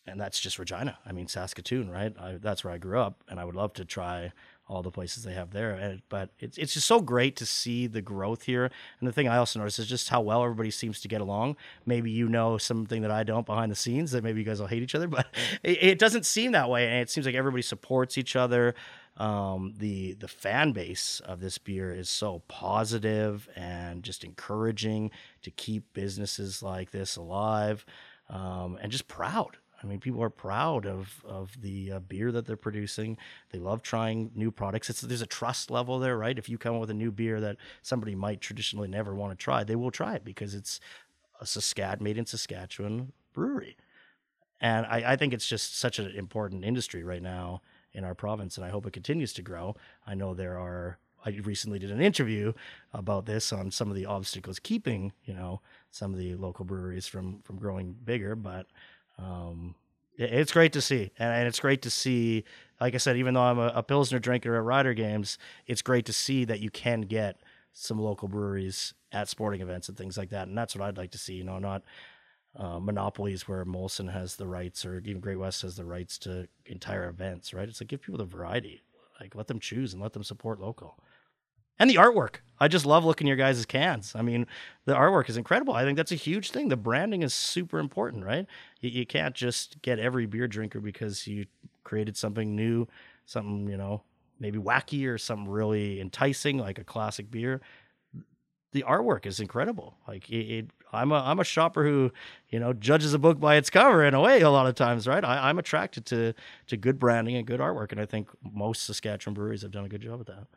and 0.07 0.19
that's 0.19 0.39
just 0.39 0.59
Regina. 0.59 0.97
I 1.05 1.11
mean, 1.11 1.27
Saskatoon, 1.27 1.89
right? 1.89 2.13
I, 2.19 2.37
that's 2.41 2.63
where 2.63 2.73
I 2.73 2.77
grew 2.77 2.99
up, 2.99 3.23
and 3.29 3.39
I 3.39 3.45
would 3.45 3.55
love 3.55 3.73
to 3.73 3.85
try 3.85 4.31
all 4.67 4.83
the 4.83 4.91
places 4.91 5.23
they 5.23 5.33
have 5.33 5.51
there. 5.51 5.71
And, 5.71 6.01
but 6.09 6.29
it's 6.39 6.57
it's 6.57 6.73
just 6.73 6.87
so 6.87 7.01
great 7.01 7.35
to 7.37 7.45
see 7.45 7.87
the 7.87 8.01
growth 8.01 8.43
here. 8.43 8.69
And 8.99 9.07
the 9.07 9.11
thing 9.11 9.27
I 9.27 9.37
also 9.37 9.59
notice 9.59 9.79
is 9.79 9.87
just 9.87 10.09
how 10.09 10.21
well 10.21 10.43
everybody 10.43 10.71
seems 10.71 11.01
to 11.01 11.07
get 11.07 11.21
along. 11.21 11.57
Maybe 11.85 12.11
you 12.11 12.29
know 12.29 12.57
something 12.57 13.01
that 13.01 13.11
I 13.11 13.23
don't 13.23 13.45
behind 13.45 13.71
the 13.71 13.75
scenes 13.75 14.11
that 14.11 14.23
maybe 14.23 14.39
you 14.39 14.45
guys 14.45 14.59
will 14.59 14.67
hate 14.67 14.83
each 14.83 14.95
other, 14.95 15.07
but 15.17 15.27
it, 15.63 15.83
it 15.83 15.99
doesn't 15.99 16.25
seem 16.25 16.51
that 16.51 16.69
way. 16.69 16.87
And 16.87 17.01
it 17.01 17.09
seems 17.09 17.25
like 17.25 17.35
everybody 17.35 17.63
supports 17.63 18.17
each 18.17 18.35
other. 18.35 18.75
Um, 19.19 19.73
the 19.77 20.13
the 20.13 20.29
fan 20.29 20.71
base 20.71 21.19
of 21.25 21.41
this 21.41 21.57
beer 21.57 21.93
is 21.93 22.09
so 22.09 22.41
positive 22.47 23.49
and 23.55 24.01
just 24.01 24.23
encouraging 24.23 25.11
to 25.41 25.51
keep 25.51 25.93
businesses 25.93 26.63
like 26.63 26.91
this 26.91 27.17
alive 27.17 27.85
um, 28.29 28.77
and 28.81 28.91
just 28.91 29.09
proud. 29.09 29.57
I 29.81 29.87
mean, 29.87 29.99
people 29.99 30.23
are 30.23 30.29
proud 30.29 30.85
of 30.85 31.23
of 31.25 31.61
the 31.61 31.91
uh, 31.93 31.99
beer 31.99 32.31
that 32.31 32.45
they're 32.45 32.55
producing. 32.55 33.17
They 33.51 33.59
love 33.59 33.81
trying 33.81 34.31
new 34.35 34.51
products. 34.51 34.89
It's 34.89 35.01
there's 35.01 35.21
a 35.21 35.25
trust 35.25 35.69
level 35.69 35.99
there, 35.99 36.17
right? 36.17 36.37
If 36.37 36.47
you 36.49 36.57
come 36.57 36.75
up 36.75 36.81
with 36.81 36.89
a 36.89 36.93
new 36.93 37.11
beer 37.11 37.41
that 37.41 37.57
somebody 37.81 38.15
might 38.15 38.41
traditionally 38.41 38.87
never 38.87 39.13
want 39.15 39.37
to 39.37 39.43
try, 39.43 39.63
they 39.63 39.75
will 39.75 39.91
try 39.91 40.15
it 40.15 40.23
because 40.23 40.55
it's 40.55 40.79
a 41.41 41.45
Saskatchewan 41.45 42.03
made 42.03 42.17
in 42.17 42.25
Saskatchewan 42.25 43.11
brewery. 43.33 43.77
And 44.61 44.85
I, 44.85 45.13
I 45.13 45.15
think 45.15 45.33
it's 45.33 45.47
just 45.47 45.77
such 45.77 45.99
an 45.99 46.11
important 46.11 46.65
industry 46.65 47.03
right 47.03 47.21
now 47.21 47.61
in 47.99 48.05
our 48.05 48.15
province, 48.15 48.57
and 48.57 48.65
I 48.65 48.69
hope 48.69 48.87
it 48.87 48.93
continues 48.93 49.33
to 49.33 49.43
grow. 49.43 49.75
I 50.07 50.15
know 50.15 50.33
there 50.33 50.57
are. 50.57 50.97
I 51.25 51.31
recently 51.43 51.79
did 51.79 51.91
an 51.91 51.99
interview 52.01 52.53
about 52.93 53.25
this 53.25 53.51
on 53.51 53.71
some 53.71 53.89
of 53.89 53.95
the 53.95 54.05
obstacles 54.05 54.57
keeping, 54.57 55.11
you 55.25 55.33
know, 55.33 55.59
some 55.91 56.13
of 56.13 56.17
the 56.17 56.33
local 56.35 56.63
breweries 56.63 57.07
from 57.07 57.41
from 57.43 57.57
growing 57.57 57.93
bigger, 58.05 58.35
but 58.37 58.67
um, 59.17 59.75
it- 60.17 60.31
it's 60.33 60.53
great 60.53 60.71
to 60.73 60.81
see, 60.81 61.11
and, 61.19 61.31
and 61.33 61.47
it's 61.47 61.59
great 61.59 61.81
to 61.83 61.89
see. 61.89 62.45
Like 62.81 62.95
I 62.95 62.97
said, 62.97 63.17
even 63.17 63.33
though 63.33 63.41
I'm 63.41 63.59
a, 63.59 63.71
a 63.75 63.83
pilsner 63.83 64.19
drinker 64.19 64.55
at 64.55 64.63
Rider 64.63 64.93
Games, 64.93 65.37
it's 65.67 65.81
great 65.81 66.05
to 66.05 66.13
see 66.13 66.45
that 66.45 66.61
you 66.61 66.69
can 66.69 67.01
get 67.01 67.41
some 67.73 67.99
local 67.99 68.29
breweries 68.29 68.93
at 69.11 69.27
sporting 69.27 69.61
events 69.61 69.89
and 69.89 69.97
things 69.97 70.17
like 70.17 70.29
that, 70.29 70.47
and 70.47 70.57
that's 70.57 70.73
what 70.75 70.85
I'd 70.87 70.97
like 70.97 71.11
to 71.11 71.17
see. 71.17 71.33
You 71.33 71.43
know, 71.43 71.59
not 71.59 71.83
uh, 72.55 72.79
monopolies 72.79 73.47
where 73.47 73.65
Molson 73.65 74.11
has 74.11 74.35
the 74.35 74.47
rights 74.47 74.85
or 74.85 74.99
even 74.99 75.19
Great 75.19 75.39
West 75.39 75.61
has 75.61 75.75
the 75.75 75.85
rights 75.85 76.17
to 76.19 76.47
entire 76.65 77.07
events. 77.07 77.53
Right? 77.53 77.67
It's 77.67 77.81
like 77.81 77.89
give 77.89 78.01
people 78.01 78.17
the 78.17 78.25
variety, 78.25 78.81
like 79.19 79.35
let 79.35 79.47
them 79.47 79.59
choose 79.59 79.93
and 79.93 80.01
let 80.01 80.13
them 80.13 80.23
support 80.23 80.59
local 80.59 80.97
and 81.79 81.89
the 81.89 81.95
artwork. 81.95 82.35
I 82.59 82.67
just 82.67 82.85
love 82.85 83.05
looking 83.05 83.27
at 83.27 83.29
your 83.29 83.37
guys' 83.37 83.65
cans. 83.65 84.13
I 84.13 84.21
mean, 84.21 84.45
the 84.83 84.93
artwork 84.93 85.29
is 85.29 85.37
incredible. 85.37 85.73
I 85.73 85.85
think 85.85 85.95
that's 85.95 86.11
a 86.11 86.15
huge 86.15 86.51
thing. 86.51 86.67
The 86.67 86.75
branding 86.75 87.23
is 87.23 87.33
super 87.33 87.79
important, 87.79 88.25
right? 88.25 88.45
You, 88.81 88.89
you 88.89 89.05
can't 89.05 89.33
just 89.33 89.81
get 89.81 89.97
every 89.97 90.25
beer 90.25 90.47
drinker 90.47 90.81
because 90.81 91.25
you 91.25 91.45
created 91.85 92.17
something 92.17 92.53
new, 92.53 92.87
something, 93.25 93.69
you 93.69 93.77
know, 93.77 94.03
maybe 94.41 94.59
wacky 94.59 95.07
or 95.07 95.17
something 95.17 95.49
really 95.49 96.01
enticing, 96.01 96.57
like 96.57 96.79
a 96.79 96.83
classic 96.83 97.31
beer. 97.31 97.61
The 98.71 98.83
artwork 98.87 99.25
is 99.25 99.39
incredible. 99.39 99.97
Like 100.07 100.29
it, 100.29 100.35
it 100.35 100.65
I'm 100.91 101.11
a 101.11 101.15
I'm 101.15 101.39
a 101.39 101.43
shopper 101.43 101.83
who, 101.83 102.11
you 102.49 102.59
know, 102.59 102.73
judges 102.73 103.13
a 103.13 103.19
book 103.19 103.39
by 103.39 103.55
its 103.55 103.69
cover 103.69 104.03
in 104.03 104.13
a 104.13 104.21
way 104.21 104.41
a 104.41 104.49
lot 104.49 104.67
of 104.67 104.75
times, 104.75 105.07
right? 105.07 105.23
I, 105.23 105.49
I'm 105.49 105.59
attracted 105.59 106.05
to 106.07 106.33
to 106.67 106.77
good 106.77 106.99
branding 106.99 107.35
and 107.35 107.45
good 107.45 107.59
artwork, 107.59 107.91
and 107.91 107.99
I 107.99 108.05
think 108.05 108.29
most 108.43 108.83
Saskatchewan 108.83 109.33
breweries 109.33 109.63
have 109.63 109.71
done 109.71 109.85
a 109.85 109.89
good 109.89 110.01
job 110.01 110.19
at 110.19 110.27
that. 110.27 110.47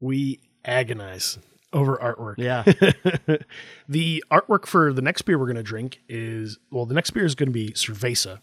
We 0.00 0.40
agonize 0.64 1.38
over 1.72 1.96
artwork. 1.96 2.34
Yeah. 2.38 2.62
the 3.88 4.24
artwork 4.30 4.66
for 4.66 4.92
the 4.92 5.02
next 5.02 5.22
beer 5.22 5.38
we're 5.38 5.46
going 5.46 5.56
to 5.56 5.62
drink 5.62 6.00
is 6.08 6.58
well, 6.70 6.86
the 6.86 6.94
next 6.94 7.10
beer 7.10 7.24
is 7.24 7.34
going 7.34 7.48
to 7.48 7.52
be 7.52 7.70
Cerveza. 7.70 8.40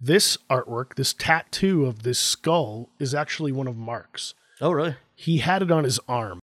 This 0.00 0.36
artwork, 0.50 0.96
this 0.96 1.12
tattoo 1.12 1.86
of 1.86 2.02
this 2.02 2.18
skull, 2.18 2.90
is 2.98 3.14
actually 3.14 3.52
one 3.52 3.68
of 3.68 3.76
Mark's. 3.76 4.34
oh, 4.60 4.72
really? 4.72 4.96
He 5.14 5.38
had 5.38 5.62
it 5.62 5.70
on 5.70 5.84
his 5.84 6.00
arm. 6.08 6.40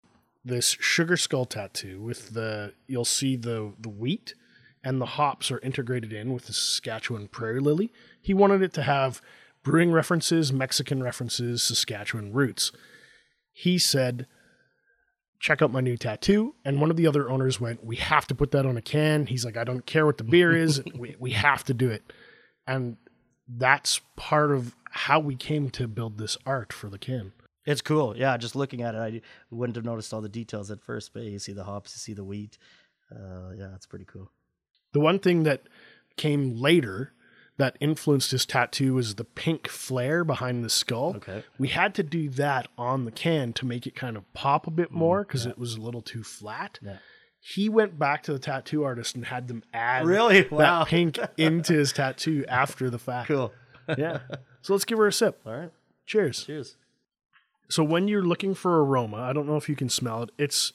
This 0.46 0.76
sugar 0.80 1.16
skull 1.16 1.46
tattoo 1.46 2.02
with 2.02 2.34
the 2.34 2.74
you'll 2.88 3.06
see 3.06 3.36
the 3.36 3.74
the 3.80 3.90
wheat 3.90 4.36
and 4.84 5.00
the 5.00 5.06
hops 5.06 5.50
are 5.50 5.60
integrated 5.60 6.12
in 6.12 6.34
with 6.34 6.48
the 6.48 6.54
Saskatchewan 6.54 7.30
prairie 7.30 7.62
lily. 7.62 7.92
He 8.22 8.34
wanted 8.34 8.62
it 8.62 8.74
to 8.74 8.84
have 8.84 9.22
brewing 9.64 9.94
references, 9.94 10.52
Mexican 10.52 11.02
references, 11.02 11.64
Saskatchewan 11.64 12.34
roots. 12.34 12.74
He 13.54 13.78
said, 13.78 14.28
check 15.44 15.62
out 15.62 15.72
my 15.72 15.82
new 15.82 15.98
tattoo. 15.98 16.56
And 16.66 16.82
one 16.82 16.90
of 16.90 16.96
the 16.98 17.06
other 17.06 17.30
owners 17.30 17.60
went, 17.60 17.84
We 17.84 17.98
have 17.98 18.26
to 18.28 18.36
put 18.36 18.52
that 18.52 18.66
on 18.66 18.78
a 18.78 18.82
can. 18.82 19.28
He's 19.28 19.46
like, 19.46 19.58
I 19.58 19.64
don't 19.64 19.86
care 19.86 20.06
what 20.06 20.18
the 20.18 20.24
beer 20.24 20.56
is. 20.56 20.82
we, 20.96 21.16
we 21.20 21.32
have 21.32 21.64
to 21.66 21.74
do 21.74 21.90
it. 21.90 22.12
And 22.66 22.98
that's 23.48 24.00
part 24.16 24.52
of 24.52 24.76
how 24.92 25.20
we 25.20 25.36
came 25.36 25.70
to 25.72 25.88
build 25.88 26.18
this 26.18 26.38
art 26.46 26.72
for 26.72 26.90
the 26.90 26.98
can. 26.98 27.34
It's 27.66 27.82
cool. 27.82 28.16
Yeah, 28.18 28.36
just 28.38 28.56
looking 28.56 28.82
at 28.82 28.96
it, 28.96 28.98
I 28.98 29.22
wouldn't 29.50 29.76
have 29.78 29.86
noticed 29.86 30.14
all 30.14 30.22
the 30.22 30.30
details 30.30 30.70
at 30.72 30.82
first, 30.82 31.14
but 31.14 31.24
you 31.24 31.40
see 31.40 31.54
the 31.54 31.64
hops, 31.64 31.96
you 31.96 32.00
see 32.00 32.14
the 32.14 32.24
wheat. 32.24 32.58
Uh, 33.12 33.52
yeah, 33.58 33.70
it's 33.76 33.86
pretty 33.86 34.06
cool. 34.06 34.30
The 34.94 35.00
one 35.00 35.20
thing 35.20 35.44
that 35.44 35.64
came 36.18 36.56
later 36.60 37.14
that 37.58 37.78
influenced 37.80 38.32
his 38.32 38.46
tattoo 38.46 38.96
was 38.96 39.16
the 39.16 39.24
pink 39.24 39.68
flare 39.68 40.24
behind 40.24 40.64
the 40.66 40.70
skull. 40.70 41.14
Okay. 41.18 41.44
We 41.60 41.68
had 41.70 41.94
to 41.96 42.04
do 42.04 42.30
that 42.32 42.68
on 42.78 43.06
the 43.06 43.12
can 43.12 43.54
to 43.54 43.66
make 43.66 43.86
it 43.88 43.96
kind 43.96 44.18
of 44.18 44.32
pop 44.34 44.66
a 44.68 44.72
bit 44.72 44.92
more 44.92 45.24
because 45.24 45.46
it 45.46 45.58
was 45.58 45.76
a 45.76 45.82
little 45.82 46.02
too 46.02 46.24
flat. 46.24 46.80
Yeah. 46.82 46.98
He 47.40 47.70
went 47.70 48.00
back 48.00 48.24
to 48.24 48.34
the 48.34 48.40
tattoo 48.40 48.84
artist 48.84 49.16
and 49.16 49.26
had 49.26 49.48
them 49.48 49.64
add 49.74 50.06
Really? 50.06 50.48
wow. 50.50 50.80
that 50.80 50.88
pink 50.90 51.20
into 51.38 51.74
his 51.74 51.94
tattoo 51.94 52.44
after 52.48 52.90
the 52.90 53.00
fact. 53.00 53.28
Cool. 53.28 53.54
Yeah. 53.98 54.20
So 54.62 54.74
let's 54.74 54.86
give 54.86 54.98
her 54.98 55.08
a 55.08 55.14
sip. 55.14 55.40
All 55.46 55.54
right. 55.54 55.72
Cheers. 56.06 56.46
Cheers. 56.46 56.76
So 57.74 57.84
when 57.84 58.08
you're 58.08 58.22
looking 58.22 58.54
for 58.54 58.84
aroma, 58.84 59.18
I 59.18 59.34
don't 59.34 59.48
know 59.48 59.56
if 59.56 59.68
you 59.68 59.76
can 59.76 59.90
smell 59.90 60.22
it. 60.22 60.30
It's 60.38 60.74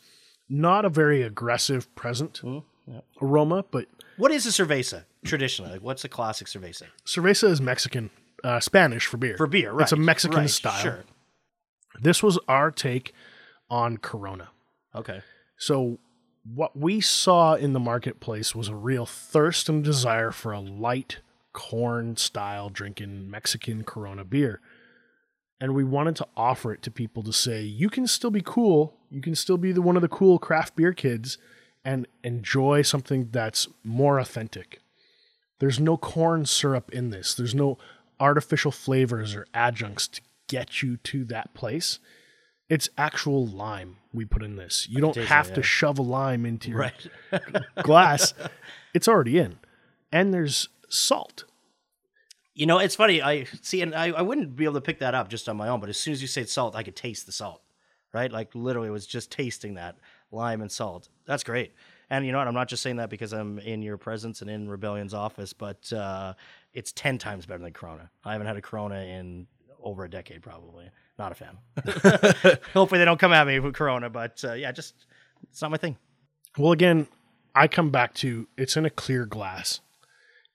not 0.49 0.85
a 0.85 0.89
very 0.89 1.23
aggressive 1.23 1.95
present 1.95 2.41
yeah. 2.45 3.03
aroma, 3.23 3.65
but 3.71 3.87
What 4.17 4.33
is 4.33 4.47
a 4.47 4.49
cerveza 4.49 5.05
traditionally? 5.25 5.75
Like, 5.75 5.83
what's 5.83 6.05
a 6.05 6.09
classic 6.09 6.49
cerveza 6.49 6.87
cerveza 7.07 7.51
is 7.51 7.61
Mexican, 7.61 8.11
uh, 8.43 8.59
Spanish 8.59 9.07
for 9.07 9.17
beer. 9.17 9.37
for 9.37 9.47
beer? 9.47 9.71
Right. 9.71 9.85
It's 9.85 9.93
a 9.93 9.97
Mexican 9.97 10.41
right, 10.41 10.51
style. 10.51 10.83
Sure. 10.83 11.05
This 12.01 12.21
was 12.21 12.37
our 12.49 12.73
take 12.73 13.13
on 13.71 13.99
Corona. 13.99 14.49
Okay. 14.93 15.21
So 15.57 16.01
what 16.43 16.77
we 16.77 17.01
saw 17.01 17.55
in 17.55 17.75
the 17.75 17.81
marketplace 17.81 18.57
was 18.57 18.67
a 18.67 18.75
real 18.75 19.07
thirst 19.07 19.69
and 19.69 19.85
desire 19.85 20.33
for 20.33 20.51
a 20.51 20.59
light 20.59 21.19
corn 21.53 22.17
style 22.17 22.71
drinking 22.71 23.31
Mexican 23.31 23.85
Corona 23.85 24.25
beer. 24.25 24.61
And 25.61 25.75
we 25.75 25.83
wanted 25.83 26.15
to 26.17 26.27
offer 26.37 26.73
it 26.73 26.83
to 26.83 26.91
people 26.91 27.23
to 27.25 27.33
say, 27.33 27.63
you 27.63 27.91
can 27.91 28.07
still 28.07 28.31
be 28.31 28.43
cool. 28.45 28.95
You 29.11 29.21
can 29.21 29.35
still 29.35 29.57
be 29.57 29.73
the 29.73 29.83
one 29.83 29.97
of 29.97 30.03
the 30.03 30.09
cool 30.09 30.39
craft 30.39 30.77
beer 30.77 30.93
kids 30.93 31.37
and 31.85 32.07
enjoy 32.23 32.83
something 32.83 33.29
that's 33.33 33.67
more 33.83 34.19
authentic. 34.19 34.81
There's 35.59 35.81
no 35.81 35.97
corn 35.97 36.47
syrup 36.47 36.91
in 36.93 37.11
this. 37.11 37.35
There's 37.35 37.55
no 37.55 37.77
artificial 38.21 38.71
flavors 38.71 39.35
or 39.35 39.47
adjuncts 39.53 40.07
to 40.09 40.21
get 40.49 40.83
you 40.83 40.97
to 40.99 41.25
that 41.25 41.55
place. 41.55 41.99
It's 42.69 42.89
actual 42.97 43.47
lime 43.47 43.97
we 44.13 44.25
put 44.25 44.43
in 44.43 44.57
this. 44.57 44.87
You 44.89 45.01
don't 45.01 45.17
have 45.17 45.49
that, 45.49 45.55
to 45.57 45.63
shove 45.63 45.99
a 45.99 46.03
lime 46.03 46.45
into 46.47 46.71
your 46.71 46.79
Right. 46.79 47.07
glass. 47.83 48.35
It's 48.95 49.09
already 49.09 49.39
in. 49.39 49.59
And 50.13 50.33
there's 50.33 50.69
salt. 50.89 51.45
You 52.59 52.67
know, 52.67 52.79
it's 52.79 52.97
funny. 52.97 53.23
I 53.23 53.45
see, 53.63 53.83
and 53.83 53.95
I, 53.95 54.07
I 54.07 54.23
wouldn't 54.23 54.57
be 54.57 54.65
able 54.65 54.75
to 54.75 54.81
pick 54.81 54.99
that 54.99 55.15
up 55.15 55.29
just 55.29 55.49
on 55.49 55.57
my 55.57 55.69
own. 55.69 55.79
But 55.79 55.91
as 55.91 55.97
soon 55.97 56.13
as 56.13 56.21
you 56.21 56.27
said 56.27 56.49
salt, 56.49 56.75
I 56.75 56.83
could 56.83 56.97
taste 56.97 57.25
the 57.25 57.31
salt. 57.31 57.63
Right? 58.13 58.33
Like 58.33 58.53
literally, 58.53 58.89
it 58.89 58.91
was 58.91 59.07
just 59.07 59.31
tasting 59.31 59.75
that 59.75 59.97
lime 60.33 60.61
and 60.61 60.73
salt. 60.73 61.09
That's 61.25 61.45
great. 61.45 61.73
And 62.11 62.27
you 62.27 62.33
know 62.33 62.39
what? 62.39 62.49
I'm 62.49 62.55
not 62.55 62.67
just 62.67 62.83
saying 62.83 62.97
that 62.97 63.11
because 63.11 63.33
I'm 63.33 63.61
in 63.61 63.81
your 63.81 63.97
presence 63.97 64.43
and 64.43 64.51
in 64.51 64.69
Rebellion's 64.69 65.15
office, 65.15 65.53
but 65.53 65.93
uh, 65.93 66.35
it's 66.75 66.91
ten 66.91 67.17
times 67.17 67.47
better 67.47 67.63
than 67.63 67.73
Corona. 67.73 68.11
I 68.25 68.33
haven't 68.33 68.49
had 68.49 68.57
a 68.57 68.63
Corona 68.63 69.03
in 69.03 69.47
over 69.81 70.05
a 70.05 70.11
decade, 70.11 70.43
probably. 70.43 70.91
Not 71.17 71.31
a 71.31 71.37
fan. 71.37 71.59
Hopefully 72.75 72.99
they 72.99 73.05
don't 73.05 73.21
come 73.21 73.33
at 73.33 73.47
me 73.47 73.61
with 73.61 73.75
Corona, 73.75 74.11
but 74.11 74.43
uh, 74.43 74.55
yeah, 74.55 74.73
just 74.73 75.07
it's 75.45 75.63
not 75.63 75.71
my 75.71 75.77
thing. 75.77 75.97
Well, 76.57 76.73
again, 76.73 77.07
I 77.55 77.69
come 77.69 77.91
back 77.91 78.15
to 78.15 78.49
it's 78.57 78.77
in 78.77 78.85
a 78.85 78.91
clear 78.91 79.27
glass. 79.27 79.79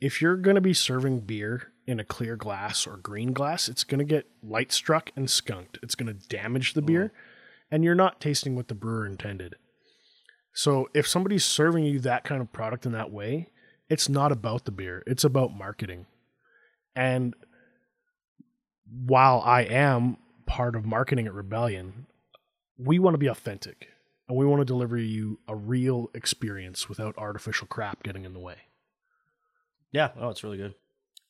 If 0.02 0.22
you're 0.22 0.36
going 0.36 0.56
to 0.56 0.62
be 0.62 0.74
serving 0.74 1.22
beer 1.22 1.72
in 1.86 2.00
a 2.00 2.06
clear 2.06 2.36
glass 2.36 2.88
or 2.88 2.98
green 2.98 3.34
glass, 3.34 3.68
it's 3.68 3.84
going 3.84 4.00
to 4.00 4.06
get 4.06 4.28
light 4.42 4.72
struck 4.72 5.12
and 5.16 5.30
skunked. 5.30 5.80
It's 5.82 5.96
going 5.96 6.08
to 6.08 6.28
damage 6.28 6.74
the 6.74 6.82
beer, 6.82 7.12
and 7.70 7.84
you're 7.84 7.96
not 7.96 8.22
tasting 8.22 8.56
what 8.56 8.68
the 8.68 8.76
brewer 8.76 9.06
intended. 9.06 9.56
So 10.54 10.90
if 10.94 11.08
somebody's 11.08 11.44
serving 11.44 11.86
you 11.86 12.00
that 12.00 12.24
kind 12.24 12.42
of 12.42 12.54
product 12.54 12.86
in 12.86 12.92
that 12.92 13.12
way, 13.12 13.50
it's 13.90 14.08
not 14.08 14.32
about 14.32 14.66
the 14.66 14.72
beer, 14.72 15.04
it's 15.08 15.24
about 15.24 15.56
marketing. 15.56 16.06
And 16.96 17.36
while 18.86 19.42
I 19.44 19.62
am 19.62 20.18
part 20.46 20.76
of 20.76 20.86
marketing 20.86 21.28
at 21.28 21.34
Rebellion, 21.34 22.06
we 22.78 23.00
want 23.00 23.16
to 23.16 23.20
be 23.20 23.28
authentic 23.28 23.88
and 24.28 24.38
we 24.38 24.46
want 24.46 24.62
to 24.62 24.66
deliver 24.66 24.98
you 24.98 25.40
a 25.48 25.56
real 25.56 26.10
experience 26.14 26.88
without 26.88 27.18
artificial 27.18 27.68
crap 27.68 28.04
getting 28.04 28.26
in 28.26 28.34
the 28.34 28.40
way. 28.40 28.56
Yeah, 29.92 30.10
oh, 30.20 30.30
it's 30.30 30.44
really 30.44 30.58
good. 30.58 30.74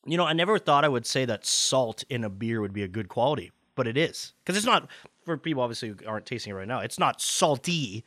You 0.06 0.18
know, 0.18 0.26
I 0.26 0.34
never 0.34 0.60
thought 0.60 0.84
I 0.84 0.89
would 0.89 1.06
say 1.06 1.26
that 1.26 1.46
salt 1.46 2.04
in 2.10 2.24
a 2.24 2.30
beer 2.30 2.60
would 2.60 2.74
be 2.74 2.84
a 2.84 2.88
good 2.88 3.08
quality, 3.08 3.52
but 3.76 3.88
it 3.88 3.98
is 3.98 4.34
because 4.44 4.58
it's 4.58 4.66
not 4.66 4.88
for 5.24 5.38
people 5.38 5.63
obviously 5.63 5.89
who 5.89 5.96
aren't 6.06 6.26
tasting 6.26 6.52
it 6.52 6.56
right 6.56 6.68
now. 6.68 6.80
It's 6.80 7.00
not 7.00 7.22
salty, 7.22 8.04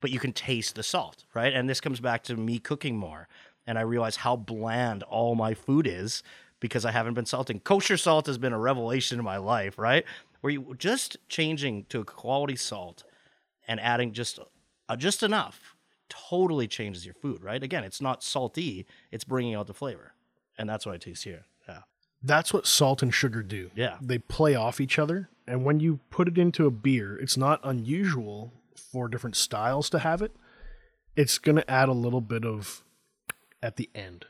but 0.00 0.10
you 0.10 0.18
can 0.18 0.32
taste 0.32 0.74
the 0.74 0.82
salt, 0.82 1.24
right? 1.34 1.52
And 1.52 1.68
this 1.68 1.80
comes 1.80 2.00
back 2.00 2.22
to 2.24 2.36
me 2.36 2.58
cooking 2.58 2.96
more, 2.96 3.28
and 3.66 3.78
I 3.78 3.82
realize 3.82 4.16
how 4.16 4.36
bland 4.36 5.02
all 5.02 5.34
my 5.34 5.52
food 5.52 5.86
is 5.86 6.22
because 6.60 6.86
I 6.86 6.92
haven't 6.92 7.12
been 7.12 7.26
salting. 7.26 7.60
Kosher 7.60 7.98
salt 7.98 8.26
has 8.26 8.38
been 8.38 8.54
a 8.54 8.58
revelation 8.58 9.18
in 9.18 9.24
my 9.24 9.36
life, 9.36 9.78
right? 9.78 10.04
Where 10.40 10.50
you 10.50 10.74
just 10.78 11.18
changing 11.28 11.84
to 11.90 12.00
a 12.00 12.04
quality 12.04 12.56
salt 12.56 13.04
and 13.68 13.78
adding 13.80 14.12
just 14.12 14.38
uh, 14.88 14.96
just 14.96 15.22
enough 15.22 15.76
totally 16.08 16.66
changes 16.66 17.04
your 17.04 17.14
food, 17.14 17.42
right? 17.42 17.62
Again, 17.62 17.84
it's 17.84 18.00
not 18.00 18.22
salty; 18.22 18.86
it's 19.10 19.24
bringing 19.24 19.54
out 19.54 19.66
the 19.66 19.74
flavor, 19.74 20.13
and 20.58 20.68
that's 20.68 20.86
what 20.86 20.94
I 20.94 20.98
taste 20.98 21.24
here. 21.24 21.44
Yeah, 21.68 21.80
That's 22.22 22.52
what 22.52 22.66
salt 22.66 23.02
and 23.02 23.12
sugar 23.12 23.42
do. 23.42 23.70
Yeah. 23.74 23.96
They 24.00 24.18
play 24.18 24.54
off 24.54 24.80
each 24.80 24.98
other. 24.98 25.28
And 25.46 25.64
when 25.64 25.80
you 25.80 26.00
put 26.10 26.28
it 26.28 26.38
into 26.38 26.66
a 26.66 26.70
beer, 26.70 27.16
it's 27.16 27.36
not 27.36 27.60
unusual 27.62 28.52
for 28.92 29.08
different 29.08 29.36
styles 29.36 29.90
to 29.90 29.98
have 29.98 30.22
it. 30.22 30.32
It's 31.16 31.38
going 31.38 31.56
to 31.56 31.70
add 31.70 31.88
a 31.88 31.92
little 31.92 32.20
bit 32.20 32.44
of, 32.44 32.82
at 33.62 33.76
the 33.76 33.90
end, 33.94 34.26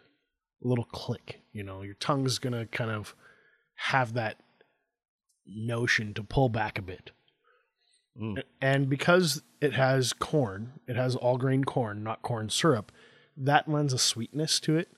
a 0.64 0.68
little 0.68 0.84
click. 0.84 1.40
You 1.52 1.62
know, 1.62 1.82
your 1.82 1.94
tongue's 1.94 2.38
going 2.38 2.52
to 2.52 2.66
kind 2.66 2.90
of 2.90 3.14
have 3.76 4.14
that 4.14 4.38
notion 5.46 6.14
to 6.14 6.22
pull 6.22 6.48
back 6.48 6.78
a 6.78 6.82
bit. 6.82 7.12
Mm. 8.20 8.42
And 8.60 8.88
because 8.88 9.42
it 9.60 9.74
has 9.74 10.12
corn, 10.12 10.74
it 10.86 10.96
has 10.96 11.16
all 11.16 11.36
grain 11.36 11.64
corn, 11.64 12.02
not 12.02 12.22
corn 12.22 12.48
syrup, 12.48 12.92
that 13.36 13.68
lends 13.68 13.92
a 13.92 13.98
sweetness 13.98 14.60
to 14.60 14.76
it. 14.76 14.88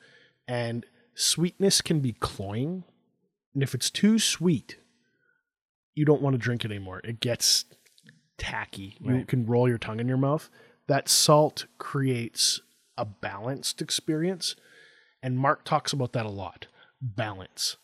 And 0.46 0.84
sweetness 1.16 1.80
can 1.80 2.00
be 2.00 2.12
cloying. 2.12 2.84
And 3.54 3.62
if 3.62 3.74
it's 3.74 3.90
too 3.90 4.18
sweet, 4.18 4.76
you 5.94 6.04
don't 6.04 6.22
want 6.22 6.34
to 6.34 6.38
drink 6.38 6.64
it 6.64 6.70
anymore. 6.70 7.00
It 7.02 7.20
gets 7.20 7.64
tacky. 8.38 8.96
You 9.00 9.24
can 9.24 9.46
roll 9.46 9.68
your 9.68 9.78
tongue 9.78 9.98
in 9.98 10.08
your 10.08 10.18
mouth. 10.18 10.50
That 10.88 11.08
salt 11.08 11.66
creates 11.78 12.60
a 12.98 13.04
balanced 13.04 13.80
experience. 13.80 14.54
And 15.22 15.38
Mark 15.38 15.64
talks 15.64 15.92
about 15.92 16.12
that 16.12 16.26
a 16.26 16.30
lot 16.30 16.66
balance. 17.00 17.76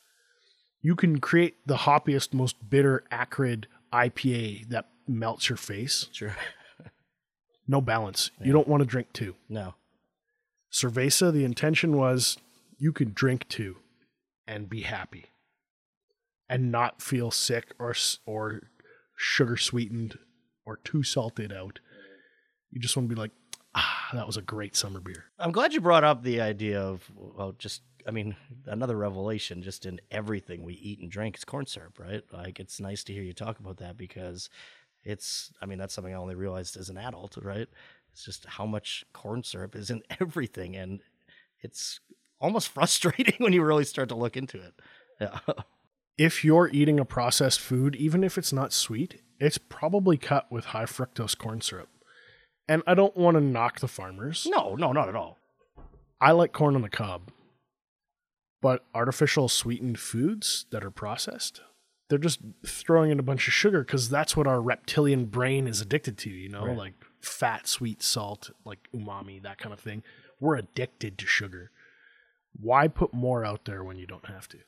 You 0.82 0.94
can 0.94 1.20
create 1.20 1.66
the 1.66 1.78
hoppiest, 1.78 2.34
most 2.34 2.68
bitter, 2.68 3.04
acrid 3.10 3.66
IPA 3.92 4.68
that 4.68 4.88
melts 5.08 5.48
your 5.48 5.56
face. 5.56 6.08
sure. 6.12 6.36
No 7.68 7.80
balance. 7.80 8.30
You 8.42 8.52
don't 8.52 8.68
want 8.68 8.82
to 8.82 8.86
drink 8.86 9.12
two. 9.12 9.36
no, 9.48 9.74
Cerveza, 10.72 11.32
the 11.32 11.44
intention 11.44 11.96
was 11.96 12.36
you 12.82 12.92
could 12.92 13.14
drink 13.14 13.46
two 13.48 13.76
and 14.44 14.68
be 14.68 14.80
happy 14.80 15.26
and 16.48 16.72
not 16.72 17.00
feel 17.00 17.30
sick 17.30 17.72
or 17.78 17.94
or 18.26 18.62
sugar 19.16 19.56
sweetened 19.56 20.18
or 20.66 20.78
too 20.78 21.04
salted 21.04 21.52
out. 21.52 21.78
You 22.72 22.80
just 22.80 22.96
want 22.96 23.08
to 23.08 23.14
be 23.14 23.20
like, 23.20 23.30
ah, 23.76 24.08
that 24.14 24.26
was 24.26 24.36
a 24.36 24.42
great 24.42 24.74
summer 24.74 24.98
beer. 24.98 25.26
I'm 25.38 25.52
glad 25.52 25.72
you 25.72 25.80
brought 25.80 26.02
up 26.02 26.24
the 26.24 26.40
idea 26.40 26.80
of 26.80 27.08
well, 27.14 27.54
just 27.56 27.82
I 28.04 28.10
mean, 28.10 28.34
another 28.66 28.96
revelation 28.96 29.62
just 29.62 29.86
in 29.86 30.00
everything 30.10 30.64
we 30.64 30.74
eat 30.74 30.98
and 30.98 31.08
drink 31.08 31.36
is 31.36 31.44
corn 31.44 31.66
syrup, 31.66 32.00
right? 32.00 32.24
Like 32.32 32.58
it's 32.58 32.80
nice 32.80 33.04
to 33.04 33.12
hear 33.12 33.22
you 33.22 33.32
talk 33.32 33.60
about 33.60 33.76
that 33.76 33.96
because 33.96 34.50
it's 35.04 35.52
I 35.62 35.66
mean, 35.66 35.78
that's 35.78 35.94
something 35.94 36.12
I 36.12 36.18
only 36.18 36.34
realized 36.34 36.76
as 36.76 36.88
an 36.88 36.98
adult, 36.98 37.36
right? 37.40 37.68
It's 38.12 38.24
just 38.24 38.44
how 38.44 38.66
much 38.66 39.04
corn 39.12 39.44
syrup 39.44 39.76
is 39.76 39.88
in 39.88 40.02
everything 40.20 40.74
and 40.74 40.98
it's 41.60 42.00
almost 42.42 42.68
frustrating 42.74 43.36
when 43.38 43.54
you 43.54 43.62
really 43.62 43.84
start 43.84 44.10
to 44.10 44.14
look 44.14 44.36
into 44.36 44.58
it. 44.60 44.74
Yeah. 45.20 45.38
If 46.18 46.44
you're 46.44 46.68
eating 46.70 47.00
a 47.00 47.06
processed 47.06 47.58
food, 47.58 47.96
even 47.96 48.22
if 48.22 48.36
it's 48.36 48.52
not 48.52 48.74
sweet, 48.74 49.22
it's 49.40 49.56
probably 49.56 50.18
cut 50.18 50.52
with 50.52 50.66
high 50.66 50.84
fructose 50.84 51.36
corn 51.36 51.62
syrup. 51.62 51.88
And 52.68 52.82
I 52.86 52.92
don't 52.92 53.16
want 53.16 53.38
to 53.38 53.40
knock 53.40 53.80
the 53.80 53.88
farmers. 53.88 54.46
no, 54.48 54.74
no, 54.74 54.92
not 54.92 55.08
at 55.08 55.16
all. 55.16 55.38
I 56.20 56.32
like 56.32 56.52
corn 56.52 56.76
on 56.76 56.82
the 56.82 56.90
cob. 56.90 57.30
But 58.60 58.84
artificial 58.94 59.48
sweetened 59.48 59.98
foods 59.98 60.66
that 60.70 60.84
are 60.84 60.90
processed, 60.90 61.62
they're 62.10 62.18
just 62.18 62.40
throwing 62.64 63.10
in 63.10 63.18
a 63.18 63.22
bunch 63.24 63.48
of 63.48 63.54
sugar 63.54 63.80
because 63.82 64.10
that's 64.10 64.36
what 64.36 64.46
our 64.46 64.60
reptilian 64.60 65.24
brain 65.24 65.66
is 65.66 65.80
addicted 65.80 66.18
to, 66.18 66.30
you 66.30 66.50
know, 66.50 66.66
Right. 66.66 66.76
like 66.76 66.94
fat, 67.22 67.66
sweet, 67.66 68.02
salt, 68.02 68.50
like 68.66 68.86
umami, 68.94 69.42
that 69.42 69.56
kind 69.58 69.72
of 69.72 69.80
thing. 69.80 70.02
We're 70.38 70.56
addicted 70.56 71.16
to 71.18 71.26
sugar. 71.26 71.70
Why 72.60 72.88
put 72.88 73.12
more 73.12 73.44
out 73.44 73.64
there 73.64 73.82
when 73.84 73.96
you 73.96 74.06
don't 74.06 74.26
have 74.26 74.48
to? 74.48 74.58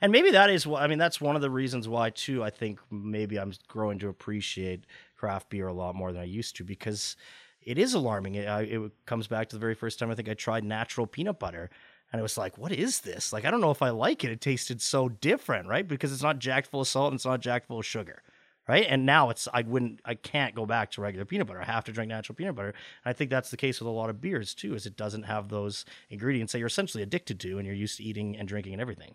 And 0.00 0.12
maybe 0.12 0.30
that 0.30 0.50
is 0.50 0.66
what 0.66 0.82
I 0.82 0.86
mean. 0.86 0.98
That's 0.98 1.20
one 1.20 1.34
of 1.34 1.42
the 1.42 1.50
reasons 1.50 1.88
why, 1.88 2.10
too. 2.10 2.44
I 2.44 2.50
think 2.50 2.78
maybe 2.90 3.38
I'm 3.38 3.52
growing 3.66 3.98
to 4.00 4.08
appreciate 4.08 4.84
craft 5.16 5.50
beer 5.50 5.66
a 5.66 5.72
lot 5.72 5.96
more 5.96 6.12
than 6.12 6.22
I 6.22 6.26
used 6.26 6.56
to 6.56 6.64
because 6.64 7.16
it 7.62 7.78
is 7.78 7.94
alarming. 7.94 8.36
It, 8.36 8.48
I, 8.48 8.62
it 8.62 8.92
comes 9.06 9.26
back 9.26 9.48
to 9.48 9.56
the 9.56 9.60
very 9.60 9.74
first 9.74 9.98
time 9.98 10.10
I 10.10 10.14
think 10.14 10.28
I 10.28 10.34
tried 10.34 10.64
natural 10.64 11.06
peanut 11.06 11.40
butter, 11.40 11.68
and 12.12 12.20
it 12.20 12.22
was 12.22 12.38
like, 12.38 12.58
"What 12.58 12.70
is 12.70 13.00
this? 13.00 13.32
Like, 13.32 13.44
I 13.44 13.50
don't 13.50 13.60
know 13.60 13.72
if 13.72 13.82
I 13.82 13.90
like 13.90 14.22
it. 14.22 14.30
It 14.30 14.40
tasted 14.40 14.80
so 14.80 15.08
different, 15.08 15.68
right? 15.68 15.86
Because 15.86 16.12
it's 16.12 16.22
not 16.22 16.38
jacked 16.38 16.68
full 16.68 16.82
of 16.82 16.88
salt 16.88 17.12
and 17.12 17.18
it's 17.18 17.24
not 17.24 17.40
jacked 17.40 17.66
full 17.66 17.80
of 17.80 17.86
sugar." 17.86 18.22
Right. 18.68 18.84
And 18.86 19.06
now 19.06 19.30
it's, 19.30 19.48
I 19.54 19.62
wouldn't, 19.62 20.00
I 20.04 20.14
can't 20.14 20.54
go 20.54 20.66
back 20.66 20.90
to 20.90 21.00
regular 21.00 21.24
peanut 21.24 21.46
butter. 21.46 21.62
I 21.62 21.64
have 21.64 21.84
to 21.84 21.92
drink 21.92 22.10
natural 22.10 22.36
peanut 22.36 22.54
butter. 22.54 22.74
And 23.02 23.10
I 23.10 23.14
think 23.14 23.30
that's 23.30 23.50
the 23.50 23.56
case 23.56 23.80
with 23.80 23.88
a 23.88 23.90
lot 23.90 24.10
of 24.10 24.20
beers 24.20 24.52
too, 24.52 24.74
is 24.74 24.84
it 24.84 24.94
doesn't 24.94 25.22
have 25.22 25.48
those 25.48 25.86
ingredients 26.10 26.52
that 26.52 26.58
you're 26.58 26.68
essentially 26.68 27.02
addicted 27.02 27.40
to 27.40 27.56
and 27.56 27.64
you're 27.64 27.74
used 27.74 27.96
to 27.96 28.04
eating 28.04 28.36
and 28.36 28.46
drinking 28.46 28.74
and 28.74 28.82
everything. 28.82 29.14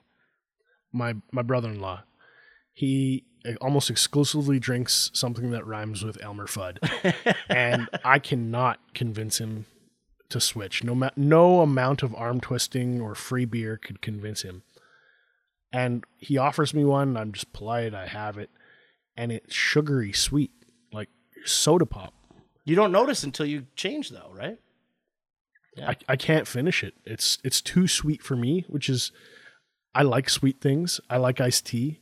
My 0.92 1.16
my 1.32 1.44
brother-in-law, 1.44 2.04
he 2.74 3.26
uh, 3.46 3.54
almost 3.62 3.90
exclusively 3.90 4.60
drinks 4.60 5.12
something 5.14 5.52
that 5.52 5.68
rhymes 5.68 6.04
with 6.04 6.22
Elmer 6.24 6.48
Fudd, 6.48 6.78
and 7.50 7.90
I 8.04 8.20
cannot 8.20 8.80
convince 8.94 9.40
him 9.40 9.66
to 10.30 10.40
switch. 10.40 10.84
No 10.84 10.96
ma- 10.96 11.10
no 11.16 11.62
amount 11.62 12.04
of 12.04 12.16
arm 12.16 12.42
twisting 12.42 13.02
or 13.02 13.16
free 13.16 13.46
beer 13.46 13.78
could 13.78 14.02
convince 14.02 14.42
him. 14.42 14.64
And 15.72 16.04
he 16.18 16.38
offers 16.38 16.74
me 16.74 16.86
one. 16.86 17.18
I'm 17.18 17.32
just 17.32 17.54
polite. 17.54 17.96
I 17.96 18.08
have 18.08 18.38
it, 18.38 18.50
and 19.18 19.32
it's 19.32 19.54
sugary 19.54 20.12
sweet, 20.14 20.52
like 20.92 21.10
soda 21.46 21.86
pop. 21.86 22.14
You 22.66 22.76
don't 22.76 22.92
notice 22.92 23.24
until 23.24 23.46
you 23.46 23.68
change, 23.76 24.10
though, 24.10 24.32
right? 24.34 24.58
Yeah. 25.76 25.90
I, 25.90 25.96
I 26.10 26.16
can't 26.16 26.48
finish 26.48 26.84
it. 26.84 26.94
It's 27.06 27.40
it's 27.44 27.62
too 27.62 27.88
sweet 27.88 28.22
for 28.22 28.36
me, 28.36 28.66
which 28.68 28.90
is 28.90 29.12
I 29.96 30.04
like 30.04 30.30
sweet 30.30 30.62
things. 30.62 31.00
I 31.10 31.18
like 31.18 31.42
iced 31.42 31.66
tea. 31.66 32.00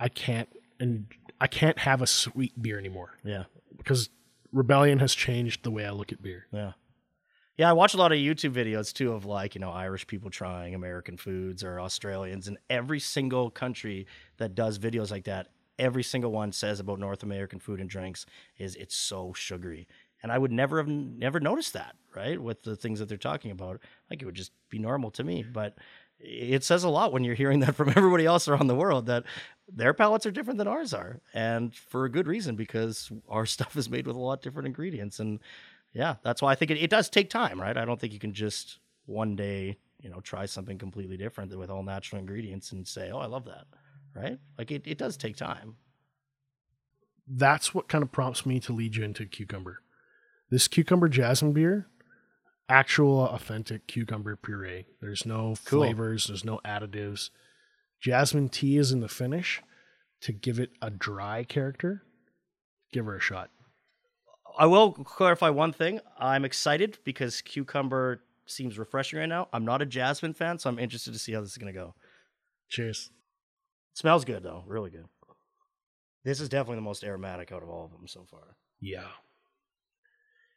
I 0.00 0.08
can't 0.08 0.48
and 0.80 1.06
I 1.40 1.46
can't 1.46 1.78
have 1.80 2.02
a 2.02 2.06
sweet 2.06 2.60
beer 2.60 2.78
anymore 2.78 3.18
Yeah, 3.24 3.44
because 3.76 4.08
rebellion 4.52 4.98
has 4.98 5.14
changed 5.14 5.62
the 5.62 5.70
way 5.70 5.84
I 5.86 5.90
look 5.90 6.12
at 6.12 6.20
beer. 6.22 6.46
yeah, 6.52 6.72
yeah. 7.56 7.70
I 7.70 7.72
watch 7.72 7.94
a 7.94 7.96
lot 7.96 8.10
of 8.12 8.18
YouTube 8.18 8.52
videos 8.52 8.92
too 8.92 9.12
of 9.12 9.24
like 9.24 9.54
you 9.54 9.60
know 9.60 9.70
Irish 9.70 10.06
people 10.08 10.30
trying 10.30 10.74
American 10.74 11.16
foods 11.16 11.62
or 11.62 11.80
Australians, 11.80 12.48
and 12.48 12.58
every 12.68 12.98
single 12.98 13.48
country 13.50 14.06
that 14.38 14.56
does 14.56 14.78
videos 14.80 15.10
like 15.12 15.24
that, 15.24 15.48
every 15.78 16.02
single 16.02 16.32
one 16.32 16.52
says 16.52 16.80
about 16.80 16.98
North 16.98 17.22
American 17.22 17.58
food 17.58 17.80
and 17.80 17.90
drinks 17.90 18.26
is 18.58 18.76
it's 18.76 18.96
so 18.96 19.32
sugary. 19.32 19.86
And 20.22 20.32
I 20.32 20.38
would 20.38 20.52
never 20.52 20.78
have 20.78 20.88
never 20.88 21.38
noticed 21.38 21.74
that, 21.74 21.96
right? 22.14 22.40
With 22.40 22.62
the 22.62 22.76
things 22.76 22.98
that 22.98 23.08
they're 23.08 23.18
talking 23.18 23.50
about, 23.50 23.80
like 24.10 24.22
it 24.22 24.24
would 24.24 24.34
just 24.34 24.52
be 24.70 24.78
normal 24.78 25.10
to 25.12 25.24
me. 25.24 25.42
But 25.42 25.76
it 26.18 26.64
says 26.64 26.84
a 26.84 26.88
lot 26.88 27.12
when 27.12 27.24
you're 27.24 27.34
hearing 27.34 27.60
that 27.60 27.74
from 27.74 27.88
everybody 27.96 28.24
else 28.24 28.48
around 28.48 28.68
the 28.68 28.74
world 28.74 29.06
that 29.06 29.24
their 29.70 29.92
palates 29.92 30.26
are 30.26 30.30
different 30.30 30.58
than 30.58 30.68
ours 30.68 30.94
are, 30.94 31.20
and 31.32 31.74
for 31.74 32.04
a 32.04 32.10
good 32.10 32.26
reason 32.26 32.56
because 32.56 33.10
our 33.28 33.46
stuff 33.56 33.76
is 33.76 33.90
made 33.90 34.06
with 34.06 34.16
a 34.16 34.20
lot 34.20 34.42
different 34.42 34.66
ingredients. 34.66 35.20
And 35.20 35.40
yeah, 35.92 36.16
that's 36.22 36.42
why 36.42 36.52
I 36.52 36.54
think 36.54 36.70
it, 36.70 36.78
it 36.78 36.90
does 36.90 37.08
take 37.08 37.30
time, 37.30 37.60
right? 37.60 37.76
I 37.76 37.84
don't 37.84 38.00
think 38.00 38.12
you 38.12 38.18
can 38.18 38.32
just 38.32 38.78
one 39.06 39.36
day, 39.36 39.78
you 40.00 40.10
know, 40.10 40.20
try 40.20 40.46
something 40.46 40.78
completely 40.78 41.16
different 41.16 41.56
with 41.56 41.70
all 41.70 41.82
natural 41.82 42.20
ingredients 42.20 42.72
and 42.72 42.86
say, 42.86 43.10
"Oh, 43.10 43.18
I 43.18 43.26
love 43.26 43.44
that." 43.44 43.66
Right? 44.14 44.38
Like 44.58 44.70
it, 44.70 44.82
it 44.86 44.98
does 44.98 45.16
take 45.16 45.36
time. 45.36 45.76
That's 47.26 47.74
what 47.74 47.88
kind 47.88 48.02
of 48.02 48.12
prompts 48.12 48.44
me 48.44 48.60
to 48.60 48.72
lead 48.72 48.96
you 48.96 49.04
into 49.04 49.24
cucumber. 49.26 49.78
This 50.50 50.68
cucumber 50.68 51.08
jasmine 51.08 51.52
beer, 51.54 51.86
actual 52.68 53.20
authentic 53.28 53.86
cucumber 53.86 54.36
puree. 54.36 54.86
There's 55.00 55.24
no 55.24 55.54
Cool. 55.64 55.80
flavors, 55.82 56.26
there's 56.26 56.44
no 56.44 56.60
additives. 56.64 57.30
Jasmine 58.00 58.50
tea 58.50 58.76
is 58.76 58.92
in 58.92 59.00
the 59.00 59.08
finish 59.08 59.62
to 60.20 60.32
give 60.32 60.58
it 60.58 60.72
a 60.82 60.90
dry 60.90 61.44
character. 61.44 62.02
Give 62.92 63.06
her 63.06 63.16
a 63.16 63.20
shot. 63.20 63.50
I 64.58 64.66
will 64.66 64.92
clarify 64.92 65.48
one 65.50 65.72
thing. 65.72 66.00
I'm 66.18 66.44
excited 66.44 66.98
because 67.04 67.40
cucumber 67.40 68.22
seems 68.46 68.78
refreshing 68.78 69.18
right 69.18 69.28
now. 69.28 69.48
I'm 69.52 69.64
not 69.64 69.82
a 69.82 69.86
jasmine 69.86 70.34
fan, 70.34 70.58
so 70.58 70.68
I'm 70.70 70.78
interested 70.78 71.12
to 71.12 71.18
see 71.18 71.32
how 71.32 71.40
this 71.40 71.50
is 71.52 71.58
going 71.58 71.72
to 71.72 71.78
go. 71.78 71.94
Cheers. 72.68 73.10
Smells 73.94 74.24
good 74.24 74.42
though, 74.42 74.62
really 74.66 74.90
good. 74.90 75.06
This 76.24 76.40
is 76.40 76.48
definitely 76.48 76.76
the 76.76 76.82
most 76.82 77.02
aromatic 77.04 77.50
out 77.52 77.62
of 77.62 77.68
all 77.68 77.84
of 77.86 77.90
them 77.92 78.06
so 78.06 78.24
far. 78.30 78.56
Yeah. 78.80 79.08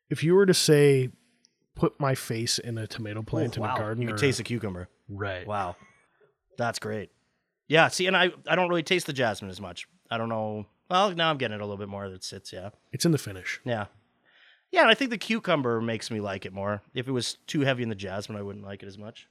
If 0.09 0.23
you 0.23 0.35
were 0.35 0.45
to 0.45 0.53
say, 0.53 1.09
put 1.75 1.99
my 1.99 2.15
face 2.15 2.59
in 2.59 2.77
a 2.77 2.87
tomato 2.87 3.21
plant 3.21 3.57
Oh, 3.57 3.63
in 3.63 3.67
wow. 3.69 3.75
a 3.75 3.79
garden, 3.79 4.03
You 4.03 4.13
or, 4.13 4.17
taste 4.17 4.37
the 4.37 4.43
cucumber. 4.43 4.87
right? 5.09 5.45
Wow, 5.45 5.75
that's 6.57 6.79
great. 6.79 7.11
Yeah, 7.67 7.89
see, 7.89 8.07
and 8.07 8.15
I 8.15 8.31
I 8.47 8.55
don't 8.55 8.69
really 8.69 8.83
taste 8.83 9.07
the 9.07 9.13
jasmine 9.13 9.51
as 9.51 9.59
much. 9.59 9.87
I 10.09 10.17
don't 10.17 10.29
know. 10.29 10.65
Well, 10.89 11.11
now 11.11 11.29
I'm 11.29 11.37
getting 11.37 11.55
it 11.55 11.61
a 11.61 11.65
little 11.65 11.77
bit 11.77 11.89
more. 11.89 12.09
That 12.09 12.23
sits, 12.23 12.53
yeah, 12.53 12.69
It's 12.93 13.03
in 13.05 13.11
the 13.11 13.17
finish. 13.17 13.59
yeah, 13.65 13.87
yeah. 14.71 14.81
And 14.83 14.89
I 14.89 14.93
think 14.93 15.11
the 15.11 15.17
cucumber 15.17 15.81
makes 15.81 16.09
me 16.09 16.21
like 16.21 16.45
it 16.45 16.53
more. 16.53 16.81
If 16.93 17.09
it 17.09 17.11
was 17.11 17.35
too 17.45 17.61
heavy 17.61 17.83
in 17.83 17.89
the 17.89 17.95
jasmine, 17.95 18.37
I 18.37 18.41
wouldn't 18.41 18.63
like 18.65 18.83
it 18.83 18.87
as 18.87 18.97
much. 18.97 19.27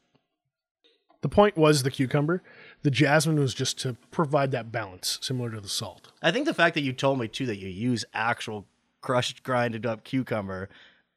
The 1.26 1.34
point 1.34 1.56
was 1.56 1.82
the 1.82 1.90
cucumber. 1.90 2.40
The 2.84 2.90
jasmine 2.92 3.40
was 3.40 3.52
just 3.52 3.80
to 3.80 3.96
provide 4.12 4.52
that 4.52 4.70
balance, 4.70 5.18
similar 5.20 5.50
to 5.50 5.60
the 5.60 5.68
salt. 5.68 6.12
I 6.22 6.30
think 6.30 6.46
the 6.46 6.54
fact 6.54 6.76
that 6.76 6.82
you 6.82 6.92
told 6.92 7.18
me 7.18 7.26
too 7.26 7.46
that 7.46 7.56
you 7.56 7.66
use 7.66 8.04
actual 8.14 8.64
crushed, 9.00 9.42
grinded 9.42 9.84
up 9.84 10.04
cucumber, 10.04 10.68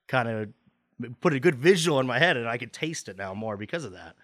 kind 0.08 0.28
of 0.28 0.50
put 1.22 1.36
a 1.36 1.39
good 1.39 1.54
visual 1.54 2.00
in 2.00 2.08
my 2.08 2.17
head, 2.17 2.38
and 2.38 2.50
I 2.50 2.58
could 2.58 2.74
taste 2.74 3.08
it 3.08 3.17
now 3.17 3.36
more 3.36 3.56
because 3.56 3.84
of 3.84 3.91
that. 3.91 4.15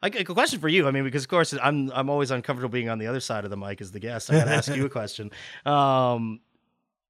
Like 0.00 0.14
a 0.20 0.24
question 0.24 0.60
for 0.60 0.68
you. 0.68 0.86
I 0.86 0.92
mean, 0.92 1.02
because 1.02 1.24
of 1.24 1.30
course 1.30 1.52
I'm 1.60 1.90
I'm 1.90 2.08
always 2.08 2.30
uncomfortable 2.30 2.72
being 2.72 2.88
on 2.88 3.00
the 3.00 3.08
other 3.08 3.18
side 3.18 3.42
of 3.42 3.50
the 3.50 3.56
mic 3.56 3.80
as 3.80 3.90
the 3.90 3.98
guest. 3.98 4.30
I 4.30 4.38
gotta 4.38 4.52
ask 4.52 4.72
you 4.72 4.86
a 4.86 4.88
question. 5.00 5.32
Um, 5.66 6.38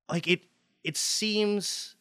like 0.09 0.27
it 0.27 0.45
it 0.83 0.97
seems 0.97 1.95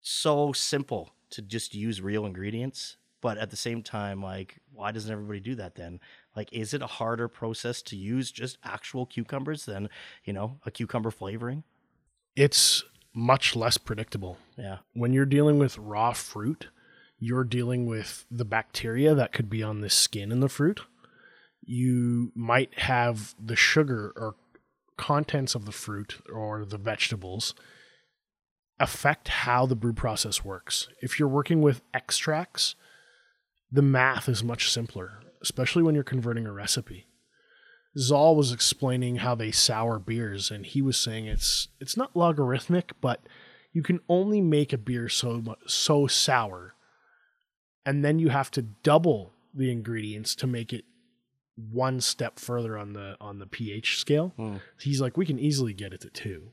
so 0.00 0.54
simple 0.54 1.10
to 1.28 1.42
just 1.42 1.74
use 1.74 2.00
real 2.00 2.24
ingredients, 2.24 2.96
but 3.20 3.38
at 3.38 3.50
the 3.50 3.56
same 3.56 3.82
time, 3.82 4.22
like, 4.22 4.58
why 4.72 4.92
doesn't 4.92 5.10
everybody 5.10 5.40
do 5.40 5.54
that 5.56 5.74
then? 5.74 6.00
Like, 6.36 6.52
is 6.52 6.74
it 6.74 6.82
a 6.82 6.86
harder 6.86 7.28
process 7.28 7.82
to 7.82 7.96
use 7.96 8.30
just 8.30 8.58
actual 8.62 9.06
cucumbers 9.06 9.64
than, 9.64 9.88
you 10.24 10.32
know, 10.32 10.60
a 10.64 10.70
cucumber 10.70 11.10
flavoring? 11.10 11.64
It's 12.36 12.84
much 13.14 13.56
less 13.56 13.78
predictable. 13.78 14.38
Yeah. 14.56 14.78
When 14.94 15.12
you're 15.12 15.26
dealing 15.26 15.58
with 15.58 15.78
raw 15.78 16.12
fruit, 16.12 16.68
you're 17.18 17.44
dealing 17.44 17.86
with 17.86 18.24
the 18.30 18.44
bacteria 18.44 19.14
that 19.14 19.32
could 19.32 19.50
be 19.50 19.62
on 19.62 19.80
the 19.80 19.90
skin 19.90 20.30
in 20.30 20.40
the 20.40 20.48
fruit. 20.48 20.80
You 21.64 22.30
might 22.34 22.78
have 22.78 23.34
the 23.44 23.56
sugar 23.56 24.12
or 24.16 24.36
contents 24.96 25.54
of 25.54 25.64
the 25.64 25.72
fruit 25.72 26.18
or 26.32 26.64
the 26.64 26.78
vegetables 26.78 27.54
affect 28.80 29.28
how 29.28 29.66
the 29.66 29.76
brew 29.76 29.92
process 29.92 30.44
works. 30.44 30.88
If 31.02 31.18
you're 31.18 31.28
working 31.28 31.60
with 31.60 31.82
extracts, 31.92 32.76
the 33.70 33.82
math 33.82 34.28
is 34.28 34.42
much 34.42 34.70
simpler, 34.70 35.20
especially 35.42 35.82
when 35.82 35.94
you're 35.94 36.04
converting 36.04 36.46
a 36.46 36.52
recipe. 36.52 37.06
Zal 37.96 38.36
was 38.36 38.52
explaining 38.52 39.16
how 39.16 39.34
they 39.34 39.50
sour 39.50 39.98
beers, 39.98 40.50
and 40.50 40.64
he 40.64 40.82
was 40.82 40.96
saying 40.96 41.26
it's 41.26 41.68
it's 41.80 41.96
not 41.96 42.16
logarithmic, 42.16 42.92
but 43.00 43.26
you 43.72 43.82
can 43.82 44.00
only 44.08 44.40
make 44.40 44.72
a 44.72 44.78
beer 44.78 45.08
so 45.08 45.56
so 45.66 46.06
sour, 46.06 46.74
and 47.84 48.04
then 48.04 48.18
you 48.18 48.28
have 48.28 48.50
to 48.52 48.62
double 48.62 49.32
the 49.54 49.70
ingredients 49.70 50.34
to 50.36 50.46
make 50.46 50.72
it 50.72 50.84
one 51.56 52.00
step 52.00 52.38
further 52.38 52.78
on 52.78 52.92
the 52.92 53.16
on 53.20 53.38
the 53.38 53.46
pH 53.46 53.98
scale. 53.98 54.32
Hmm. 54.36 54.56
He's 54.80 55.00
like, 55.00 55.16
we 55.16 55.26
can 55.26 55.38
easily 55.38 55.72
get 55.72 55.92
it 55.92 56.00
to 56.02 56.10
two, 56.10 56.52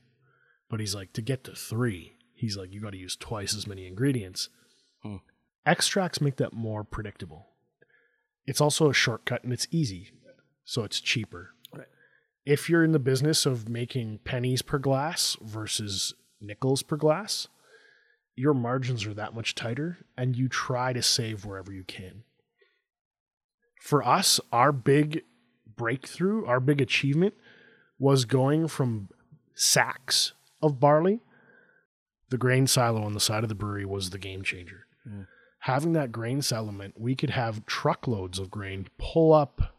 but 0.68 0.80
he's 0.80 0.94
like, 0.94 1.12
to 1.12 1.22
get 1.22 1.44
to 1.44 1.54
three, 1.54 2.14
he's 2.34 2.56
like, 2.56 2.72
you 2.72 2.80
got 2.80 2.90
to 2.90 2.98
use 2.98 3.16
twice 3.16 3.54
as 3.54 3.66
many 3.66 3.86
ingredients. 3.86 4.48
Hmm. 5.02 5.16
Extracts 5.66 6.20
make 6.20 6.36
that 6.36 6.52
more 6.52 6.84
predictable. 6.84 7.48
It's 8.46 8.60
also 8.60 8.88
a 8.88 8.94
shortcut 8.94 9.42
and 9.42 9.52
it's 9.52 9.66
easy, 9.72 10.12
so 10.64 10.84
it's 10.84 11.00
cheaper. 11.00 11.50
Right. 11.74 11.88
If 12.44 12.70
you're 12.70 12.84
in 12.84 12.92
the 12.92 13.00
business 13.00 13.44
of 13.44 13.68
making 13.68 14.20
pennies 14.24 14.62
per 14.62 14.78
glass 14.78 15.36
versus 15.42 16.14
nickels 16.40 16.84
per 16.84 16.96
glass, 16.96 17.48
your 18.36 18.54
margins 18.54 19.04
are 19.04 19.14
that 19.14 19.34
much 19.34 19.56
tighter 19.56 19.98
and 20.16 20.36
you 20.36 20.48
try 20.48 20.92
to 20.92 21.02
save 21.02 21.44
wherever 21.44 21.72
you 21.72 21.82
can. 21.82 22.22
For 23.80 24.06
us, 24.06 24.40
our 24.52 24.70
big 24.70 25.24
breakthrough, 25.76 26.46
our 26.46 26.60
big 26.60 26.80
achievement 26.80 27.34
was 27.98 28.24
going 28.24 28.68
from 28.68 29.08
sacks 29.54 30.32
of 30.62 30.78
barley. 30.78 31.20
The 32.28 32.38
grain 32.38 32.66
silo 32.66 33.02
on 33.02 33.14
the 33.14 33.20
side 33.20 33.42
of 33.42 33.48
the 33.48 33.54
brewery 33.54 33.84
was 33.84 34.10
the 34.10 34.18
game 34.18 34.42
changer. 34.42 34.86
Mm. 35.08 35.26
Having 35.66 35.94
that 35.94 36.12
grain 36.12 36.42
settlement, 36.42 36.94
we 36.96 37.16
could 37.16 37.30
have 37.30 37.66
truckloads 37.66 38.38
of 38.38 38.52
grain 38.52 38.86
pull 38.98 39.32
up 39.32 39.74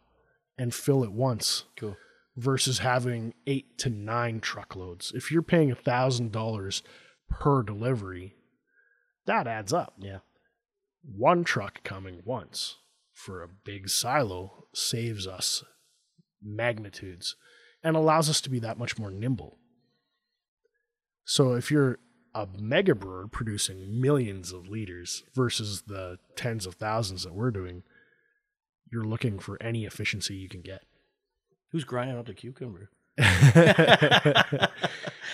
and 0.57 0.73
fill 0.73 1.01
at 1.01 1.13
once 1.13 1.63
Cool. 1.77 1.95
versus 2.35 2.79
having 2.79 3.33
eight 3.45 3.77
to 3.77 3.89
nine 3.89 4.41
truckloads. 4.41 5.13
If 5.15 5.31
you're 5.31 5.41
paying 5.41 5.71
a 5.71 5.75
thousand 5.75 6.33
dollars 6.33 6.83
per 7.29 7.63
delivery, 7.63 8.35
that 9.27 9.47
adds 9.47 9.71
up. 9.71 9.93
Yeah. 9.97 10.19
One 11.03 11.45
truck 11.45 11.85
coming 11.85 12.21
once 12.25 12.75
for 13.13 13.41
a 13.41 13.47
big 13.47 13.87
silo 13.87 14.65
saves 14.73 15.25
us 15.25 15.63
magnitudes 16.43 17.37
and 17.81 17.95
allows 17.95 18.29
us 18.29 18.41
to 18.41 18.49
be 18.49 18.59
that 18.59 18.77
much 18.77 18.99
more 18.99 19.09
nimble. 19.09 19.57
So 21.23 21.53
if 21.53 21.71
you're 21.71 21.97
a 22.37 22.47
mega 22.59 22.93
brewer 22.93 23.27
producing 23.27 23.99
millions 23.99 24.51
of 24.51 24.67
liters 24.67 25.23
versus 25.33 25.83
the 25.87 26.19
tens 26.35 26.67
of 26.67 26.75
thousands 26.75 27.23
that 27.23 27.33
we're 27.33 27.49
doing, 27.49 27.81
you're 28.91 29.03
looking 29.03 29.39
for 29.39 29.57
any 29.61 29.85
efficiency 29.85 30.35
you 30.35 30.47
can 30.47 30.61
get. 30.61 30.83
Who's 31.71 31.83
grinding 31.83 32.15
up 32.15 32.27
the 32.27 32.35
cucumber? 32.35 32.91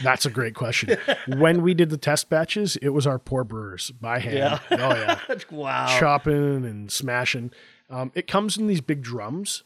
That's 0.02 0.26
a 0.26 0.30
great 0.30 0.56
question. 0.56 0.98
when 1.28 1.62
we 1.62 1.74
did 1.74 1.90
the 1.90 1.98
test 1.98 2.30
batches, 2.30 2.78
it 2.78 2.90
was 2.90 3.06
our 3.06 3.20
poor 3.20 3.44
brewers 3.44 3.92
by 3.92 4.20
hand. 4.20 4.38
Yeah. 4.38 4.60
Oh 4.72 4.96
yeah, 4.96 5.20
wow. 5.52 6.00
chopping 6.00 6.64
and 6.64 6.90
smashing. 6.90 7.52
Um, 7.90 8.14
it 8.16 8.28
comes 8.28 8.58
in 8.58 8.68
these 8.68 8.80
big 8.80 9.02
drums, 9.02 9.64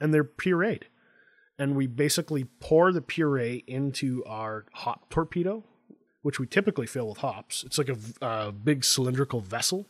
and 0.00 0.12
they're 0.12 0.22
pureed. 0.22 0.82
And 1.58 1.74
we 1.76 1.86
basically 1.86 2.44
pour 2.44 2.92
the 2.92 3.00
puree 3.00 3.64
into 3.66 4.22
our 4.26 4.66
hop 4.74 5.08
torpedo, 5.08 5.64
which 6.22 6.38
we 6.40 6.46
typically 6.46 6.86
fill 6.86 7.08
with 7.08 7.18
hops. 7.18 7.64
It's 7.64 7.78
like 7.78 7.88
a, 7.88 7.96
uh, 8.24 8.50
big 8.52 8.84
cylindrical 8.84 9.40
vessel, 9.40 9.86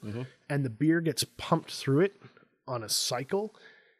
and 0.48 0.64
the 0.64 0.70
beer 0.70 1.00
gets 1.00 1.24
pumped 1.36 1.70
through 1.70 2.00
it 2.00 2.20
on 2.66 2.82
a 2.82 2.88
cycle. 2.88 3.54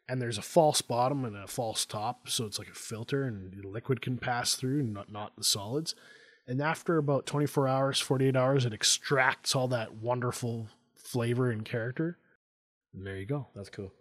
And 0.09 0.21
there's 0.21 0.37
a 0.37 0.41
false 0.43 0.81
bottom 0.81 1.23
and 1.23 1.35
a 1.37 1.47
false 1.47 1.85
top, 1.85 2.27
so 2.27 2.45
it's 2.45 2.59
like 2.59 2.67
a 2.67 2.73
filter, 2.73 3.23
and 3.23 3.53
the 3.53 3.65
liquid 3.65 4.01
can 4.01 4.17
pass 4.17 4.55
through, 4.55 4.83
not 4.83 5.09
not 5.09 5.37
the 5.37 5.45
solids. 5.45 5.95
And 6.45 6.61
after 6.61 6.97
about 6.97 7.25
24 7.25 7.67
hours, 7.69 7.99
48 8.01 8.35
hours, 8.35 8.65
it 8.65 8.73
extracts 8.73 9.55
all 9.55 9.69
that 9.69 9.95
wonderful 9.95 10.67
flavor 10.97 11.49
and 11.51 11.63
character. 11.63 12.17
And 12.93 13.07
there 13.07 13.17
you 13.17 13.25
go. 13.25 13.47
That's 13.55 13.69
cool. 13.69 13.93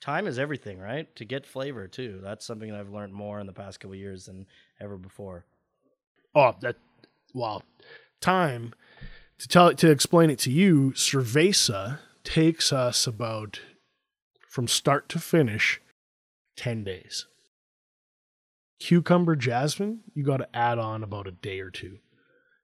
Time 0.00 0.26
is 0.26 0.38
everything, 0.38 0.78
right? 0.78 1.14
To 1.16 1.24
get 1.24 1.46
flavor 1.46 1.88
too. 1.88 2.20
That's 2.22 2.44
something 2.44 2.70
that 2.70 2.78
I've 2.78 2.90
learned 2.90 3.14
more 3.14 3.40
in 3.40 3.46
the 3.46 3.52
past 3.54 3.80
couple 3.80 3.94
of 3.94 3.98
years 3.98 4.26
than 4.26 4.46
ever 4.80 4.98
before. 4.98 5.46
Oh, 6.34 6.54
that 6.60 6.76
wow. 7.34 7.62
Time 8.20 8.74
to 9.38 9.48
tell 9.48 9.68
it 9.68 9.78
to 9.78 9.90
explain 9.90 10.30
it 10.30 10.38
to 10.40 10.50
you, 10.50 10.92
Cerveza 10.92 11.98
takes 12.24 12.72
us 12.72 13.06
about 13.06 13.60
from 14.48 14.66
start 14.66 15.08
to 15.10 15.18
finish 15.18 15.80
10 16.56 16.84
days. 16.84 17.26
Cucumber 18.80 19.36
jasmine, 19.36 20.00
you 20.14 20.24
got 20.24 20.38
to 20.38 20.56
add 20.56 20.78
on 20.78 21.02
about 21.02 21.26
a 21.26 21.32
day 21.32 21.60
or 21.60 21.70
two. 21.70 21.98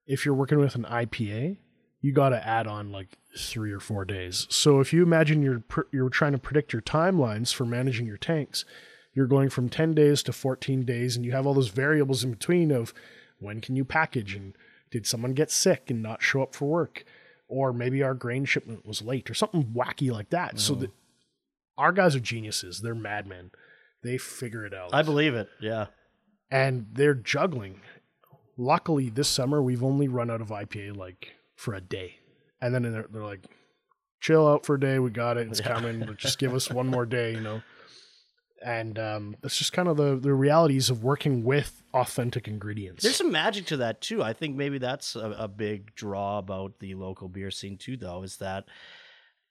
If 0.07 0.25
you're 0.25 0.35
working 0.35 0.59
with 0.59 0.75
an 0.75 0.85
IPA, 0.85 1.59
you 2.01 2.12
got 2.12 2.31
to 2.31 2.46
add 2.46 2.66
on 2.66 2.90
like 2.90 3.18
3 3.38 3.72
or 3.72 3.81
4 3.81 4.05
days. 4.05 4.46
So 4.51 4.81
if 4.81 4.92
you 4.92 5.03
imagine 5.03 5.42
you're 5.42 5.62
you're 5.92 6.11
trying 6.11 6.33
to 6.33 6.38
predict 6.38 6.72
your 6.72 6.83
timelines 6.83 7.53
for 7.53 7.64
managing 7.64 8.07
your 8.07 8.16
tanks, 8.16 8.64
you're 9.14 9.27
going 9.27 9.51
from 9.51 9.68
10 9.68 9.94
days 9.94 10.22
to 10.25 10.33
14 10.33 10.85
days 10.85 11.16
and 11.16 11.25
you 11.25 11.33
have 11.33 11.46
all 11.46 11.55
those 11.55 11.68
variables 11.68 12.25
in 12.25 12.31
between 12.31 12.70
of 12.70 12.92
when 13.42 13.61
can 13.61 13.76
you 13.76 13.85
package 13.85 14.35
and 14.35 14.55
did 14.90 15.07
someone 15.07 15.33
get 15.35 15.50
sick 15.50 15.90
and 15.90 16.02
not 16.02 16.22
show 16.22 16.42
up 16.42 16.55
for 16.55 16.66
work 16.68 17.05
or 17.48 17.72
maybe 17.72 18.02
our 18.02 18.14
grain 18.14 18.44
shipment 18.44 18.87
was 18.87 19.02
late 19.02 19.28
or 19.31 19.35
something 19.35 19.64
wacky 19.74 20.11
like 20.11 20.31
that 20.31 20.59
so 20.59 20.72
mm-hmm. 20.72 20.83
that 20.83 20.90
our 21.76 21.92
guys 21.92 22.14
are 22.16 22.20
geniuses 22.20 22.81
they're 22.81 22.94
madmen 22.94 23.50
They 24.02 24.18
figure 24.18 24.64
it 24.66 24.74
out. 24.74 24.92
I 24.92 25.02
believe 25.02 25.35
it. 25.35 25.48
Yeah. 25.61 25.87
and 26.50 26.87
they're 26.92 27.14
juggling. 27.14 27.81
Luckily, 28.59 29.09
this 29.11 29.28
summer 29.28 29.62
we've 29.62 29.83
only 29.85 30.09
run 30.09 30.31
out 30.31 30.40
of 30.40 30.48
IPA 30.48 30.96
like 30.96 31.33
for 31.57 31.72
a 31.74 31.81
day, 31.81 32.16
and 32.61 32.74
then 32.74 32.83
they're, 32.83 33.07
they're 33.11 33.24
like, 33.24 33.46
"Chill 34.20 34.46
out 34.46 34.66
for 34.66 34.74
a 34.74 34.81
day. 34.81 34.98
We 34.98 35.11
got 35.11 35.38
it. 35.38 35.48
It's 35.48 35.61
Yeah. 35.64 35.68
coming. 35.72 36.00
But 36.00 36.18
just 36.18 36.38
give 36.38 36.52
us 36.52 36.68
one 36.70 36.87
more 36.88 37.07
day," 37.07 37.33
you 37.33 37.40
know. 37.40 37.62
And 38.64 38.98
um, 38.98 39.37
it's 39.42 39.57
just 39.57 39.72
kind 39.72 39.88
of 39.88 39.96
the 39.96 40.16
the 40.16 40.35
realities 40.35 40.90
of 40.90 41.03
working 41.03 41.44
with 41.44 41.83
authentic 41.94 42.48
ingredients. 42.48 43.03
There's 43.03 43.16
some 43.16 43.33
magic 43.33 43.66
to 43.66 43.77
that 43.79 44.01
too. 44.01 44.22
I 44.22 44.33
think 44.33 44.57
maybe 44.57 44.79
that's 44.79 45.16
a, 45.16 45.35
a 45.38 45.48
big 45.48 45.94
draw 45.94 46.38
about 46.38 46.79
the 46.79 46.94
local 46.94 47.29
beer 47.29 47.51
scene 47.51 47.77
too, 47.77 47.96
though, 47.96 48.22
is 48.22 48.37
that 48.37 48.64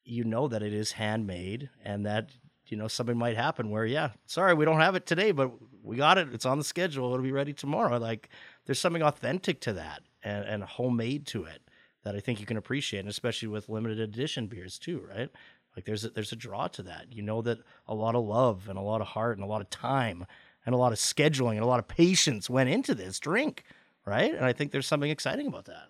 you 0.03 0.23
know 0.23 0.47
that 0.47 0.63
it 0.63 0.73
is 0.73 0.93
handmade 0.93 1.69
and 1.83 2.05
that 2.05 2.29
you 2.67 2.77
know 2.77 2.87
something 2.87 3.17
might 3.17 3.35
happen 3.35 3.69
where 3.69 3.85
yeah, 3.85 4.11
sorry 4.25 4.53
we 4.53 4.65
don't 4.65 4.79
have 4.79 4.95
it 4.95 5.05
today, 5.05 5.31
but 5.31 5.51
we 5.83 5.97
got 5.97 6.17
it. 6.17 6.29
It's 6.33 6.45
on 6.45 6.57
the 6.57 6.63
schedule. 6.63 7.13
It'll 7.13 7.23
be 7.23 7.31
ready 7.31 7.53
tomorrow. 7.53 7.97
Like 7.97 8.29
there's 8.65 8.79
something 8.79 9.03
authentic 9.03 9.59
to 9.61 9.73
that 9.73 10.01
and, 10.23 10.45
and 10.45 10.63
homemade 10.63 11.27
to 11.27 11.43
it 11.45 11.61
that 12.03 12.15
I 12.15 12.19
think 12.19 12.39
you 12.39 12.45
can 12.45 12.57
appreciate, 12.57 13.01
and 13.01 13.09
especially 13.09 13.47
with 13.47 13.69
limited 13.69 13.99
edition 13.99 14.47
beers 14.47 14.79
too, 14.79 15.03
right? 15.07 15.29
Like 15.75 15.85
there's 15.85 16.03
a, 16.05 16.09
there's 16.09 16.31
a 16.31 16.35
draw 16.35 16.67
to 16.69 16.83
that. 16.83 17.07
You 17.11 17.21
know 17.21 17.41
that 17.43 17.59
a 17.87 17.95
lot 17.95 18.15
of 18.15 18.25
love 18.25 18.67
and 18.69 18.77
a 18.77 18.81
lot 18.81 19.01
of 19.01 19.07
heart 19.07 19.37
and 19.37 19.43
a 19.43 19.47
lot 19.47 19.61
of 19.61 19.69
time 19.69 20.25
and 20.65 20.75
a 20.75 20.77
lot 20.77 20.91
of 20.91 20.99
scheduling 20.99 21.51
and 21.53 21.61
a 21.61 21.65
lot 21.65 21.79
of 21.79 21.87
patience 21.87 22.49
went 22.49 22.69
into 22.69 22.93
this 22.93 23.19
drink, 23.19 23.63
right? 24.05 24.33
And 24.35 24.45
I 24.45 24.53
think 24.53 24.71
there's 24.71 24.87
something 24.87 25.09
exciting 25.09 25.47
about 25.47 25.65
that. 25.65 25.87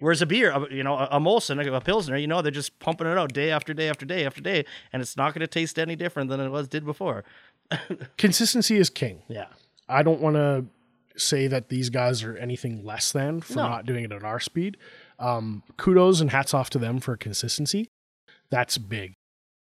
Whereas 0.00 0.22
a 0.22 0.26
beer, 0.26 0.52
you 0.72 0.82
know, 0.82 0.96
a, 0.96 1.04
a 1.12 1.20
Molson, 1.20 1.64
a 1.64 1.80
Pilsner, 1.80 2.16
you 2.16 2.26
know, 2.26 2.42
they're 2.42 2.50
just 2.50 2.78
pumping 2.80 3.06
it 3.06 3.16
out 3.16 3.32
day 3.32 3.50
after 3.50 3.72
day 3.72 3.88
after 3.88 4.04
day 4.04 4.26
after 4.26 4.40
day, 4.40 4.64
and 4.92 5.00
it's 5.00 5.16
not 5.16 5.32
going 5.34 5.40
to 5.40 5.46
taste 5.46 5.78
any 5.78 5.94
different 5.94 6.30
than 6.30 6.40
it 6.40 6.48
was 6.48 6.66
did 6.66 6.84
before. 6.84 7.22
Consistency 8.18 8.76
is 8.76 8.90
king. 8.90 9.22
Yeah. 9.28 9.46
I 9.88 10.02
don't 10.02 10.20
want 10.20 10.34
to 10.36 10.64
say 11.16 11.46
that 11.46 11.68
these 11.68 11.90
guys 11.90 12.24
are 12.24 12.36
anything 12.36 12.84
less 12.84 13.12
than 13.12 13.40
for 13.40 13.54
No. 13.56 13.68
not 13.68 13.86
doing 13.86 14.04
it 14.04 14.12
at 14.12 14.24
our 14.24 14.40
speed. 14.40 14.76
Um, 15.18 15.62
kudos 15.76 16.20
and 16.20 16.30
hats 16.30 16.52
off 16.54 16.70
to 16.70 16.78
them 16.78 16.98
for 16.98 17.16
consistency. 17.16 17.88
That's 18.54 18.78
big. 18.78 19.14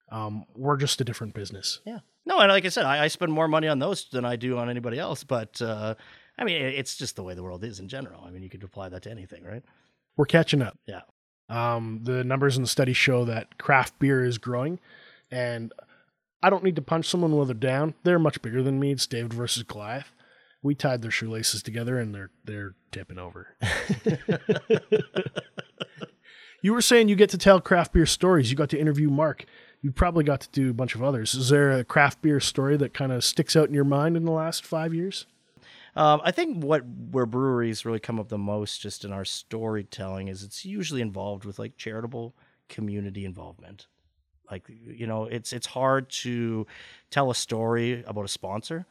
Um, 0.10 0.46
we're 0.56 0.78
just 0.78 1.02
a 1.02 1.04
different 1.04 1.34
business. 1.34 1.82
Yeah. 1.86 2.00
No, 2.26 2.40
and 2.40 2.50
like 2.50 2.64
I 2.64 2.70
said, 2.70 2.86
I, 2.86 3.04
I 3.04 3.08
spend 3.10 3.34
more 3.34 3.50
money 3.50 3.68
on 3.68 3.80
those 3.80 4.08
than 4.10 4.24
I 4.24 4.38
do 4.38 4.58
on 4.58 4.70
anybody 4.70 4.98
else. 4.98 5.26
But 5.26 5.62
uh, 5.62 5.96
I 6.38 6.46
mean, 6.46 6.62
it's 6.62 6.96
just 6.96 7.18
the 7.18 7.24
way 7.24 7.34
the 7.34 7.44
world 7.44 7.66
is 7.66 7.82
in 7.82 7.90
general. 7.90 8.24
I 8.26 8.30
mean, 8.30 8.44
you 8.44 8.50
could 8.50 8.64
apply 8.64 8.88
that 8.90 9.04
to 9.04 9.12
anything, 9.12 9.44
right? 9.44 9.62
We're 10.16 10.26
catching 10.26 10.62
up. 10.62 10.78
Yeah. 10.86 11.02
Um, 11.50 12.00
the 12.04 12.24
numbers 12.24 12.56
in 12.56 12.64
the 12.64 12.70
study 12.70 12.94
show 12.94 13.26
that 13.26 13.58
craft 13.58 14.00
beer 14.00 14.24
is 14.24 14.38
growing, 14.38 14.80
and 15.32 15.74
I 16.42 16.50
don't 16.50 16.64
need 16.64 16.78
to 16.78 16.82
punch 16.82 17.10
someone 17.10 17.34
while 17.34 17.46
they're 17.46 17.54
down. 17.54 17.94
They're 18.04 18.20
much 18.20 18.42
bigger 18.42 18.64
than 18.64 18.80
me. 18.80 18.92
It's 18.92 19.06
David 19.06 19.34
versus 19.34 19.64
Goliath. 19.64 20.14
We 20.62 20.76
tied 20.76 21.02
their 21.02 21.12
shoelaces 21.12 21.62
together, 21.62 22.00
and 22.00 22.16
they're 22.16 22.32
they're 22.46 22.76
tipping 22.92 23.20
over. 23.20 23.50
you 26.62 26.74
were 26.74 26.82
saying 26.82 27.10
you 27.10 27.16
get 27.16 27.30
to 27.32 27.38
tell 27.38 27.62
craft 27.62 27.94
beer 27.94 28.06
stories. 28.06 28.50
You 28.50 28.58
got 28.58 28.70
to 28.70 28.80
interview 28.80 29.10
Mark. 29.10 29.46
You 29.82 29.92
probably 29.92 30.24
got 30.24 30.42
to 30.42 30.50
do 30.50 30.70
a 30.70 30.74
bunch 30.74 30.96
of 30.96 31.04
others. 31.04 31.36
Is 31.36 31.50
there 31.50 31.72
a 31.72 31.84
craft 31.84 32.22
beer 32.22 32.40
story 32.40 32.78
that 32.78 32.94
kind 32.94 33.12
of 33.12 33.24
sticks 33.24 33.56
out 33.56 33.68
in 33.68 33.74
your 33.74 33.84
mind 33.84 34.18
in 34.18 34.26
the 34.26 34.32
last 34.32 34.66
five 34.66 34.94
years? 34.94 35.26
Um, 35.96 36.22
I 36.24 36.32
think 36.32 36.64
what 36.64 36.84
where 37.12 37.26
breweries 37.26 37.86
really 37.86 38.00
come 38.00 38.20
up 38.20 38.30
the 38.30 38.38
most, 38.38 38.82
just 38.82 39.04
in 39.04 39.12
our 39.12 39.26
storytelling, 39.26 40.28
is 40.28 40.44
it's 40.44 40.64
usually 40.64 41.02
involved 41.02 41.44
with 41.44 41.58
like 41.58 41.78
charitable 41.78 42.36
community 42.70 43.26
involvement. 43.26 43.88
Like 44.50 44.70
you 44.70 45.08
know, 45.08 45.26
it's 45.26 45.54
it's 45.54 45.68
hard 45.68 46.10
to 46.10 46.68
tell 47.10 47.32
a 47.32 47.36
story 47.36 48.04
about 48.06 48.26
a 48.26 48.28
sponsor. 48.28 48.86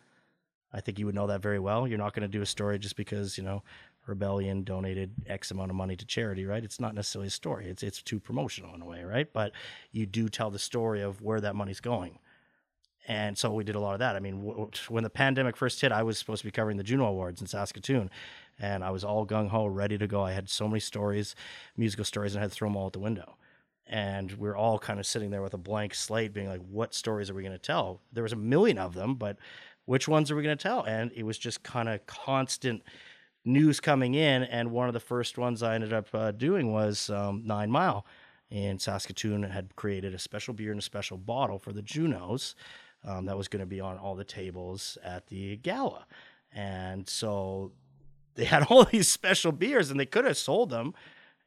I 0.72 0.80
think 0.80 0.98
you 0.98 1.06
would 1.06 1.14
know 1.14 1.28
that 1.28 1.42
very 1.42 1.60
well. 1.60 1.86
You're 1.86 1.98
not 1.98 2.12
going 2.12 2.28
to 2.28 2.38
do 2.38 2.42
a 2.42 2.46
story 2.46 2.78
just 2.78 2.96
because 2.96 3.38
you 3.38 3.44
know 3.44 3.62
Rebellion 4.06 4.64
donated 4.64 5.12
X 5.26 5.50
amount 5.50 5.70
of 5.70 5.76
money 5.76 5.96
to 5.96 6.06
charity, 6.06 6.46
right? 6.46 6.64
It's 6.64 6.80
not 6.80 6.94
necessarily 6.94 7.28
a 7.28 7.30
story. 7.30 7.66
It's 7.68 7.82
it's 7.82 8.02
too 8.02 8.20
promotional 8.20 8.74
in 8.74 8.82
a 8.82 8.86
way, 8.86 9.02
right? 9.04 9.32
But 9.32 9.52
you 9.92 10.06
do 10.06 10.28
tell 10.28 10.50
the 10.50 10.58
story 10.58 11.02
of 11.02 11.22
where 11.22 11.40
that 11.40 11.56
money's 11.56 11.80
going. 11.80 12.18
And 13.08 13.38
so 13.38 13.52
we 13.52 13.62
did 13.62 13.76
a 13.76 13.80
lot 13.80 13.92
of 13.92 14.00
that. 14.00 14.16
I 14.16 14.20
mean, 14.20 14.44
w- 14.44 14.70
when 14.88 15.04
the 15.04 15.10
pandemic 15.10 15.56
first 15.56 15.80
hit, 15.80 15.92
I 15.92 16.02
was 16.02 16.18
supposed 16.18 16.40
to 16.40 16.46
be 16.46 16.50
covering 16.50 16.76
the 16.76 16.82
Juno 16.82 17.06
Awards 17.06 17.40
in 17.40 17.46
Saskatoon, 17.46 18.10
and 18.58 18.82
I 18.82 18.90
was 18.90 19.04
all 19.04 19.24
gung 19.26 19.48
ho, 19.48 19.66
ready 19.66 19.96
to 19.96 20.08
go. 20.08 20.22
I 20.22 20.32
had 20.32 20.48
so 20.48 20.66
many 20.66 20.80
stories, 20.80 21.36
musical 21.76 22.04
stories, 22.04 22.34
and 22.34 22.40
I 22.40 22.44
had 22.44 22.50
to 22.50 22.56
throw 22.56 22.68
them 22.68 22.76
all 22.76 22.86
out 22.86 22.92
the 22.94 22.98
window. 22.98 23.36
And 23.86 24.32
we 24.32 24.48
are 24.48 24.56
all 24.56 24.80
kind 24.80 24.98
of 24.98 25.06
sitting 25.06 25.30
there 25.30 25.42
with 25.42 25.54
a 25.54 25.58
blank 25.58 25.94
slate, 25.94 26.32
being 26.32 26.48
like, 26.48 26.62
"What 26.62 26.94
stories 26.94 27.30
are 27.30 27.34
we 27.34 27.42
going 27.42 27.52
to 27.52 27.58
tell?" 27.58 28.00
There 28.12 28.24
was 28.24 28.32
a 28.32 28.36
million 28.36 28.78
of 28.78 28.94
them, 28.94 29.14
but 29.14 29.36
which 29.84 30.08
ones 30.08 30.30
are 30.30 30.36
we 30.36 30.42
going 30.42 30.56
to 30.56 30.62
tell? 30.62 30.82
And 30.82 31.12
it 31.12 31.22
was 31.22 31.38
just 31.38 31.62
kind 31.62 31.88
of 31.88 32.04
constant 32.06 32.82
news 33.46 33.80
coming 33.80 34.14
in. 34.14 34.42
And 34.44 34.70
one 34.72 34.88
of 34.88 34.94
the 34.94 35.00
first 35.00 35.38
ones 35.38 35.62
I 35.62 35.74
ended 35.74 35.92
up 35.92 36.08
uh, 36.12 36.32
doing 36.32 36.72
was 36.72 37.10
um, 37.10 37.42
Nine 37.44 37.70
Mile 37.70 38.04
in 38.50 38.78
Saskatoon 38.78 39.42
had 39.42 39.74
created 39.76 40.14
a 40.14 40.18
special 40.18 40.54
beer 40.54 40.70
and 40.70 40.80
a 40.80 40.82
special 40.82 41.16
bottle 41.16 41.58
for 41.58 41.72
the 41.72 41.82
Junos 41.82 42.54
um, 43.04 43.26
that 43.26 43.36
was 43.36 43.48
going 43.48 43.60
to 43.60 43.66
be 43.66 43.80
on 43.80 43.98
all 43.98 44.14
the 44.14 44.24
tables 44.24 44.98
at 45.02 45.26
the 45.28 45.56
gala. 45.56 46.06
And 46.52 47.08
so 47.08 47.72
they 48.34 48.44
had 48.44 48.62
all 48.70 48.84
these 48.84 49.08
special 49.08 49.52
beers 49.52 49.90
and 49.90 49.98
they 49.98 50.06
could 50.06 50.24
have 50.24 50.36
sold 50.36 50.70
them 50.70 50.94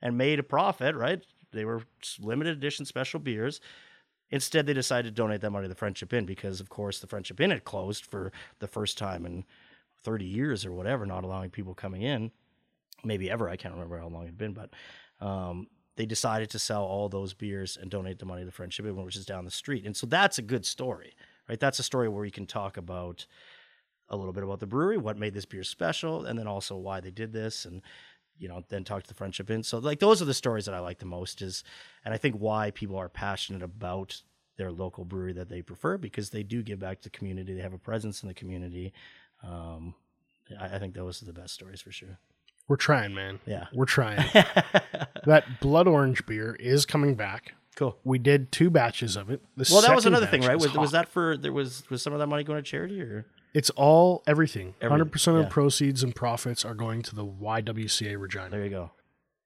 and 0.02 0.18
made 0.18 0.40
a 0.40 0.44
profit, 0.44 0.96
right? 0.96 1.22
They 1.52 1.66
were 1.66 1.84
limited 2.20 2.58
edition 2.58 2.86
special 2.86 3.20
beers. 3.20 3.60
Instead, 4.32 4.68
they 4.68 4.74
decided 4.74 5.16
to 5.16 5.22
donate 5.22 5.42
that 5.42 5.50
money 5.50 5.66
to 5.66 5.70
the 5.70 5.76
Friendship 5.76 6.14
Inn 6.14 6.26
because, 6.26 6.60
of 6.60 6.70
course, 6.70 7.00
the 7.00 7.08
Friendship 7.08 7.42
Inn 7.42 7.50
had 7.50 7.64
closed 7.64 8.06
for 8.06 8.32
the 8.60 8.68
first 8.68 8.98
time 8.98 9.26
in 9.26 9.44
30 10.04 10.26
years 10.26 10.66
or 10.66 10.74
whatever, 10.74 11.06
not 11.06 11.24
allowing 11.24 11.50
people 11.50 11.74
coming 11.74 12.02
in. 12.02 12.32
Maybe 13.04 13.30
ever. 13.32 13.50
I 13.50 13.56
can't 13.56 13.74
remember 13.74 13.98
how 13.98 14.08
long 14.08 14.24
it'd 14.24 14.38
been, 14.38 14.54
but 14.54 14.72
um, 15.22 15.68
they 15.96 16.06
decided 16.06 16.50
to 16.52 16.60
sell 16.60 16.84
all 16.84 17.10
those 17.10 17.34
beers 17.34 17.78
and 17.80 17.90
donate 17.90 18.20
the 18.20 18.26
money 18.26 18.42
to 18.42 18.46
the 18.46 18.52
Friendship 18.52 18.86
Inn, 18.86 18.96
which 19.04 19.16
is 19.16 19.26
down 19.26 19.46
the 19.46 19.52
street. 19.52 19.86
And 19.86 19.96
so 19.96 20.06
that's 20.06 20.38
a 20.38 20.42
good 20.42 20.66
story, 20.66 21.16
right? 21.48 21.60
That's 21.60 21.80
a 21.80 21.84
story 21.84 22.10
where 22.10 22.26
you 22.26 22.32
can 22.32 22.46
talk 22.46 22.78
about 22.78 23.26
a 24.10 24.18
little 24.18 24.34
bit 24.34 24.44
about 24.44 24.60
the 24.60 24.68
brewery, 24.68 24.98
what 24.98 25.18
made 25.18 25.34
this 25.34 25.46
beer 25.46 25.64
special, 25.64 26.26
and 26.26 26.38
then 26.38 26.48
also 26.48 26.76
why 26.76 27.00
they 27.00 27.12
did 27.12 27.32
this, 27.32 27.66
and 27.66 27.82
you 28.38 28.48
know, 28.48 28.64
then 28.70 28.84
talk 28.84 29.04
to 29.04 29.08
the 29.08 29.14
Friendship 29.14 29.52
Inn. 29.52 29.64
So 29.64 29.78
like 29.80 30.00
those 30.00 30.22
are 30.22 30.26
the 30.26 30.34
stories 30.34 30.66
that 30.66 30.74
I 30.74 30.80
like 30.80 31.00
the 31.00 31.06
most 31.06 31.42
is, 31.42 31.64
and 32.06 32.14
I 32.14 32.18
think 32.18 32.36
why 32.36 32.72
people 32.72 32.98
are 32.98 33.10
passionate 33.10 33.62
about 33.62 34.22
their 34.58 34.72
local 34.72 35.06
brewery 35.06 35.34
that 35.34 35.50
they 35.50 35.62
prefer 35.62 35.98
because 35.98 36.30
they 36.30 36.44
do 36.44 36.64
give 36.64 36.80
back 36.80 37.00
to 37.00 37.10
the 37.10 37.18
community. 37.18 37.54
They 37.54 37.62
have 37.62 37.74
a 37.74 37.78
presence 37.78 38.24
in 38.24 38.28
the 38.28 38.34
community. 38.34 38.94
Um, 39.44 39.96
I, 40.60 40.76
I 40.76 40.80
think 40.80 40.94
those 40.94 41.22
are 41.22 41.26
the 41.26 41.34
best 41.34 41.54
stories 41.54 41.82
for 41.82 41.92
sure. 41.92 42.20
We're 42.68 42.76
trying, 42.76 43.16
man. 43.16 43.40
Yeah. 43.46 43.66
We're 43.74 43.86
trying. 43.86 44.24
that 45.26 45.46
blood 45.60 45.88
orange 45.88 46.26
beer 46.26 46.56
is 46.60 46.86
coming 46.86 47.16
back. 47.16 47.54
Cool. 47.76 47.98
We 48.04 48.20
did 48.20 48.52
two 48.52 48.70
batches 48.70 49.16
of 49.16 49.30
it. 49.30 49.42
The 49.56 49.68
Well, 49.72 49.82
that 49.82 49.96
was 49.96 50.06
another 50.06 50.28
thing, 50.28 50.42
right? 50.42 50.60
Was, 50.60 50.74
was 50.76 50.92
that 50.92 51.08
for 51.08 51.38
there 51.38 51.54
was 51.54 51.90
was 51.90 52.04
some 52.04 52.14
of 52.14 52.20
that 52.20 52.28
money 52.28 52.44
going 52.44 52.58
to 52.58 52.64
charity 52.64 53.02
or 53.02 53.26
It's 53.54 53.70
all 53.72 54.22
everything. 54.28 54.76
Hundred 54.82 55.12
percent 55.12 55.38
of 55.38 55.44
yeah. 55.44 55.50
proceeds 55.50 56.04
and 56.04 56.14
profits 56.14 56.64
are 56.66 56.76
going 56.76 57.02
to 57.04 57.16
the 57.16 57.26
YWCA 57.26 58.20
Regina. 58.20 58.50
there 58.50 58.64
you 58.66 58.70
go. 58.70 58.92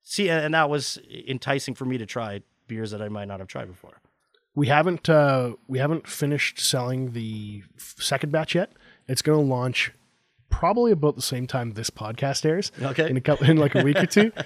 See, 0.01 0.29
and 0.29 0.53
that 0.53 0.69
was 0.69 0.99
enticing 1.27 1.75
for 1.75 1.85
me 1.85 1.97
to 1.97 2.05
try 2.05 2.41
beers 2.67 2.91
that 2.91 3.01
I 3.01 3.07
might 3.07 3.27
not 3.27 3.39
have 3.39 3.47
tried 3.47 3.67
before. 3.67 4.01
We 4.55 4.67
haven't 4.67 5.07
uh, 5.09 5.53
we 5.67 5.79
haven't 5.79 6.07
finished 6.07 6.59
selling 6.59 7.13
the 7.13 7.63
second 7.77 8.31
batch 8.31 8.55
yet. 8.55 8.73
It's 9.07 9.21
going 9.21 9.39
to 9.39 9.45
launch 9.45 9.91
probably 10.49 10.91
about 10.91 11.15
the 11.15 11.21
same 11.21 11.47
time 11.47 11.71
this 11.71 11.89
podcast 11.89 12.45
airs. 12.45 12.71
Okay. 12.81 13.09
in 13.09 13.17
a 13.17 13.21
couple 13.21 13.49
in 13.49 13.57
like 13.57 13.75
a 13.75 13.83
week 13.83 13.97
or 13.97 14.05
two. 14.05 14.31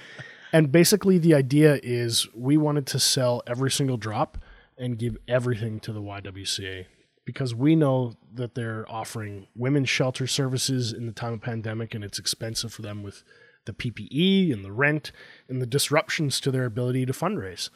And 0.52 0.72
basically, 0.72 1.18
the 1.18 1.34
idea 1.34 1.78
is 1.82 2.26
we 2.34 2.56
wanted 2.56 2.86
to 2.86 2.98
sell 2.98 3.42
every 3.46 3.70
single 3.70 3.96
drop 3.96 4.38
and 4.78 4.98
give 4.98 5.16
everything 5.26 5.80
to 5.80 5.92
the 5.92 6.00
YWCA 6.00 6.86
because 7.26 7.54
we 7.54 7.76
know 7.76 8.14
that 8.32 8.54
they're 8.54 8.90
offering 8.90 9.48
women's 9.54 9.90
shelter 9.90 10.26
services 10.26 10.92
in 10.92 11.06
the 11.06 11.12
time 11.12 11.34
of 11.34 11.42
pandemic, 11.42 11.94
and 11.94 12.02
it's 12.02 12.18
expensive 12.18 12.72
for 12.72 12.82
them 12.82 13.02
with 13.02 13.22
the 13.66 13.74
PPE 13.74 14.50
and 14.52 14.64
the 14.64 14.72
rent 14.72 15.12
and 15.48 15.60
the 15.60 15.66
disruptions 15.66 16.40
to 16.40 16.50
their 16.50 16.64
ability 16.64 17.04
to 17.04 17.12
fundraise. 17.12 17.68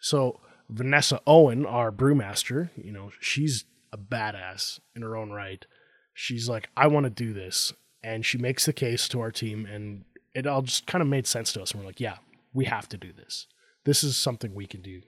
So 0.00 0.40
Vanessa 0.68 1.20
Owen, 1.26 1.64
our 1.64 1.92
brewmaster, 1.92 2.70
you 2.76 2.90
know, 2.90 3.12
she's 3.20 3.64
a 3.92 3.98
badass 3.98 4.80
in 4.96 5.02
her 5.02 5.16
own 5.16 5.30
right. 5.30 5.64
She's 6.14 6.48
like, 6.48 6.68
I 6.76 6.86
want 6.86 7.04
to 7.04 7.10
do 7.10 7.32
this. 7.32 7.72
And 8.02 8.24
she 8.26 8.38
makes 8.38 8.66
the 8.66 8.72
case 8.72 9.08
to 9.08 9.20
our 9.20 9.30
team 9.30 9.66
and 9.66 10.04
it 10.34 10.46
all 10.46 10.62
just 10.62 10.86
kind 10.86 11.02
of 11.02 11.08
made 11.08 11.26
sense 11.26 11.52
to 11.52 11.62
us. 11.62 11.72
And 11.72 11.80
we're 11.80 11.86
like, 11.86 12.00
yeah, 12.00 12.16
we 12.52 12.64
have 12.64 12.88
to 12.90 12.96
do 12.96 13.12
this. 13.12 13.46
This 13.84 14.02
is 14.02 14.16
something 14.16 14.54
we 14.54 14.66
can 14.66 14.82
do. 14.82 15.02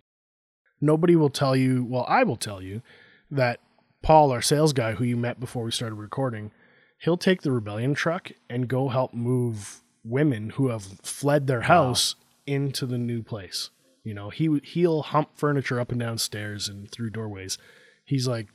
Nobody 0.81 1.17
will 1.17 1.31
tell 1.31 1.57
you, 1.57 1.85
well, 1.85 2.05
I 2.09 2.25
will 2.25 2.37
tell 2.37 2.63
you 2.63 2.83
that 3.31 3.61
Paul, 4.03 4.31
our 4.31 4.43
sales 4.43 4.73
guy 4.73 4.93
who 4.93 5.05
you 5.05 5.17
met 5.17 5.41
before 5.41 5.65
we 5.65 5.71
started 5.71 5.97
recording, 5.97 6.51
he'll 6.99 7.17
take 7.17 7.43
the 7.43 7.53
rebellion 7.53 7.95
truck 7.95 8.33
and 8.51 8.69
go 8.69 8.89
help 8.89 9.15
move 9.15 9.83
women 10.05 10.51
who 10.51 10.69
have 10.69 10.83
fled 11.03 11.47
their 11.47 11.63
house 11.63 12.17
into 12.47 12.87
the 12.87 12.99
new 12.99 13.23
place. 13.23 13.71
You 14.03 14.13
know, 14.13 14.29
he 14.29 14.61
he'll 14.63 15.03
hump 15.03 15.31
furniture 15.35 15.81
up 15.81 15.91
and 15.91 15.99
down 15.99 16.19
stairs 16.19 16.69
and 16.69 16.91
through 16.91 17.11
doorways. 17.11 17.57
He's 18.05 18.29
like, 18.29 18.49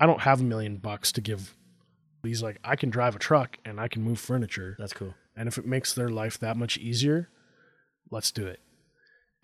I 0.00 0.06
don't 0.06 0.22
have 0.22 0.40
a 0.40 0.44
million 0.44 0.78
bucks 0.78 1.12
to 1.12 1.20
give. 1.20 1.54
He's 2.22 2.42
like, 2.42 2.58
I 2.64 2.74
can 2.74 2.90
drive 2.90 3.14
a 3.14 3.18
truck 3.18 3.58
and 3.64 3.78
I 3.78 3.86
can 3.86 4.02
move 4.02 4.18
furniture. 4.18 4.74
That's 4.78 4.94
cool. 4.94 5.14
And 5.36 5.46
if 5.46 5.58
it 5.58 5.66
makes 5.66 5.92
their 5.94 6.08
life 6.08 6.38
that 6.40 6.56
much 6.56 6.78
easier, 6.78 7.28
let's 8.10 8.32
do 8.32 8.46
it. 8.46 8.60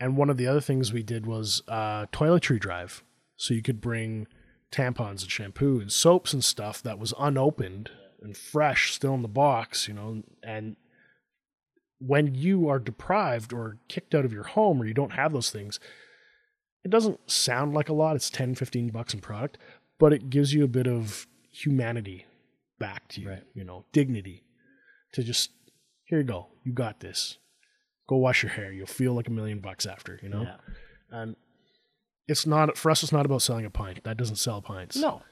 And 0.00 0.16
one 0.16 0.30
of 0.30 0.36
the 0.36 0.46
other 0.46 0.60
things 0.60 0.92
we 0.92 1.02
did 1.02 1.26
was 1.26 1.62
uh, 1.68 2.06
toiletry 2.06 2.58
drive. 2.58 3.02
So 3.36 3.54
you 3.54 3.62
could 3.62 3.80
bring 3.80 4.26
tampons 4.72 5.22
and 5.22 5.30
shampoo 5.30 5.80
and 5.80 5.92
soaps 5.92 6.32
and 6.32 6.44
stuff 6.44 6.82
that 6.82 6.98
was 6.98 7.14
unopened 7.18 7.90
and 8.22 8.36
fresh, 8.36 8.92
still 8.92 9.14
in 9.14 9.22
the 9.22 9.28
box, 9.28 9.88
you 9.88 9.94
know. 9.94 10.22
And 10.42 10.76
when 11.98 12.34
you 12.34 12.68
are 12.68 12.78
deprived 12.78 13.52
or 13.52 13.78
kicked 13.88 14.14
out 14.14 14.24
of 14.24 14.32
your 14.32 14.44
home 14.44 14.80
or 14.80 14.86
you 14.86 14.94
don't 14.94 15.12
have 15.12 15.32
those 15.32 15.50
things, 15.50 15.80
it 16.84 16.90
doesn't 16.90 17.30
sound 17.30 17.74
like 17.74 17.88
a 17.88 17.94
lot. 17.94 18.16
It's 18.16 18.30
10, 18.30 18.54
15 18.54 18.90
bucks 18.90 19.14
in 19.14 19.20
product, 19.20 19.58
but 19.98 20.12
it 20.12 20.30
gives 20.30 20.52
you 20.54 20.64
a 20.64 20.68
bit 20.68 20.86
of 20.86 21.26
humanity 21.50 22.26
back 22.78 23.08
to 23.08 23.20
you, 23.20 23.28
Right. 23.30 23.42
you 23.54 23.64
know, 23.64 23.84
dignity 23.92 24.44
to 25.12 25.22
just, 25.22 25.50
here 26.04 26.18
you 26.18 26.24
go, 26.24 26.48
you 26.64 26.72
got 26.72 27.00
this. 27.00 27.38
Go 28.08 28.16
wash 28.16 28.42
your 28.42 28.52
hair. 28.52 28.72
You'll 28.72 28.86
feel 28.86 29.14
like 29.14 29.28
a 29.28 29.32
million 29.32 29.60
bucks 29.60 29.86
after, 29.86 30.20
you 30.22 30.28
know? 30.28 30.42
Yeah. 30.42 30.56
And 31.10 31.36
it's 32.28 32.46
not, 32.46 32.76
for 32.76 32.90
us, 32.90 33.02
it's 33.02 33.12
not 33.12 33.26
about 33.26 33.42
selling 33.42 33.64
a 33.64 33.70
pint. 33.70 34.04
That 34.04 34.16
doesn't 34.16 34.36
sell 34.36 34.60
pints. 34.62 34.96
No. 34.96 35.22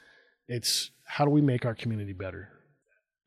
It's 0.48 0.90
how 1.04 1.24
do 1.24 1.30
we 1.30 1.40
make 1.40 1.64
our 1.64 1.74
community 1.74 2.12
better? 2.12 2.48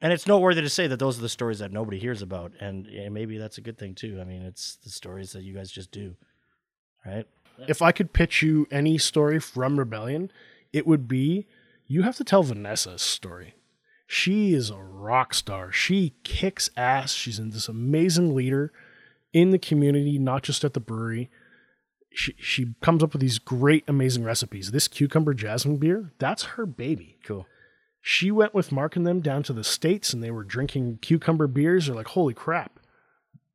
And 0.01 0.13
it's 0.13 0.27
noteworthy 0.27 0.61
to 0.61 0.69
say 0.69 0.87
that 0.87 0.97
those 0.99 1.17
are 1.17 1.21
the 1.21 1.29
stories 1.29 1.59
that 1.59 1.71
nobody 1.71 1.97
hears 1.97 2.21
about, 2.21 2.51
and 2.59 2.85
yeah, 2.87 3.09
maybe 3.09 3.39
that's 3.39 3.57
a 3.57 3.61
good 3.61 3.79
thing 3.79 3.95
too. 3.95 4.19
I 4.21 4.25
mean, 4.25 4.43
it's 4.43 4.75
the 4.83 4.91
stories 4.91 5.31
that 5.31 5.41
you 5.41 5.55
guys 5.55 5.71
just 5.71 5.91
do, 5.91 6.15
right? 7.03 7.25
If 7.67 7.81
I 7.81 7.91
could 7.91 8.13
pitch 8.13 8.43
you 8.43 8.67
any 8.69 8.99
story 8.99 9.39
from 9.39 9.79
Rebellion, 9.79 10.31
it 10.73 10.87
would 10.87 11.07
be 11.07 11.47
you 11.87 12.01
have 12.01 12.17
to 12.17 12.23
tell 12.23 12.43
Vanessa's 12.43 13.01
story. 13.01 13.55
She 14.05 14.53
is 14.53 14.69
a 14.69 14.77
rock 14.77 15.33
star. 15.33 15.71
She 15.71 16.15
kicks 16.23 16.69
ass. 16.77 17.13
She's 17.13 17.39
in 17.39 17.49
this 17.49 17.67
amazing 17.67 18.35
leader 18.35 18.71
in 19.33 19.51
the 19.51 19.59
community, 19.59 20.17
not 20.17 20.43
just 20.43 20.63
at 20.63 20.73
the 20.73 20.79
brewery. 20.79 21.29
She, 22.09 22.33
she 22.39 22.73
comes 22.81 23.03
up 23.03 23.13
with 23.13 23.21
these 23.21 23.39
great, 23.39 23.83
amazing 23.87 24.23
recipes. 24.23 24.71
This 24.71 24.87
cucumber 24.87 25.33
jasmine 25.33 25.77
beer, 25.77 26.13
that's 26.19 26.43
her 26.43 26.65
baby. 26.65 27.17
Cool. 27.23 27.45
She 28.01 28.31
went 28.31 28.53
with 28.53 28.71
Mark 28.71 28.95
and 28.95 29.05
them 29.05 29.19
down 29.19 29.43
to 29.43 29.53
the 29.53 29.63
States 29.63 30.13
and 30.13 30.23
they 30.23 30.31
were 30.31 30.43
drinking 30.43 30.99
cucumber 31.01 31.47
beers. 31.47 31.87
They're 31.87 31.95
like, 31.95 32.07
holy 32.07 32.33
crap. 32.33 32.79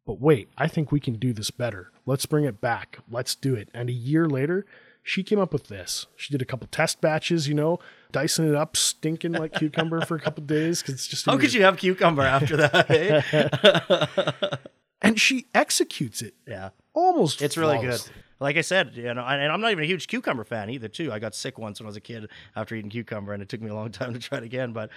But 0.06 0.20
wait, 0.20 0.50
I 0.58 0.68
think 0.68 0.92
we 0.92 1.00
can 1.00 1.14
do 1.14 1.32
this 1.32 1.50
better. 1.50 1.90
Let's 2.04 2.26
bring 2.26 2.44
it 2.44 2.60
back. 2.60 2.98
Let's 3.10 3.34
do 3.34 3.54
it. 3.54 3.68
And 3.72 3.88
a 3.88 3.94
year 3.94 4.28
later, 4.28 4.66
she 5.02 5.22
came 5.22 5.38
up 5.38 5.52
with 5.52 5.68
this. 5.68 6.06
She 6.16 6.32
did 6.32 6.40
a 6.42 6.44
couple 6.44 6.68
test 6.68 7.00
batches, 7.00 7.48
you 7.48 7.54
know, 7.54 7.78
dicing 8.12 8.48
it 8.48 8.54
up, 8.54 8.76
stinking 8.76 9.32
like 9.32 9.52
cucumber 9.54 10.04
for 10.04 10.16
a 10.16 10.20
couple 10.20 10.44
days 10.44 10.80
because 10.80 10.94
it's 10.94 11.06
just. 11.06 11.26
How 11.26 11.36
could 11.36 11.52
you 11.52 11.62
have 11.62 11.76
cucumber 11.76 12.22
after 12.22 12.56
that? 12.56 12.90
eh? 12.90 14.56
And 15.02 15.20
she 15.20 15.46
executes 15.52 16.22
it 16.22 16.34
yeah. 16.46 16.70
almost. 16.94 17.42
It's 17.42 17.56
really 17.56 17.80
good. 17.80 18.00
Like 18.38 18.56
I 18.56 18.60
said, 18.60 18.92
you 18.94 19.12
know, 19.14 19.24
and 19.24 19.42
and 19.42 19.52
I'm 19.52 19.60
not 19.60 19.72
even 19.72 19.84
a 19.84 19.86
huge 19.86 20.06
cucumber 20.06 20.44
fan 20.44 20.70
either. 20.70 20.88
Too, 20.88 21.12
I 21.12 21.18
got 21.18 21.34
sick 21.34 21.58
once 21.58 21.80
when 21.80 21.86
I 21.86 21.88
was 21.88 21.96
a 21.96 22.00
kid 22.00 22.28
after 22.56 22.74
eating 22.74 22.90
cucumber, 22.90 23.32
and 23.32 23.42
it 23.42 23.48
took 23.48 23.60
me 23.60 23.70
a 23.70 23.74
long 23.74 23.90
time 23.92 24.12
to 24.14 24.20
try 24.20 24.38
it 24.38 24.44
again. 24.44 24.72
But 24.72 24.90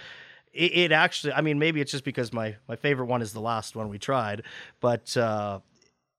it, 0.52 0.72
it 0.76 0.92
actually, 0.92 1.32
I 1.32 1.40
mean, 1.40 1.58
maybe 1.58 1.80
it's 1.80 1.90
just 1.92 2.04
because 2.04 2.32
my 2.32 2.56
my 2.68 2.76
favorite 2.76 3.06
one 3.06 3.20
is 3.20 3.32
the 3.32 3.40
last 3.40 3.76
one 3.76 3.88
we 3.88 3.98
tried, 3.98 4.42
but 4.80 5.16
uh, 5.16 5.60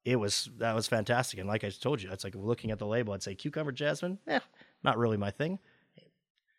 it 0.07 0.15
was 0.15 0.49
that 0.57 0.73
was 0.73 0.87
fantastic. 0.87 1.37
And 1.37 1.49
like 1.49 1.65
I 1.65 1.69
told 1.69 2.01
you, 2.01 2.09
it's 2.11 2.23
like 2.23 2.33
looking 2.33 2.71
at 2.71 2.79
the 2.79 2.87
label, 2.87 3.13
I'd 3.13 3.21
say 3.21 3.35
cucumber 3.35 3.73
jasmine, 3.73 4.19
eh, 4.25 4.39
not 4.81 4.97
really 4.97 5.17
my 5.17 5.31
thing. 5.31 5.59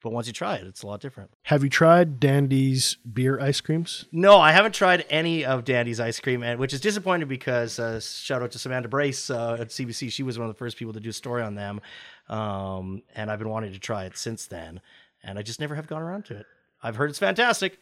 But 0.00 0.12
once 0.12 0.28
you 0.28 0.32
try 0.32 0.54
it, 0.56 0.66
it's 0.66 0.84
a 0.84 0.86
lot 0.86 1.00
different. 1.00 1.30
Have 1.44 1.64
you 1.64 1.70
tried 1.70 2.20
Dandy's 2.20 2.98
beer 3.12 3.40
ice 3.40 3.60
creams? 3.60 4.04
No, 4.12 4.38
I 4.38 4.52
haven't 4.52 4.72
tried 4.72 5.04
any 5.10 5.44
of 5.44 5.64
Dandy's 5.64 5.98
ice 5.98 6.20
cream, 6.20 6.44
and 6.44 6.60
which 6.60 6.72
is 6.72 6.80
disappointing 6.80 7.26
because 7.26 7.80
uh, 7.80 7.98
shout 7.98 8.40
out 8.40 8.52
to 8.52 8.60
Samantha 8.60 8.88
Brace 8.88 9.28
uh, 9.28 9.56
at 9.58 9.70
CBC. 9.70 10.12
She 10.12 10.22
was 10.22 10.38
one 10.38 10.48
of 10.48 10.54
the 10.54 10.58
first 10.58 10.76
people 10.76 10.92
to 10.92 11.00
do 11.00 11.08
a 11.08 11.12
story 11.12 11.42
on 11.42 11.56
them, 11.56 11.80
um, 12.28 13.02
and 13.16 13.28
I've 13.28 13.40
been 13.40 13.48
wanting 13.48 13.72
to 13.72 13.80
try 13.80 14.04
it 14.04 14.16
since 14.16 14.46
then, 14.46 14.80
and 15.24 15.36
I 15.36 15.42
just 15.42 15.58
never 15.58 15.74
have 15.74 15.88
gone 15.88 16.02
around 16.02 16.26
to 16.26 16.36
it. 16.36 16.46
I've 16.80 16.94
heard 16.94 17.10
it's 17.10 17.18
fantastic. 17.18 17.80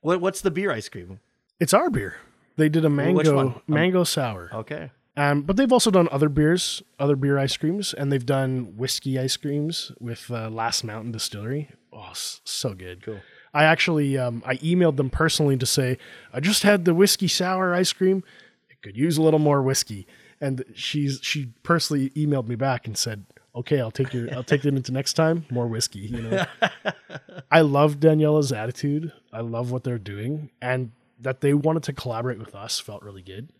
What, 0.00 0.20
what's 0.20 0.42
the 0.42 0.50
beer 0.50 0.70
ice 0.70 0.90
cream? 0.90 1.20
It's 1.60 1.72
our 1.72 1.88
beer. 1.88 2.16
They 2.56 2.68
did 2.68 2.84
a 2.84 2.90
mango? 2.90 3.38
Um, 3.38 3.62
mango 3.66 4.04
sour. 4.04 4.50
Okay, 4.52 4.90
Um, 5.16 5.42
but 5.42 5.56
they've 5.56 5.72
also 5.72 5.90
done 5.90 6.08
other 6.10 6.28
beers, 6.28 6.82
other 6.98 7.14
beer 7.14 7.38
ice 7.38 7.56
creams, 7.56 7.94
and 7.94 8.10
they've 8.10 8.26
done 8.26 8.76
whiskey 8.76 9.18
ice 9.18 9.36
creams 9.36 9.92
with 10.00 10.30
uh, 10.30 10.50
Last 10.50 10.82
Mountain 10.82 11.12
Distillery. 11.12 11.70
Oh, 11.92 12.10
so 12.12 12.74
good. 12.74 13.04
Cool. 13.04 13.20
I 13.52 13.64
actually 13.64 14.18
um, 14.18 14.42
I 14.44 14.56
emailed 14.56 14.96
them 14.96 15.10
personally 15.10 15.56
to 15.56 15.66
say 15.66 15.98
I 16.32 16.40
just 16.40 16.64
had 16.64 16.84
the 16.84 16.94
whiskey 16.94 17.28
sour 17.28 17.72
ice 17.72 17.92
cream. 17.92 18.24
It 18.68 18.82
could 18.82 18.96
use 18.96 19.16
a 19.16 19.22
little 19.22 19.38
more 19.38 19.62
whiskey, 19.62 20.08
and 20.40 20.64
she's 20.74 21.20
she 21.22 21.52
personally 21.62 22.10
emailed 22.10 22.48
me 22.48 22.56
back 22.56 22.88
and 22.88 22.98
said, 22.98 23.24
"Okay, 23.54 23.80
I'll 23.80 23.92
take 23.92 24.12
your 24.12 24.34
I'll 24.34 24.42
take 24.42 24.64
it 24.64 24.74
into 24.74 24.90
next 24.90 25.12
time. 25.12 25.46
More 25.52 25.68
whiskey." 25.68 26.00
You 26.00 26.22
know, 26.22 26.44
I 27.52 27.60
love 27.60 28.00
Daniela's 28.00 28.50
attitude. 28.50 29.12
I 29.32 29.42
love 29.42 29.70
what 29.70 29.84
they're 29.84 29.98
doing, 29.98 30.50
and 30.60 30.90
that 31.20 31.40
they 31.40 31.54
wanted 31.54 31.84
to 31.84 31.92
collaborate 31.92 32.40
with 32.40 32.56
us 32.56 32.80
felt 32.80 33.04
really 33.04 33.22
good 33.22 33.52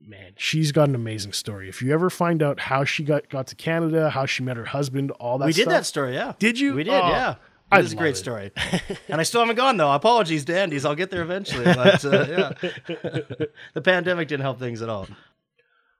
man, 0.00 0.32
she's 0.36 0.72
got 0.72 0.88
an 0.88 0.94
amazing 0.94 1.32
story. 1.32 1.68
If 1.68 1.82
you 1.82 1.92
ever 1.92 2.10
find 2.10 2.42
out 2.42 2.60
how 2.60 2.84
she 2.84 3.04
got 3.04 3.28
got 3.28 3.46
to 3.48 3.56
Canada, 3.56 4.10
how 4.10 4.26
she 4.26 4.42
met 4.42 4.56
her 4.56 4.64
husband, 4.66 5.10
all 5.12 5.38
that 5.38 5.46
we 5.46 5.52
did 5.52 5.68
that 5.68 5.86
story. 5.86 6.14
Yeah, 6.14 6.34
Did 6.38 6.58
you? 6.58 6.74
We 6.74 6.84
did. 6.84 6.94
Oh, 6.94 7.08
yeah. 7.08 7.36
It 7.70 7.84
is 7.84 7.92
a 7.92 7.96
great 7.96 8.14
it. 8.14 8.16
story, 8.16 8.50
and 9.08 9.20
I 9.20 9.24
still 9.24 9.40
haven't 9.40 9.56
gone 9.56 9.76
though. 9.76 9.92
Apologies, 9.92 10.46
Dandies. 10.46 10.86
I'll 10.86 10.94
get 10.94 11.10
there 11.10 11.20
eventually. 11.20 11.64
But 11.64 12.02
uh, 12.02 12.26
yeah, 12.26 12.52
the 13.74 13.82
pandemic 13.82 14.28
didn't 14.28 14.42
help 14.42 14.58
things 14.58 14.80
at 14.80 14.88
all. 14.88 15.06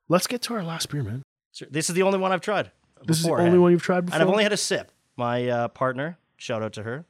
Let's 0.09 0.27
get 0.27 0.41
to 0.43 0.55
our 0.55 0.63
last 0.63 0.89
beer, 0.89 1.03
man. 1.03 1.23
This 1.71 1.91
is 1.91 1.95
the 1.95 2.03
only 2.03 2.19
one 2.19 2.33
I've 2.33 2.41
tried. 2.41 2.71
This 3.05 3.19
is 3.19 3.25
the 3.25 3.33
only 3.33 3.59
one 3.59 3.73
you've 3.73 3.83
tried 3.83 4.07
before. 4.07 4.15
And 4.15 4.23
I've 4.23 4.31
only 4.31 4.45
had 4.45 4.53
a 4.55 4.57
sip. 4.57 4.91
My 5.17 5.47
uh, 5.47 5.69
partner, 5.69 6.17
shout 6.39 6.63
out 6.63 6.73
to 6.75 6.83
her, 6.85 7.05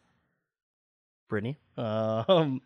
Brittany. 1.28 1.58
Uh, 1.76 2.24
um, 2.28 2.60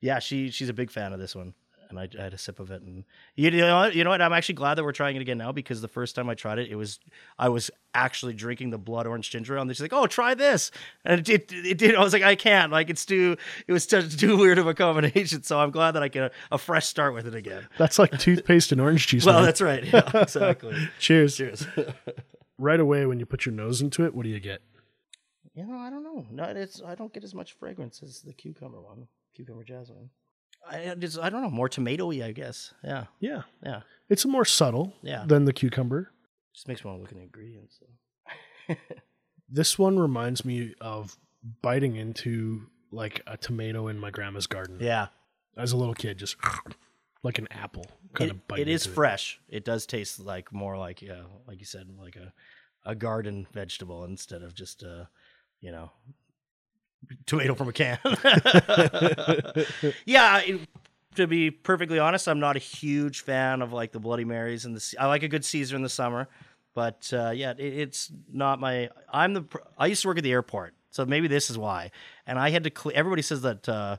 yeah, 0.00 0.18
she 0.18 0.50
she's 0.50 0.68
a 0.68 0.74
big 0.74 0.90
fan 0.90 1.12
of 1.12 1.20
this 1.20 1.36
one, 1.36 1.54
and 1.92 2.00
I, 2.00 2.08
I 2.18 2.24
had 2.24 2.34
a 2.34 2.38
sip 2.38 2.58
of 2.58 2.70
it. 2.72 2.82
And 2.82 3.04
you 3.36 3.50
know, 3.52 3.76
what- 3.78 3.94
you 3.94 4.02
know 4.02 4.10
what? 4.10 4.20
I'm 4.20 4.32
actually 4.32 4.56
glad 4.56 4.74
that 4.74 4.84
we're 4.84 4.92
trying 4.92 5.14
it 5.16 5.22
again 5.22 5.38
now 5.38 5.52
because 5.52 5.80
the 5.80 5.88
first 5.88 6.16
time 6.16 6.28
I 6.28 6.34
tried 6.34 6.58
it, 6.58 6.68
it 6.70 6.74
was 6.74 6.98
I 7.38 7.48
was 7.48 7.70
actually 7.94 8.32
drinking 8.34 8.70
the 8.70 8.78
blood 8.78 9.06
orange 9.06 9.30
ginger 9.30 9.54
ale. 9.56 9.62
And 9.62 9.70
she's 9.70 9.80
like, 9.82 9.92
"Oh, 9.92 10.06
try 10.06 10.34
this," 10.34 10.70
and 11.04 11.20
it, 11.20 11.28
it, 11.52 11.52
it 11.52 11.78
did. 11.78 11.94
I 11.94 12.00
was 12.02 12.12
like, 12.12 12.22
"I 12.22 12.34
can't." 12.34 12.72
Like 12.72 12.90
it's 12.90 13.06
too. 13.06 13.36
It 13.68 13.72
was 13.72 13.86
too, 13.86 14.02
too 14.08 14.36
weird 14.36 14.58
of 14.58 14.66
a 14.66 14.74
combination. 14.74 15.42
So 15.44 15.60
I'm 15.60 15.70
glad 15.70 15.92
that 15.92 16.02
I 16.02 16.08
get 16.08 16.24
a, 16.24 16.30
a 16.54 16.58
fresh 16.58 16.86
start 16.86 17.14
with 17.14 17.26
it 17.26 17.34
again. 17.34 17.68
That's 17.78 17.98
like 17.98 18.18
toothpaste 18.18 18.72
and 18.72 18.80
orange 18.80 19.06
juice. 19.06 19.24
Well, 19.26 19.42
that's 19.42 19.60
right. 19.60 19.84
Yeah, 19.84 20.08
exactly. 20.14 20.76
Cheers. 20.98 21.36
Cheers. 21.36 21.66
Right 22.58 22.78
away, 22.80 23.06
when 23.06 23.18
you 23.18 23.26
put 23.26 23.44
your 23.44 23.54
nose 23.54 23.80
into 23.82 24.04
it, 24.04 24.14
what 24.14 24.22
do 24.22 24.28
you 24.28 24.38
get? 24.38 24.62
You 25.54 25.66
know, 25.66 25.76
I 25.78 25.90
don't 25.90 26.04
know. 26.04 26.26
No, 26.30 26.44
it's 26.44 26.80
I 26.86 26.94
don't 26.94 27.12
get 27.12 27.24
as 27.24 27.34
much 27.34 27.54
fragrance 27.54 28.02
as 28.02 28.20
the 28.22 28.32
cucumber 28.32 28.80
one, 28.80 29.08
cucumber 29.34 29.64
jasmine. 29.64 30.10
I 30.70 30.94
just 30.98 31.18
I 31.18 31.28
don't 31.30 31.42
know, 31.42 31.50
more 31.50 31.68
tomatoey, 31.68 32.22
I 32.24 32.32
guess. 32.32 32.72
Yeah, 32.84 33.04
Yeah, 33.20 33.42
yeah. 33.62 33.80
it's 34.08 34.24
more 34.24 34.44
subtle 34.44 34.94
Yeah. 35.02 35.24
than 35.26 35.44
the 35.44 35.52
cucumber. 35.52 36.12
Just 36.54 36.68
makes 36.68 36.84
me 36.84 36.90
want 36.90 36.98
to 36.98 37.02
look 37.02 37.12
at 37.12 37.16
the 37.16 37.22
ingredients. 37.22 37.78
So. 37.80 38.74
This 39.54 39.78
one 39.78 39.98
reminds 39.98 40.46
me 40.46 40.74
of 40.80 41.14
biting 41.60 41.96
into 41.96 42.68
like 42.90 43.20
a 43.26 43.36
tomato 43.36 43.88
in 43.88 43.98
my 43.98 44.10
grandma's 44.10 44.46
garden 44.46 44.78
Yeah, 44.80 45.08
as 45.58 45.72
a 45.72 45.76
little 45.76 45.92
kid, 45.94 46.16
just 46.18 46.36
like 47.22 47.38
an 47.38 47.48
apple. 47.50 47.84
Kind 48.14 48.30
it, 48.30 48.34
of 48.34 48.48
biting 48.48 48.68
it 48.68 48.72
is 48.72 48.86
into 48.86 48.94
fresh. 48.94 49.40
It 49.48 49.64
does 49.66 49.84
taste 49.84 50.20
like 50.20 50.52
more 50.54 50.78
like 50.78 51.02
yeah, 51.02 51.24
like 51.46 51.58
you 51.58 51.66
said, 51.66 51.86
like 51.98 52.16
a 52.16 52.32
a 52.86 52.94
garden 52.94 53.46
vegetable 53.52 54.04
instead 54.04 54.42
of 54.42 54.54
just 54.54 54.82
a 54.82 55.08
you 55.60 55.70
know 55.70 55.90
tomato 57.26 57.54
from 57.54 57.68
a 57.68 57.72
can. 57.72 57.98
yeah. 60.04 60.40
it- 60.40 60.68
to 61.14 61.26
be 61.26 61.50
perfectly 61.50 61.98
honest, 61.98 62.26
I'm 62.26 62.40
not 62.40 62.56
a 62.56 62.58
huge 62.58 63.20
fan 63.20 63.60
of 63.60 63.70
like 63.70 63.92
the 63.92 64.00
Bloody 64.00 64.24
Marys 64.24 64.64
and 64.64 64.74
the. 64.74 64.94
I 64.98 65.08
like 65.08 65.22
a 65.22 65.28
good 65.28 65.44
Caesar 65.44 65.76
in 65.76 65.82
the 65.82 65.90
summer, 65.90 66.26
but 66.72 67.12
uh, 67.12 67.28
yeah, 67.30 67.50
it, 67.50 67.60
it's 67.60 68.10
not 68.32 68.58
my. 68.60 68.88
I'm 69.12 69.34
the. 69.34 69.44
I 69.76 69.88
used 69.88 70.00
to 70.02 70.08
work 70.08 70.16
at 70.16 70.24
the 70.24 70.32
airport, 70.32 70.72
so 70.90 71.04
maybe 71.04 71.28
this 71.28 71.50
is 71.50 71.58
why. 71.58 71.90
And 72.26 72.38
I 72.38 72.48
had 72.48 72.64
to. 72.64 72.70
Cle- 72.70 72.92
everybody 72.94 73.20
says 73.20 73.42
that 73.42 73.68
uh, 73.68 73.98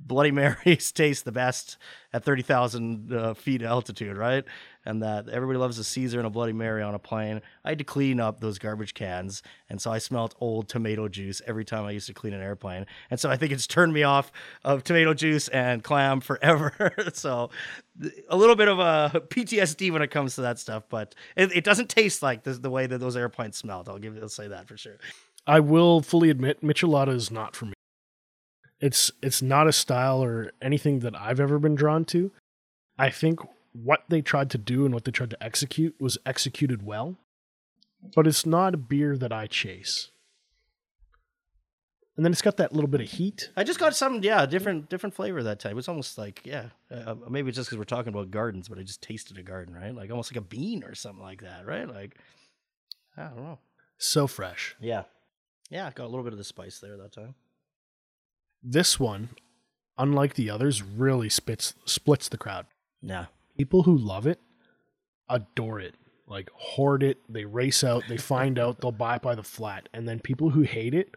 Bloody 0.00 0.30
Marys 0.32 0.92
taste 0.92 1.24
the 1.24 1.32
best 1.32 1.76
at 2.12 2.24
thirty 2.24 2.42
thousand 2.42 3.12
uh, 3.12 3.34
feet 3.34 3.62
altitude, 3.62 4.16
right? 4.16 4.44
And 4.84 5.02
that 5.02 5.28
everybody 5.28 5.58
loves 5.58 5.78
a 5.78 5.84
Caesar 5.84 6.18
and 6.18 6.26
a 6.26 6.30
Bloody 6.30 6.52
Mary 6.52 6.82
on 6.82 6.94
a 6.94 6.98
plane. 6.98 7.42
I 7.64 7.70
had 7.70 7.78
to 7.78 7.84
clean 7.84 8.20
up 8.20 8.40
those 8.40 8.58
garbage 8.58 8.94
cans, 8.94 9.42
and 9.68 9.80
so 9.80 9.90
I 9.90 9.98
smelled 9.98 10.34
old 10.40 10.68
tomato 10.68 11.08
juice 11.08 11.42
every 11.46 11.64
time 11.64 11.84
I 11.84 11.90
used 11.90 12.06
to 12.06 12.14
clean 12.14 12.32
an 12.32 12.40
airplane. 12.40 12.86
And 13.10 13.20
so 13.20 13.28
I 13.28 13.36
think 13.36 13.52
it's 13.52 13.66
turned 13.66 13.92
me 13.92 14.02
off 14.02 14.32
of 14.64 14.84
tomato 14.84 15.12
juice 15.14 15.48
and 15.48 15.82
clam 15.84 16.20
forever. 16.20 16.94
so 17.12 17.50
a 18.28 18.36
little 18.36 18.56
bit 18.56 18.68
of 18.68 18.78
a 18.78 19.20
PTSD 19.28 19.90
when 19.92 20.02
it 20.02 20.10
comes 20.10 20.36
to 20.36 20.42
that 20.42 20.58
stuff, 20.58 20.84
but 20.88 21.14
it, 21.36 21.54
it 21.54 21.64
doesn't 21.64 21.88
taste 21.88 22.22
like 22.22 22.44
the, 22.44 22.52
the 22.52 22.70
way 22.70 22.86
that 22.86 22.98
those 22.98 23.16
airplanes 23.16 23.56
smelled. 23.56 23.88
I'll 23.88 23.98
give 23.98 24.16
I'll 24.20 24.28
say 24.28 24.48
that 24.48 24.68
for 24.68 24.76
sure. 24.76 24.98
I 25.46 25.60
will 25.60 26.02
fully 26.02 26.30
admit 26.30 26.62
Michelada 26.62 27.14
is 27.14 27.30
not 27.30 27.56
for 27.56 27.66
me. 27.66 27.72
It's 28.80 29.10
it's 29.22 29.42
not 29.42 29.66
a 29.66 29.72
style 29.72 30.22
or 30.22 30.52
anything 30.62 31.00
that 31.00 31.14
I've 31.14 31.40
ever 31.40 31.58
been 31.58 31.74
drawn 31.74 32.04
to. 32.06 32.30
I 32.98 33.10
think 33.10 33.40
what 33.72 34.04
they 34.08 34.20
tried 34.20 34.50
to 34.50 34.58
do 34.58 34.84
and 34.84 34.94
what 34.94 35.04
they 35.04 35.10
tried 35.10 35.30
to 35.30 35.42
execute 35.42 35.94
was 36.00 36.18
executed 36.24 36.84
well, 36.84 37.16
but 38.14 38.26
it's 38.26 38.46
not 38.46 38.74
a 38.74 38.78
beer 38.78 39.16
that 39.16 39.32
I 39.32 39.46
chase. 39.46 40.10
And 42.16 42.24
then 42.24 42.32
it's 42.32 42.42
got 42.42 42.56
that 42.56 42.72
little 42.72 42.88
bit 42.88 43.00
of 43.00 43.08
heat. 43.08 43.50
I 43.56 43.62
just 43.62 43.78
got 43.78 43.94
some, 43.94 44.24
yeah, 44.24 44.44
different 44.44 44.88
different 44.88 45.14
flavor 45.14 45.40
that 45.44 45.60
time. 45.60 45.72
It 45.72 45.76
was 45.76 45.86
almost 45.88 46.18
like, 46.18 46.40
yeah, 46.44 46.70
uh, 46.90 47.14
maybe 47.30 47.48
it's 47.48 47.56
just 47.56 47.68
because 47.68 47.78
we're 47.78 47.84
talking 47.84 48.12
about 48.12 48.32
gardens, 48.32 48.68
but 48.68 48.76
I 48.76 48.82
just 48.82 49.02
tasted 49.02 49.38
a 49.38 49.42
garden, 49.42 49.72
right? 49.72 49.94
Like 49.94 50.10
almost 50.10 50.32
like 50.32 50.38
a 50.38 50.44
bean 50.44 50.82
or 50.82 50.96
something 50.96 51.22
like 51.22 51.42
that, 51.42 51.64
right? 51.64 51.88
Like, 51.88 52.18
I 53.16 53.24
don't 53.28 53.36
know. 53.36 53.58
So 53.98 54.26
fresh. 54.26 54.74
Yeah, 54.80 55.04
yeah, 55.70 55.90
got 55.94 56.06
a 56.06 56.08
little 56.08 56.24
bit 56.24 56.32
of 56.32 56.38
the 56.38 56.44
spice 56.44 56.80
there 56.80 56.96
that 56.96 57.12
time. 57.12 57.36
This 58.62 58.98
one, 58.98 59.30
unlike 59.96 60.34
the 60.34 60.50
others, 60.50 60.82
really 60.82 61.28
spits 61.28 61.74
splits 61.84 62.28
the 62.28 62.38
crowd. 62.38 62.66
Yeah, 63.00 63.26
People 63.56 63.84
who 63.84 63.96
love 63.96 64.26
it 64.26 64.40
adore 65.28 65.80
it. 65.80 65.94
Like 66.26 66.50
hoard 66.54 67.02
it, 67.02 67.18
they 67.28 67.44
race 67.44 67.82
out, 67.82 68.04
they 68.08 68.18
find 68.18 68.58
out, 68.58 68.80
they'll 68.80 68.92
buy 68.92 69.16
it 69.16 69.22
by 69.22 69.34
the 69.34 69.42
flat. 69.42 69.88
And 69.94 70.06
then 70.06 70.20
people 70.20 70.50
who 70.50 70.60
hate 70.62 70.94
it 70.94 71.14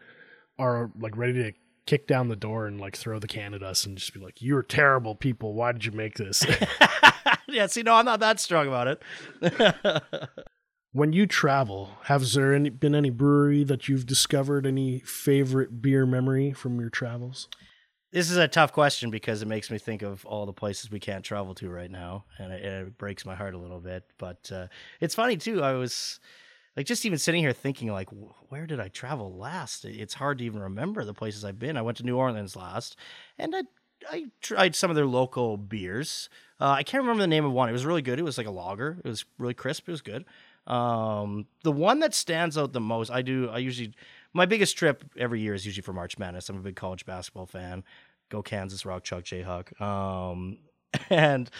are 0.58 0.90
like 0.98 1.16
ready 1.16 1.34
to 1.34 1.52
kick 1.84 2.06
down 2.06 2.28
the 2.28 2.36
door 2.36 2.66
and 2.66 2.80
like 2.80 2.96
throw 2.96 3.18
the 3.18 3.28
can 3.28 3.52
at 3.52 3.62
us 3.62 3.84
and 3.84 3.98
just 3.98 4.14
be 4.14 4.20
like, 4.20 4.40
You're 4.40 4.62
terrible 4.62 5.14
people. 5.14 5.52
Why 5.52 5.72
did 5.72 5.84
you 5.84 5.92
make 5.92 6.14
this? 6.14 6.46
yeah. 7.48 7.66
See, 7.66 7.82
no, 7.82 7.94
I'm 7.94 8.04
not 8.06 8.20
that 8.20 8.40
strong 8.40 8.68
about 8.68 8.88
it. 8.88 9.02
when 10.92 11.12
you 11.12 11.26
travel, 11.26 11.90
has 12.04 12.34
there 12.34 12.54
any, 12.54 12.70
been 12.70 12.94
any 12.94 13.10
brewery 13.10 13.64
that 13.64 13.88
you've 13.88 14.06
discovered 14.06 14.66
any 14.66 15.00
favorite 15.00 15.80
beer 15.80 16.04
memory 16.04 16.52
from 16.52 16.78
your 16.78 16.90
travels? 16.90 17.48
This 18.12 18.30
is 18.30 18.36
a 18.36 18.46
tough 18.46 18.72
question 18.72 19.10
because 19.10 19.40
it 19.40 19.48
makes 19.48 19.70
me 19.70 19.78
think 19.78 20.02
of 20.02 20.26
all 20.26 20.44
the 20.44 20.52
places 20.52 20.90
we 20.90 21.00
can't 21.00 21.24
travel 21.24 21.54
to 21.54 21.70
right 21.70 21.90
now, 21.90 22.26
and 22.38 22.52
it, 22.52 22.62
it 22.62 22.98
breaks 22.98 23.24
my 23.24 23.34
heart 23.34 23.54
a 23.54 23.58
little 23.58 23.80
bit. 23.80 24.04
But 24.18 24.50
uh, 24.52 24.66
it's 25.00 25.14
funny 25.14 25.38
too. 25.38 25.62
I 25.62 25.72
was 25.72 26.20
like 26.76 26.84
just 26.84 27.06
even 27.06 27.18
sitting 27.18 27.40
here 27.40 27.54
thinking 27.54 27.90
like, 27.90 28.10
where 28.50 28.66
did 28.66 28.80
I 28.80 28.88
travel 28.88 29.34
last? 29.34 29.86
It's 29.86 30.12
hard 30.12 30.38
to 30.38 30.44
even 30.44 30.60
remember 30.60 31.04
the 31.04 31.14
places 31.14 31.42
I've 31.42 31.58
been. 31.58 31.78
I 31.78 31.82
went 31.82 31.96
to 31.98 32.04
New 32.04 32.18
Orleans 32.18 32.54
last, 32.54 32.96
and 33.38 33.56
I 33.56 33.62
I 34.10 34.26
tried 34.42 34.74
some 34.74 34.90
of 34.90 34.96
their 34.96 35.06
local 35.06 35.56
beers. 35.56 36.28
Uh, 36.60 36.70
I 36.70 36.82
can't 36.82 37.02
remember 37.02 37.22
the 37.22 37.28
name 37.28 37.46
of 37.46 37.52
one. 37.52 37.70
It 37.70 37.72
was 37.72 37.86
really 37.86 38.02
good. 38.02 38.18
It 38.18 38.24
was 38.24 38.36
like 38.36 38.46
a 38.46 38.50
lager. 38.50 38.98
It 39.02 39.08
was 39.08 39.24
really 39.38 39.54
crisp. 39.54 39.88
It 39.88 39.92
was 39.92 40.02
good. 40.02 40.26
Um, 40.66 41.46
the 41.64 41.72
one 41.72 42.00
that 42.00 42.14
stands 42.14 42.56
out 42.56 42.72
the 42.72 42.80
most, 42.80 43.10
I 43.10 43.22
do. 43.22 43.48
I 43.50 43.58
usually 43.58 43.94
my 44.32 44.46
biggest 44.46 44.76
trip 44.76 45.04
every 45.16 45.40
year 45.40 45.54
is 45.54 45.66
usually 45.66 45.82
for 45.82 45.92
March 45.92 46.18
Madness. 46.18 46.48
I'm 46.48 46.56
a 46.56 46.60
big 46.60 46.76
college 46.76 47.04
basketball 47.04 47.46
fan. 47.46 47.84
Go 48.30 48.42
Kansas, 48.42 48.86
Rock 48.86 49.04
Chalk 49.04 49.24
Jayhawk. 49.24 49.80
Um, 49.80 50.58
and 51.10 51.50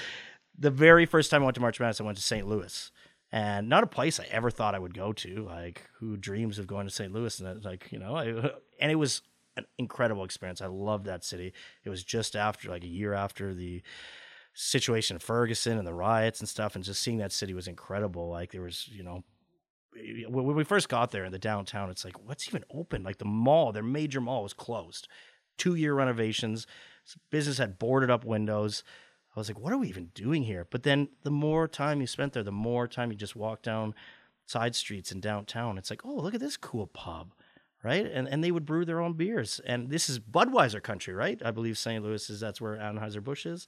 the 0.58 0.70
very 0.70 1.06
first 1.06 1.30
time 1.30 1.42
I 1.42 1.44
went 1.44 1.54
to 1.56 1.60
March 1.60 1.80
Madness, 1.80 2.00
I 2.00 2.04
went 2.04 2.16
to 2.16 2.22
St. 2.22 2.46
Louis, 2.46 2.90
and 3.30 3.68
not 3.68 3.82
a 3.82 3.86
place 3.86 4.18
I 4.20 4.26
ever 4.30 4.50
thought 4.50 4.74
I 4.74 4.78
would 4.78 4.94
go 4.94 5.12
to. 5.12 5.44
Like, 5.44 5.88
who 5.98 6.16
dreams 6.16 6.58
of 6.58 6.66
going 6.66 6.86
to 6.86 6.92
St. 6.92 7.12
Louis? 7.12 7.38
And 7.40 7.48
it, 7.48 7.64
like, 7.64 7.88
you 7.90 7.98
know, 7.98 8.16
I, 8.16 8.26
and 8.80 8.90
it 8.90 8.96
was 8.96 9.22
an 9.56 9.66
incredible 9.78 10.24
experience. 10.24 10.62
I 10.62 10.66
loved 10.66 11.04
that 11.06 11.24
city. 11.24 11.52
It 11.84 11.90
was 11.90 12.04
just 12.04 12.36
after, 12.36 12.70
like, 12.70 12.84
a 12.84 12.88
year 12.88 13.12
after 13.12 13.54
the 13.54 13.82
situation 14.54 15.16
in 15.16 15.20
Ferguson 15.20 15.78
and 15.78 15.86
the 15.86 15.94
riots 15.94 16.40
and 16.40 16.48
stuff, 16.48 16.74
and 16.74 16.84
just 16.84 17.02
seeing 17.02 17.18
that 17.18 17.32
city 17.32 17.54
was 17.54 17.68
incredible. 17.68 18.28
Like, 18.28 18.52
there 18.52 18.62
was, 18.62 18.88
you 18.88 19.02
know, 19.02 19.24
when 20.28 20.54
we 20.54 20.64
first 20.64 20.88
got 20.88 21.10
there 21.10 21.24
in 21.24 21.32
the 21.32 21.38
downtown, 21.38 21.90
it's 21.90 22.04
like, 22.04 22.18
what's 22.26 22.48
even 22.48 22.64
open? 22.72 23.02
Like 23.02 23.18
the 23.18 23.24
mall, 23.24 23.72
their 23.72 23.82
major 23.82 24.20
mall 24.20 24.42
was 24.42 24.52
closed. 24.52 25.08
Two 25.58 25.74
year 25.74 25.94
renovations. 25.94 26.66
Business 27.30 27.58
had 27.58 27.78
boarded 27.78 28.10
up 28.10 28.24
windows. 28.24 28.84
I 29.36 29.40
was 29.40 29.48
like, 29.48 29.58
what 29.58 29.72
are 29.72 29.78
we 29.78 29.88
even 29.88 30.10
doing 30.14 30.44
here? 30.44 30.66
But 30.70 30.82
then 30.82 31.08
the 31.22 31.30
more 31.30 31.68
time 31.68 32.00
you 32.00 32.06
spent 32.06 32.32
there, 32.32 32.42
the 32.42 32.52
more 32.52 32.86
time 32.86 33.10
you 33.10 33.16
just 33.16 33.36
walk 33.36 33.62
down 33.62 33.94
side 34.46 34.74
streets 34.74 35.12
in 35.12 35.20
downtown. 35.20 35.78
It's 35.78 35.90
like, 35.90 36.04
oh, 36.04 36.14
look 36.14 36.34
at 36.34 36.40
this 36.40 36.56
cool 36.56 36.86
pub, 36.86 37.32
right? 37.82 38.06
And 38.06 38.28
and 38.28 38.42
they 38.42 38.50
would 38.50 38.66
brew 38.66 38.84
their 38.84 39.00
own 39.00 39.14
beers. 39.14 39.60
And 39.64 39.90
this 39.90 40.08
is 40.08 40.18
Budweiser 40.18 40.82
country, 40.82 41.14
right? 41.14 41.40
I 41.44 41.50
believe 41.50 41.78
St. 41.78 42.02
Louis 42.02 42.28
is 42.28 42.40
that's 42.40 42.60
where 42.60 42.76
Anheuser 42.76 43.22
Busch 43.22 43.46
is. 43.46 43.66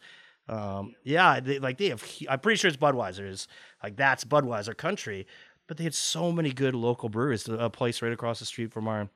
Um, 0.49 0.95
yeah, 1.05 1.41
they, 1.41 1.59
like 1.59 1.79
they 1.79 1.89
have. 1.89 2.05
I'm 2.29 2.41
pretty 2.41 2.59
sure 2.59 2.69
it's 2.69 2.77
Budweiser. 2.77 3.29
Is 3.29 3.49
like 3.83 3.97
that's 3.97 4.25
Budweiser 4.25 4.77
country 4.77 5.27
but 5.67 5.77
they 5.77 5.85
had 5.85 5.95
so 5.95 6.31
many 6.31 6.53
good 6.53 6.75
local 6.75 7.09
breweries. 7.09 7.49
A 7.49 7.71
place 7.71 8.03
right 8.03 8.13
across 8.13 8.39
the 8.39 8.47
street 8.47 8.73
from 8.73 8.89
our 8.89 9.09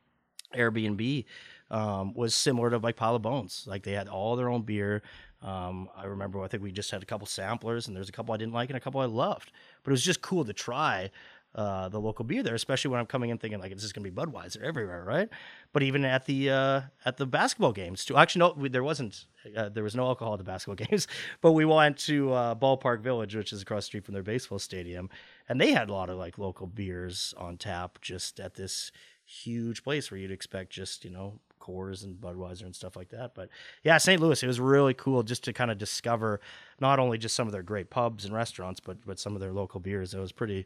Airbnb 0.55 1.25
um, 1.71 2.15
was 2.15 2.35
similar 2.35 2.71
to 2.71 2.79
like 2.79 3.01
of 3.01 3.23
Bones. 3.23 3.65
Like 3.67 3.83
they 3.83 3.93
had 3.93 4.09
all 4.09 4.37
their 4.37 4.49
own 4.49 4.63
beer. 4.63 5.03
Um, 5.43 5.89
I 5.97 6.07
remember 6.07 6.43
I 6.43 6.49
think 6.49 6.63
we 6.63 6.73
just 6.73 6.91
had 6.91 7.03
a 7.03 7.07
couple 7.07 7.27
samplers, 7.27 7.87
and 7.87 7.97
there's 7.97 8.09
a 8.09 8.13
couple 8.13 8.35
I 8.35 8.39
didn't 8.39 8.55
like 8.55 8.71
and 8.71 8.77
a 8.77 8.81
couple 8.81 9.01
I 9.01 9.05
loved. 9.07 9.53
But 9.83 9.91
it 9.91 9.93
was 9.93 10.05
just 10.05 10.23
cool 10.23 10.45
to 10.45 10.53
try 10.53 11.11
uh, 11.59 11.89
the 11.89 12.01
local 12.01 12.25
beer 12.25 12.45
there, 12.45 12.55
especially 12.55 12.89
when 12.89 13.01
I'm 13.01 13.07
coming 13.07 13.31
in 13.31 13.39
thinking 13.39 13.59
like 13.59 13.75
this 13.75 13.83
is 13.83 13.93
gonna 13.93 14.09
be 14.09 14.15
Budweiser 14.15 14.63
everywhere, 14.63 15.03
right? 15.05 15.29
But 15.73 15.83
even 15.83 16.05
at 16.05 16.25
the 16.25 16.51
uh, 16.51 16.83
at 17.05 17.17
the 17.17 17.27
basketball 17.27 17.73
games 17.73 18.05
too. 18.05 18.17
Actually, 18.17 18.55
no, 18.57 18.69
there 18.69 18.85
wasn't. 18.85 19.25
Uh, 19.57 19.69
there 19.69 19.83
was 19.83 19.97
no 19.97 20.05
alcohol 20.07 20.35
at 20.35 20.39
the 20.39 20.45
basketball 20.45 20.87
games, 20.87 21.09
but 21.41 21.53
we 21.53 21.65
went 21.65 21.99
to 21.99 22.33
uh, 22.33 22.55
Ballpark 22.55 23.01
Village, 23.01 23.35
which 23.35 23.53
is 23.53 23.61
across 23.61 23.83
the 23.83 23.87
street 23.87 24.05
from 24.05 24.15
their 24.15 24.23
baseball 24.23 24.61
stadium, 24.61 25.11
and 25.49 25.61
they 25.61 25.73
had 25.73 25.91
a 25.91 25.93
lot 25.93 26.11
of 26.11 26.17
like 26.17 26.39
local 26.39 26.69
beers 26.69 27.35
on 27.37 27.57
tap 27.57 27.99
just 28.01 28.39
at 28.39 28.55
this 28.55 28.93
huge 29.25 29.83
place 29.83 30.13
where 30.13 30.21
you'd 30.21 30.31
expect 30.31 30.71
just 30.71 31.05
you 31.05 31.11
know 31.11 31.41
Coors 31.61 32.05
and 32.05 32.21
Budweiser 32.21 32.63
and 32.63 32.77
stuff 32.77 32.95
like 32.95 33.09
that. 33.09 33.35
But 33.35 33.49
yeah, 33.83 33.99
St. 33.99 34.23
Louis, 34.23 34.41
it 34.41 34.47
was 34.47 34.61
really 34.61 34.95
cool 34.95 35.25
just 35.25 35.43
to 35.43 35.53
kind 35.53 35.73
of 35.73 35.79
discover 35.79 36.41
not 36.81 37.01
only 37.01 37.19
just 37.19 37.35
some 37.35 37.49
of 37.49 37.53
their 37.53 37.65
great 37.65 37.91
pubs 37.91 38.25
and 38.25 38.33
restaurants, 38.33 38.79
but 38.79 39.05
but 39.05 39.19
some 39.19 39.35
of 39.35 39.41
their 39.41 39.53
local 39.53 39.81
beers. 39.81 40.15
It 40.15 40.21
was 40.21 40.31
pretty 40.31 40.65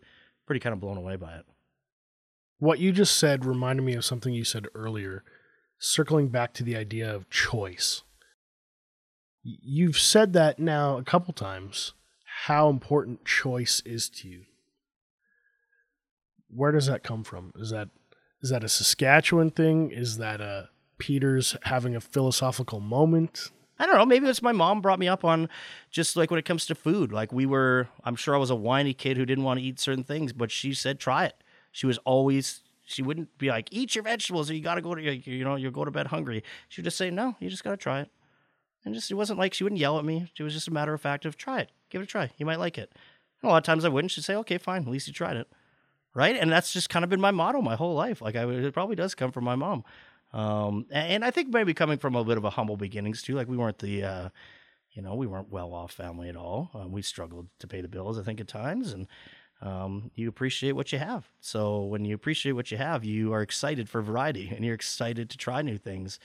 pretty 0.52 0.62
kind 0.62 0.74
of 0.74 0.80
blown 0.80 0.98
away 0.98 1.16
by 1.16 1.32
it. 1.32 1.46
What 2.58 2.78
you 2.78 2.92
just 2.92 3.16
said 3.16 3.46
reminded 3.46 3.86
me 3.86 3.94
of 3.94 4.04
something 4.04 4.34
you 4.34 4.44
said 4.44 4.66
earlier, 4.74 5.24
circling 5.78 6.28
back 6.28 6.52
to 6.52 6.62
the 6.62 6.76
idea 6.76 7.10
of 7.10 7.30
choice. 7.30 8.02
You've 9.42 9.96
said 9.96 10.34
that 10.34 10.58
now 10.58 10.98
a 10.98 11.04
couple 11.04 11.32
times, 11.32 11.94
how 12.44 12.68
important 12.68 13.24
choice 13.24 13.80
is 13.86 14.10
to 14.10 14.28
you. 14.28 14.42
Where 16.50 16.70
does 16.70 16.84
that 16.84 17.02
come 17.02 17.24
from? 17.24 17.54
Is 17.56 17.70
that 17.70 17.88
is 18.42 18.50
that 18.50 18.62
a 18.62 18.68
Saskatchewan 18.68 19.52
thing? 19.52 19.90
Is 19.90 20.18
that 20.18 20.42
a 20.42 20.68
Peters 20.98 21.56
having 21.62 21.96
a 21.96 22.00
philosophical 22.02 22.78
moment? 22.78 23.50
I 23.82 23.86
don't 23.86 23.96
know. 23.96 24.06
Maybe 24.06 24.28
it's 24.28 24.42
my 24.42 24.52
mom 24.52 24.80
brought 24.80 25.00
me 25.00 25.08
up 25.08 25.24
on 25.24 25.48
just 25.90 26.14
like 26.16 26.30
when 26.30 26.38
it 26.38 26.44
comes 26.44 26.66
to 26.66 26.74
food. 26.76 27.10
Like 27.10 27.32
we 27.32 27.46
were, 27.46 27.88
I'm 28.04 28.14
sure 28.14 28.32
I 28.32 28.38
was 28.38 28.48
a 28.48 28.54
whiny 28.54 28.94
kid 28.94 29.16
who 29.16 29.26
didn't 29.26 29.42
want 29.42 29.58
to 29.58 29.66
eat 29.66 29.80
certain 29.80 30.04
things, 30.04 30.32
but 30.32 30.52
she 30.52 30.72
said 30.72 31.00
try 31.00 31.24
it. 31.24 31.34
She 31.72 31.86
was 31.86 31.98
always, 32.04 32.60
she 32.84 33.02
wouldn't 33.02 33.36
be 33.38 33.48
like 33.48 33.66
eat 33.72 33.96
your 33.96 34.04
vegetables 34.04 34.48
or 34.48 34.54
you 34.54 34.62
got 34.62 34.76
to 34.76 34.82
go 34.82 34.94
to, 34.94 35.02
you 35.02 35.42
know, 35.42 35.56
you'll 35.56 35.72
go 35.72 35.84
to 35.84 35.90
bed 35.90 36.06
hungry. 36.06 36.44
She 36.68 36.80
would 36.80 36.84
just 36.84 36.96
say 36.96 37.10
no, 37.10 37.34
you 37.40 37.50
just 37.50 37.64
got 37.64 37.72
to 37.72 37.76
try 37.76 38.02
it. 38.02 38.10
And 38.84 38.94
just 38.94 39.10
it 39.10 39.14
wasn't 39.14 39.40
like 39.40 39.52
she 39.52 39.64
wouldn't 39.64 39.80
yell 39.80 39.98
at 39.98 40.04
me. 40.04 40.30
It 40.38 40.42
was 40.44 40.54
just 40.54 40.68
a 40.68 40.72
matter 40.72 40.94
of 40.94 41.00
fact 41.00 41.24
of 41.24 41.36
try 41.36 41.58
it, 41.58 41.70
give 41.90 42.00
it 42.00 42.04
a 42.04 42.06
try. 42.06 42.30
You 42.36 42.46
might 42.46 42.60
like 42.60 42.78
it. 42.78 42.92
And 43.42 43.48
a 43.48 43.52
lot 43.52 43.58
of 43.58 43.64
times 43.64 43.84
I 43.84 43.88
wouldn't. 43.88 44.12
She'd 44.12 44.22
say 44.22 44.36
okay, 44.36 44.58
fine. 44.58 44.82
At 44.82 44.88
least 44.88 45.08
you 45.08 45.12
tried 45.12 45.36
it, 45.36 45.48
right? 46.14 46.36
And 46.36 46.52
that's 46.52 46.72
just 46.72 46.88
kind 46.88 47.02
of 47.02 47.10
been 47.10 47.20
my 47.20 47.32
motto 47.32 47.60
my 47.62 47.74
whole 47.74 47.96
life. 47.96 48.22
Like 48.22 48.36
I, 48.36 48.48
it 48.48 48.74
probably 48.74 48.94
does 48.94 49.16
come 49.16 49.32
from 49.32 49.42
my 49.42 49.56
mom. 49.56 49.82
Um, 50.32 50.86
and 50.90 51.24
I 51.24 51.30
think 51.30 51.52
maybe 51.52 51.74
coming 51.74 51.98
from 51.98 52.16
a 52.16 52.24
bit 52.24 52.38
of 52.38 52.44
a 52.44 52.50
humble 52.50 52.76
beginnings 52.76 53.22
too, 53.22 53.34
like 53.34 53.48
we 53.48 53.56
weren't 53.56 53.78
the, 53.78 54.04
uh, 54.04 54.28
you 54.92 55.02
know, 55.02 55.14
we 55.14 55.26
weren't 55.26 55.50
well 55.50 55.74
off 55.74 55.92
family 55.92 56.28
at 56.28 56.36
all. 56.36 56.70
Um, 56.74 56.92
we 56.92 57.02
struggled 57.02 57.48
to 57.58 57.66
pay 57.66 57.80
the 57.80 57.88
bills, 57.88 58.18
I 58.18 58.22
think, 58.22 58.40
at 58.40 58.48
times, 58.48 58.92
and 58.92 59.06
um, 59.60 60.10
you 60.14 60.28
appreciate 60.28 60.72
what 60.72 60.90
you 60.92 60.98
have. 60.98 61.28
So 61.40 61.82
when 61.82 62.04
you 62.04 62.14
appreciate 62.14 62.52
what 62.52 62.70
you 62.70 62.78
have, 62.78 63.04
you 63.04 63.32
are 63.32 63.42
excited 63.42 63.88
for 63.88 64.02
variety 64.02 64.50
and 64.54 64.64
you're 64.64 64.74
excited 64.74 65.30
to 65.30 65.38
try 65.38 65.62
new 65.62 65.78
things. 65.78 66.18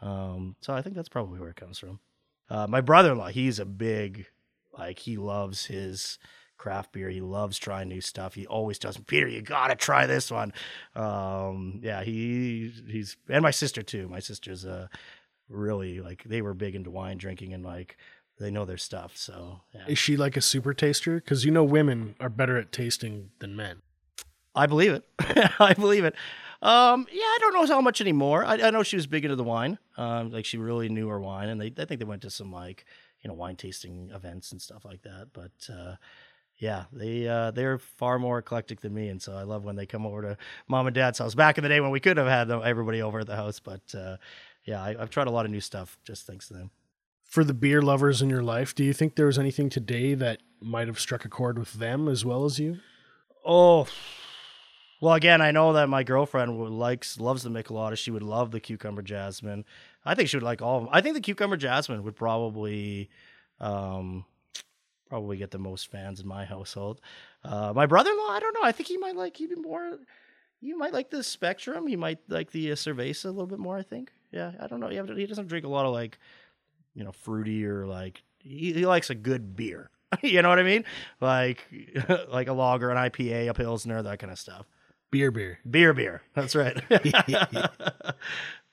Um, 0.00 0.56
so 0.60 0.74
I 0.74 0.82
think 0.82 0.94
that's 0.94 1.08
probably 1.08 1.40
where 1.40 1.50
it 1.50 1.56
comes 1.56 1.78
from. 1.78 2.00
Uh, 2.48 2.66
my 2.66 2.80
brother-in-law, 2.80 3.28
he's 3.28 3.58
a 3.58 3.64
big, 3.64 4.26
like, 4.78 5.00
he 5.00 5.16
loves 5.16 5.66
his 5.66 6.18
craft 6.64 6.92
beer. 6.92 7.10
He 7.10 7.20
loves 7.20 7.58
trying 7.58 7.90
new 7.90 8.00
stuff. 8.00 8.34
He 8.34 8.46
always 8.46 8.78
tells 8.78 8.96
me, 8.96 9.04
Peter, 9.06 9.28
you 9.28 9.42
gotta 9.42 9.74
try 9.74 10.06
this 10.06 10.30
one. 10.30 10.50
Um, 10.96 11.80
yeah, 11.82 12.02
he 12.02 12.72
he's 12.88 13.18
and 13.28 13.42
my 13.42 13.50
sister 13.50 13.82
too. 13.82 14.08
My 14.08 14.20
sister's 14.20 14.64
uh, 14.64 14.86
really 15.50 16.00
like 16.00 16.24
they 16.24 16.40
were 16.40 16.54
big 16.54 16.74
into 16.74 16.90
wine 16.90 17.18
drinking 17.18 17.52
and 17.52 17.62
like 17.62 17.98
they 18.40 18.50
know 18.50 18.64
their 18.64 18.78
stuff. 18.78 19.14
So 19.14 19.60
yeah. 19.74 19.84
is 19.88 19.98
she 19.98 20.16
like 20.16 20.38
a 20.38 20.40
super 20.40 20.72
taster? 20.72 21.16
Because 21.16 21.44
you 21.44 21.50
know 21.50 21.64
women 21.64 22.14
are 22.18 22.30
better 22.30 22.56
at 22.56 22.72
tasting 22.72 23.28
than 23.40 23.54
men. 23.54 23.82
I 24.54 24.64
believe 24.64 24.92
it. 24.92 25.04
I 25.60 25.74
believe 25.74 26.06
it. 26.06 26.14
Um, 26.62 27.06
yeah, 27.12 27.20
I 27.20 27.38
don't 27.42 27.52
know 27.52 27.66
how 27.66 27.82
much 27.82 28.00
anymore. 28.00 28.42
I, 28.42 28.54
I 28.54 28.70
know 28.70 28.82
she 28.82 28.96
was 28.96 29.06
big 29.06 29.26
into 29.26 29.36
the 29.36 29.44
wine. 29.44 29.78
Um, 29.98 30.30
like 30.30 30.46
she 30.46 30.56
really 30.56 30.88
knew 30.88 31.08
her 31.08 31.20
wine, 31.20 31.50
and 31.50 31.60
they 31.60 31.74
I 31.76 31.84
think 31.84 31.98
they 31.98 32.06
went 32.06 32.22
to 32.22 32.30
some 32.30 32.50
like 32.50 32.86
you 33.22 33.28
know 33.28 33.34
wine 33.34 33.56
tasting 33.56 34.10
events 34.14 34.50
and 34.50 34.62
stuff 34.62 34.86
like 34.86 35.02
that. 35.02 35.28
But 35.34 35.52
uh, 35.70 35.96
Yeah, 36.58 36.84
they 36.92 37.26
uh, 37.26 37.50
they're 37.50 37.78
far 37.78 38.18
more 38.18 38.38
eclectic 38.38 38.80
than 38.80 38.94
me, 38.94 39.08
and 39.08 39.20
so 39.20 39.34
I 39.34 39.42
love 39.42 39.64
when 39.64 39.76
they 39.76 39.86
come 39.86 40.06
over 40.06 40.22
to 40.22 40.36
mom 40.68 40.86
and 40.86 40.94
dad's 40.94 41.18
house. 41.18 41.34
Back 41.34 41.58
in 41.58 41.62
the 41.62 41.68
day 41.68 41.80
when 41.80 41.90
we 41.90 42.00
could 42.00 42.16
have 42.16 42.28
had 42.28 42.46
them, 42.48 42.62
everybody 42.64 43.02
over 43.02 43.20
at 43.20 43.26
the 43.26 43.36
house, 43.36 43.58
but 43.58 43.82
uh, 43.94 44.16
yeah, 44.64 44.82
I, 44.82 44.94
I've 44.98 45.10
tried 45.10 45.26
a 45.26 45.30
lot 45.32 45.44
of 45.44 45.50
new 45.50 45.60
stuff 45.60 45.98
just 46.04 46.26
thanks 46.26 46.48
to 46.48 46.54
them. 46.54 46.70
For 47.24 47.42
the 47.42 47.54
beer 47.54 47.82
lovers 47.82 48.22
in 48.22 48.30
your 48.30 48.42
life, 48.42 48.74
do 48.74 48.84
you 48.84 48.92
think 48.92 49.16
there 49.16 49.26
was 49.26 49.38
anything 49.38 49.68
today 49.68 50.14
that 50.14 50.42
might 50.60 50.86
have 50.86 51.00
struck 51.00 51.24
a 51.24 51.28
chord 51.28 51.58
with 51.58 51.72
them 51.74 52.06
as 52.08 52.24
well 52.24 52.44
as 52.44 52.60
you? 52.60 52.78
Oh, 53.44 53.88
well, 55.00 55.14
again, 55.14 55.42
I 55.42 55.50
know 55.50 55.72
that 55.72 55.88
my 55.88 56.02
girlfriend 56.02 56.78
likes 56.78 57.18
loves 57.18 57.42
the 57.42 57.50
Michelada. 57.50 57.98
She 57.98 58.10
would 58.10 58.22
love 58.22 58.52
the 58.52 58.60
cucumber 58.60 59.02
jasmine. 59.02 59.64
I 60.04 60.14
think 60.14 60.28
she 60.28 60.36
would 60.36 60.44
like 60.44 60.62
all 60.62 60.78
of 60.78 60.84
them. 60.84 60.90
I 60.92 61.00
think 61.00 61.14
the 61.14 61.20
cucumber 61.20 61.56
jasmine 61.56 62.04
would 62.04 62.16
probably, 62.16 63.10
um, 63.60 64.24
probably 65.14 65.36
get 65.36 65.52
the 65.52 65.58
most 65.58 65.92
fans 65.92 66.18
in 66.18 66.26
my 66.26 66.44
household. 66.44 67.00
Uh, 67.44 67.72
my 67.72 67.86
brother-in-law, 67.86 68.30
I 68.30 68.40
don't 68.40 68.52
know. 68.52 68.64
I 68.64 68.72
think 68.72 68.88
he 68.88 68.96
might 68.96 69.14
like 69.14 69.40
even 69.40 69.62
more. 69.62 70.00
He 70.60 70.74
might 70.74 70.92
like 70.92 71.10
the 71.10 71.22
Spectrum. 71.22 71.86
He 71.86 71.94
might 71.94 72.18
like 72.28 72.50
the 72.50 72.72
uh, 72.72 72.74
Cerveza 72.74 73.26
a 73.26 73.28
little 73.28 73.46
bit 73.46 73.60
more. 73.60 73.78
I 73.78 73.82
think. 73.82 74.10
Yeah, 74.32 74.50
I 74.58 74.66
don't 74.66 74.80
know. 74.80 74.88
He, 74.88 74.96
he 74.96 75.26
doesn't 75.26 75.46
drink 75.46 75.64
a 75.64 75.68
lot 75.68 75.86
of 75.86 75.92
like, 75.92 76.18
you 76.96 77.04
know, 77.04 77.12
fruity 77.12 77.64
or 77.64 77.86
like. 77.86 78.24
He, 78.40 78.72
he 78.72 78.86
likes 78.86 79.08
a 79.08 79.14
good 79.14 79.54
beer. 79.54 79.88
you 80.22 80.42
know 80.42 80.48
what 80.48 80.58
I 80.58 80.64
mean? 80.64 80.84
Like, 81.20 81.64
like 82.28 82.48
a 82.48 82.52
lager, 82.52 82.90
an 82.90 82.96
IPA, 82.96 83.50
a 83.50 83.54
pilsner, 83.54 84.02
that 84.02 84.18
kind 84.18 84.32
of 84.32 84.38
stuff. 84.38 84.66
Beer, 85.12 85.30
beer. 85.30 85.60
Beer, 85.70 85.94
beer. 85.94 86.22
That's 86.34 86.56
right. 86.56 86.76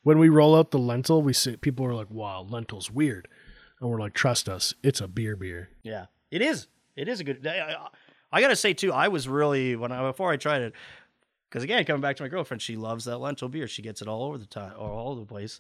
when 0.02 0.18
we 0.18 0.30
roll 0.30 0.56
out 0.56 0.72
the 0.72 0.80
lentil, 0.80 1.22
we 1.22 1.34
see 1.34 1.56
people 1.56 1.86
are 1.86 1.94
like, 1.94 2.10
"Wow, 2.10 2.48
lentil's 2.50 2.90
weird," 2.90 3.28
and 3.80 3.92
we're 3.92 4.00
like, 4.00 4.16
"Trust 4.16 4.50
us, 4.50 4.74
it's 4.82 5.02
a 5.02 5.08
beer, 5.08 5.36
beer." 5.36 5.70
Yeah, 5.84 6.08
it 6.32 6.42
is. 6.42 6.68
It 6.96 7.08
is 7.08 7.20
a 7.20 7.24
good. 7.24 7.46
I, 7.46 7.88
I, 8.32 8.42
gotta 8.42 8.56
say 8.56 8.74
too, 8.74 8.92
I 8.92 9.10
was 9.10 9.28
really 9.28 9.76
when 9.76 9.92
I 9.92 10.02
before 10.02 10.32
I 10.32 10.38
tried 10.38 10.62
it, 10.62 10.74
because 11.50 11.64
again, 11.64 11.84
coming 11.86 12.02
back 12.02 12.16
to 12.18 12.24
my 12.24 12.30
girlfriend, 12.30 12.62
she 12.62 12.76
loves 12.76 13.06
that 13.06 13.18
lentil 13.18 13.50
beer. 13.50 13.68
She 13.68 13.82
gets 13.82 14.02
it 14.02 14.08
all 14.08 14.24
over 14.24 14.38
the 14.38 14.46
time, 14.46 14.74
all 14.78 15.12
over 15.12 15.20
the 15.20 15.26
place, 15.26 15.60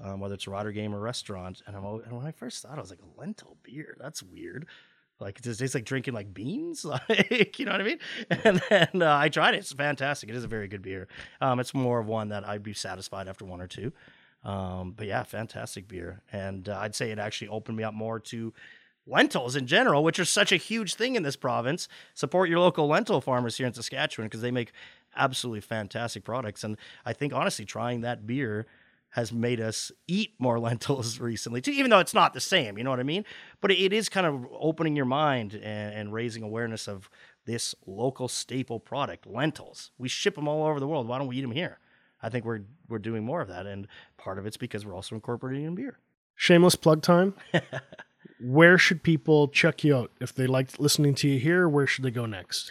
um, 0.00 0.20
whether 0.20 0.34
it's 0.34 0.48
Rider 0.48 0.72
Game 0.72 0.94
or 0.94 1.00
restaurant. 1.00 1.62
And 1.66 1.76
I'm 1.76 1.84
and 1.84 2.12
when 2.12 2.26
I 2.26 2.32
first 2.32 2.62
thought, 2.62 2.78
I 2.78 2.80
was 2.80 2.90
like, 2.90 3.00
lentil 3.16 3.56
beer. 3.62 3.96
That's 4.00 4.22
weird. 4.22 4.66
Like 5.20 5.38
it 5.38 5.44
tastes 5.44 5.74
like 5.74 5.84
drinking 5.84 6.14
like 6.14 6.34
beans, 6.34 6.84
like 7.08 7.58
you 7.58 7.64
know 7.64 7.72
what 7.72 7.80
I 7.80 7.84
mean. 7.84 7.98
And 8.30 8.62
then 8.68 9.02
uh, 9.02 9.16
I 9.16 9.28
tried 9.28 9.54
it; 9.54 9.58
it's 9.58 9.72
fantastic. 9.72 10.28
It 10.28 10.36
is 10.36 10.44
a 10.44 10.48
very 10.48 10.68
good 10.68 10.82
beer. 10.82 11.08
Um, 11.40 11.60
it's 11.60 11.72
more 11.72 12.00
of 12.00 12.06
one 12.06 12.28
that 12.28 12.46
I'd 12.46 12.62
be 12.62 12.74
satisfied 12.74 13.28
after 13.28 13.44
one 13.44 13.60
or 13.60 13.68
two. 13.68 13.92
Um, 14.44 14.92
but 14.96 15.06
yeah, 15.06 15.22
fantastic 15.22 15.86
beer, 15.86 16.22
and 16.32 16.68
uh, 16.68 16.78
I'd 16.80 16.96
say 16.96 17.12
it 17.12 17.20
actually 17.20 17.48
opened 17.48 17.76
me 17.76 17.84
up 17.84 17.94
more 17.94 18.18
to 18.18 18.52
lentils 19.06 19.56
in 19.56 19.66
general, 19.66 20.04
which 20.04 20.18
are 20.18 20.24
such 20.24 20.52
a 20.52 20.56
huge 20.56 20.94
thing 20.94 21.16
in 21.16 21.22
this 21.22 21.36
province. 21.36 21.88
Support 22.14 22.48
your 22.48 22.60
local 22.60 22.86
lentil 22.86 23.20
farmers 23.20 23.56
here 23.56 23.66
in 23.66 23.72
Saskatchewan 23.72 24.26
because 24.28 24.42
they 24.42 24.50
make 24.50 24.72
absolutely 25.16 25.60
fantastic 25.60 26.24
products. 26.24 26.64
And 26.64 26.76
I 27.04 27.12
think 27.12 27.32
honestly, 27.32 27.64
trying 27.64 28.00
that 28.00 28.26
beer 28.26 28.66
has 29.10 29.30
made 29.30 29.60
us 29.60 29.92
eat 30.06 30.34
more 30.38 30.58
lentils 30.60 31.20
recently 31.20 31.60
too, 31.60 31.72
even 31.72 31.90
though 31.90 31.98
it's 31.98 32.14
not 32.14 32.32
the 32.32 32.40
same, 32.40 32.78
you 32.78 32.84
know 32.84 32.90
what 32.90 33.00
I 33.00 33.04
mean? 33.04 33.24
But 33.60 33.70
it 33.70 33.92
is 33.92 34.08
kind 34.08 34.26
of 34.26 34.46
opening 34.58 34.96
your 34.96 35.04
mind 35.04 35.54
and, 35.54 35.94
and, 35.94 36.12
raising 36.12 36.42
awareness 36.42 36.88
of 36.88 37.10
this 37.44 37.74
local 37.86 38.28
staple 38.28 38.80
product, 38.80 39.26
lentils. 39.26 39.90
We 39.98 40.08
ship 40.08 40.34
them 40.36 40.48
all 40.48 40.66
over 40.66 40.80
the 40.80 40.86
world. 40.86 41.08
Why 41.08 41.18
don't 41.18 41.26
we 41.26 41.36
eat 41.36 41.42
them 41.42 41.50
here? 41.50 41.78
I 42.22 42.28
think 42.28 42.44
we're 42.44 42.62
we're 42.88 43.00
doing 43.00 43.24
more 43.24 43.40
of 43.40 43.48
that, 43.48 43.66
and 43.66 43.88
part 44.16 44.38
of 44.38 44.46
it's 44.46 44.56
because 44.56 44.86
we're 44.86 44.94
also 44.94 45.16
incorporating 45.16 45.64
in 45.64 45.74
beer. 45.74 45.98
Shameless 46.36 46.76
plug 46.76 47.02
time. 47.02 47.34
where 48.42 48.78
should 48.78 49.02
people 49.02 49.48
check 49.48 49.84
you 49.84 49.96
out 49.96 50.10
if 50.20 50.34
they 50.34 50.46
liked 50.46 50.80
listening 50.80 51.14
to 51.16 51.28
you 51.28 51.38
here? 51.38 51.68
Where 51.68 51.86
should 51.86 52.04
they 52.04 52.10
go 52.10 52.26
next? 52.26 52.70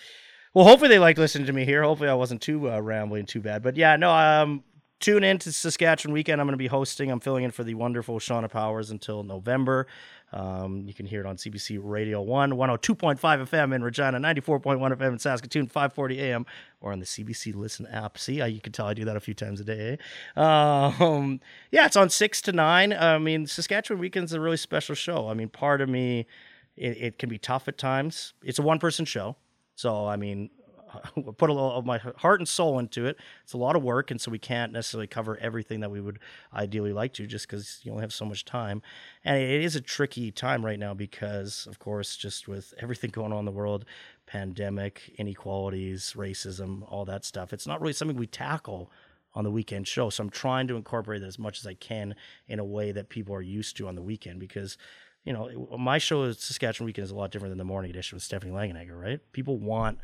Well, 0.54 0.66
hopefully 0.66 0.90
they 0.90 1.00
liked 1.00 1.18
listening 1.18 1.48
to 1.48 1.54
me 1.54 1.64
here. 1.64 1.84
Hopefully 1.84 2.10
I 2.10 2.14
wasn't 2.14 2.42
too 2.42 2.70
uh, 2.70 2.80
rambling 2.80 3.26
too 3.26 3.40
bad. 3.40 3.64
But 3.64 3.78
yeah, 3.78 3.96
no, 3.96 4.12
um, 4.12 4.64
tune 5.00 5.24
in 5.24 5.38
to 5.40 5.52
Saskatchewan 5.52 6.14
Weekend. 6.14 6.42
I'm 6.42 6.48
going 6.48 6.54
to 6.54 6.58
be 6.58 6.68
hosting. 6.68 7.10
I'm 7.10 7.22
filling 7.22 7.46
in 7.46 7.52
for 7.52 7.64
the 7.64 7.76
wonderful 7.76 8.20
Shauna 8.20 8.50
Powers 8.50 8.92
until 8.92 9.24
November. 9.24 9.88
Um, 10.34 10.84
you 10.88 10.94
can 10.94 11.06
hear 11.06 11.20
it 11.20 11.26
on 11.26 11.36
CBC 11.36 11.80
Radio 11.82 12.22
1, 12.22 12.52
102.5 12.52 13.20
FM 13.20 13.76
in 13.76 13.84
Regina, 13.84 14.18
94.1 14.18 14.80
FM 14.80 15.14
in 15.14 15.20
Saskatoon, 15.20 15.68
540 15.68 16.22
AM, 16.22 16.46
or 16.80 16.92
on 16.94 17.00
the 17.00 17.06
CBC 17.06 17.54
Listen 17.54 17.86
app. 17.88 18.18
See, 18.18 18.42
I, 18.42 18.48
you 18.48 18.62
can 18.62 18.72
tell 18.72 18.88
I 18.88 18.94
do 18.94 19.06
that 19.06 19.18
a 19.18 19.20
few 19.20 19.34
times 19.34 19.60
a 19.60 19.66
day. 19.66 19.98
Eh? 20.38 20.42
Um, 20.42 21.42
yeah, 21.72 21.86
it's 21.86 21.98
on 21.98 22.10
6 22.10 22.42
to 22.44 22.52
9. 22.52 22.94
I 22.94 23.18
mean, 23.18 23.46
Saskatchewan 23.46 24.00
Weekend's 24.00 24.34
a 24.34 24.40
really 24.40 24.58
special 24.58 24.96
show. 24.96 25.28
I 25.28 25.34
mean, 25.34 25.50
part 25.50 25.82
of 25.82 25.90
me, 25.90 26.28
it, 26.78 26.98
it 26.98 27.20
can 27.20 27.30
be 27.30 27.38
tough 27.38 27.68
at 27.68 27.78
times. 27.78 28.34
It's 28.44 28.60
a 28.60 28.64
one 28.64 28.80
person 28.80 29.06
show. 29.06 29.36
So, 29.76 30.08
I 30.08 30.16
mean, 30.16 30.50
put 31.38 31.50
a 31.50 31.54
little 31.54 31.74
of 31.74 31.86
my 31.86 31.98
heart 31.98 32.40
and 32.40 32.48
soul 32.48 32.80
into 32.80 33.06
it. 33.06 33.18
It's 33.44 33.54
a 33.54 33.58
lot 33.58 33.76
of 33.76 33.84
work, 33.84 34.12
and 34.12 34.20
so 34.20 34.32
we 34.32 34.40
can't 34.40 34.72
necessarily 34.72 35.08
cover 35.08 35.38
everything 35.38 35.80
that 35.82 35.92
we 35.92 36.02
would 36.02 36.20
ideally 36.54 36.94
like 36.94 37.14
to, 37.14 37.28
just 37.28 37.48
because 37.48 37.80
you 37.84 37.92
only 37.92 38.02
have 38.02 38.14
so 38.14 38.26
much 38.26 38.46
time. 38.46 38.82
And 39.24 39.38
it 39.38 39.64
is 39.64 39.76
a 39.76 39.82
tricky 39.82 40.32
time 40.32 40.66
right 40.66 40.80
now 40.80 40.94
because, 40.94 41.68
of 41.70 41.80
course, 41.80 42.16
just 42.16 42.48
with 42.48 42.74
everything 42.80 43.10
going 43.14 43.32
on 43.32 43.40
in 43.40 43.46
the 43.46 43.52
world, 43.52 43.86
pandemic, 44.26 45.14
inequalities, 45.18 46.14
racism, 46.16 46.84
all 46.88 47.06
that 47.06 47.26
stuff, 47.26 47.54
it's 47.54 47.68
not 47.68 47.82
really 47.82 47.94
something 47.94 48.18
we 48.18 48.28
tackle 48.28 48.92
on 49.34 49.44
the 49.44 49.52
weekend 49.52 49.88
show. 49.88 50.10
So 50.10 50.24
I'm 50.24 50.30
trying 50.30 50.68
to 50.68 50.76
incorporate 50.76 51.24
it 51.24 51.26
as 51.26 51.40
much 51.40 51.60
as 51.60 51.66
I 51.66 51.74
can 51.74 52.16
in 52.48 52.60
a 52.60 52.66
way 52.66 52.92
that 52.92 53.10
people 53.10 53.34
are 53.34 53.42
used 53.42 53.78
to 53.78 53.88
on 53.88 53.96
the 53.96 54.02
weekend 54.02 54.40
because 54.40 54.78
you 55.24 55.34
know, 55.34 55.78
my 55.78 55.98
show 55.98 56.32
Saskatchewan 56.32 56.88
Weekend 56.88 57.06
is 57.06 57.12
a 57.12 57.16
lot 57.16 57.32
different 57.32 57.52
than 57.52 57.58
the 57.58 57.64
morning 57.64 57.92
edition 57.92 58.16
with 58.16 58.24
Stephanie 58.24 58.52
Langenegger, 58.52 59.00
right? 59.00 59.20
People 59.34 59.58
want 59.58 60.00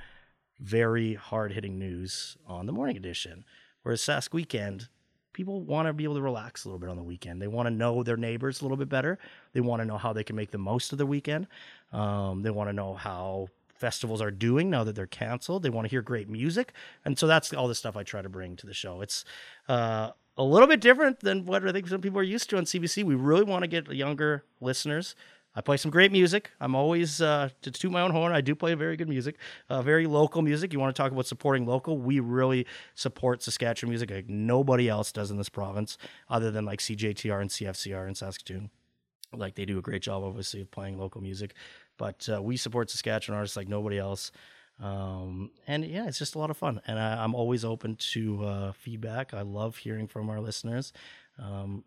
very 0.60 1.14
hard 1.14 1.54
hitting 1.54 1.78
news 1.78 2.38
on 2.48 2.66
the 2.66 2.74
morning 2.74 2.98
edition. 2.98 3.46
Whereas 3.84 4.02
Sask 4.02 4.34
Weekend, 4.34 4.90
people 5.34 5.62
want 5.62 5.88
to 5.88 5.94
be 5.94 6.04
able 6.04 6.16
to 6.16 6.22
relax 6.22 6.66
a 6.66 6.68
little 6.68 6.80
bit 6.80 6.90
on 6.90 6.98
the 6.98 7.04
weekend. 7.04 7.42
They 7.42 7.48
want 7.48 7.68
to 7.68 7.72
know 7.72 8.02
their 8.04 8.18
neighbors 8.18 8.60
a 8.60 8.64
little 8.64 8.78
bit 8.78 8.90
better. 8.90 9.20
They 9.54 9.62
want 9.62 9.82
to 9.82 9.86
know 9.86 9.98
how 9.98 10.14
they 10.14 10.24
can 10.24 10.36
make 10.36 10.52
the 10.52 10.58
most 10.58 10.92
of 10.92 10.98
the 10.98 11.06
weekend. 11.06 11.48
Um, 11.94 12.42
they 12.42 12.50
want 12.50 12.70
to 12.70 12.74
know 12.74 12.96
how 12.96 13.50
festivals 13.76 14.22
are 14.22 14.32
doing 14.32 14.70
now 14.70 14.84
that 14.84 14.96
they're 14.96 15.06
canceled. 15.06 15.64
They 15.64 15.70
want 15.70 15.86
to 15.86 15.90
hear 15.90 16.02
great 16.02 16.28
music. 16.28 16.74
And 17.06 17.18
so 17.18 17.28
that's 17.28 17.54
all 17.54 17.68
the 17.68 17.76
stuff 17.76 17.96
I 17.96 18.04
try 18.04 18.22
to 18.24 18.30
bring 18.30 18.56
to 18.56 18.66
the 18.66 18.74
show. 18.74 19.02
It's 19.02 19.24
uh, 19.70 20.12
a 20.38 20.44
little 20.44 20.68
bit 20.68 20.82
different 20.82 21.20
than 21.20 21.46
what 21.46 21.68
I 21.68 21.72
think 21.72 21.88
some 21.88 22.02
people 22.02 22.20
are 22.20 22.24
used 22.24 22.50
to 22.50 22.58
on 22.58 22.66
CBC. 22.66 23.04
We 23.04 23.16
really 23.16 23.44
want 23.44 23.64
to 23.64 23.68
get 23.68 23.92
younger 23.92 24.44
listeners 24.60 25.16
I 25.58 25.62
play 25.62 25.78
some 25.78 25.90
great 25.90 26.12
music. 26.12 26.52
I'm 26.62 26.76
always 26.76 27.20
uh, 27.20 27.50
to 27.64 27.72
toot 27.72 27.92
my 27.92 28.02
own 28.02 28.12
horn. 28.12 28.32
I 28.32 28.42
do 28.42 28.54
play 28.54 28.76
very 28.76 28.96
good 28.96 29.10
music, 29.10 29.38
uh, 29.70 29.82
very 29.82 30.06
local 30.06 30.44
music. 30.44 30.72
You 30.72 30.80
want 30.80 30.96
to 30.96 31.02
talk 31.02 31.12
about 31.12 31.26
supporting 31.26 31.66
local? 31.66 31.98
We 31.98 32.20
really 32.20 32.68
support 32.94 33.42
Saskatchewan 33.42 33.90
music 33.90 34.12
like 34.12 34.30
nobody 34.30 34.88
else 34.88 35.12
does 35.12 35.32
in 35.32 35.38
this 35.38 35.50
province, 35.50 35.98
other 36.30 36.52
than 36.52 36.64
like 36.64 36.80
CJTR 36.80 37.42
and 37.42 37.50
CFCR 37.50 38.08
in 38.08 38.14
Saskatoon. 38.14 38.70
Like 39.34 39.56
they 39.56 39.66
do 39.66 39.80
a 39.80 39.82
great 39.82 40.04
job, 40.04 40.22
obviously, 40.24 40.62
of 40.62 40.70
playing 40.70 41.00
local 41.00 41.22
music, 41.22 41.56
but 41.98 42.30
uh, 42.32 42.40
we 42.40 42.56
support 42.56 42.92
Saskatchewan 42.92 43.38
artists 43.38 43.58
like 43.58 43.68
nobody 43.68 43.98
else. 43.98 44.32
Um, 44.80 45.50
and 45.66 45.84
yeah, 45.84 46.06
it's 46.06 46.20
just 46.20 46.36
a 46.36 46.40
lot 46.40 46.52
of 46.52 46.58
fun, 46.58 46.82
and 46.86 47.00
I, 47.00 47.24
am 47.24 47.34
always 47.34 47.66
open 47.66 47.96
to 48.12 48.46
uh, 48.46 48.72
feedback. 48.74 49.34
I 49.34 49.42
love 49.42 49.78
hearing 49.78 50.06
from 50.08 50.30
our 50.30 50.40
listeners. 50.40 50.94
Um, 51.40 51.84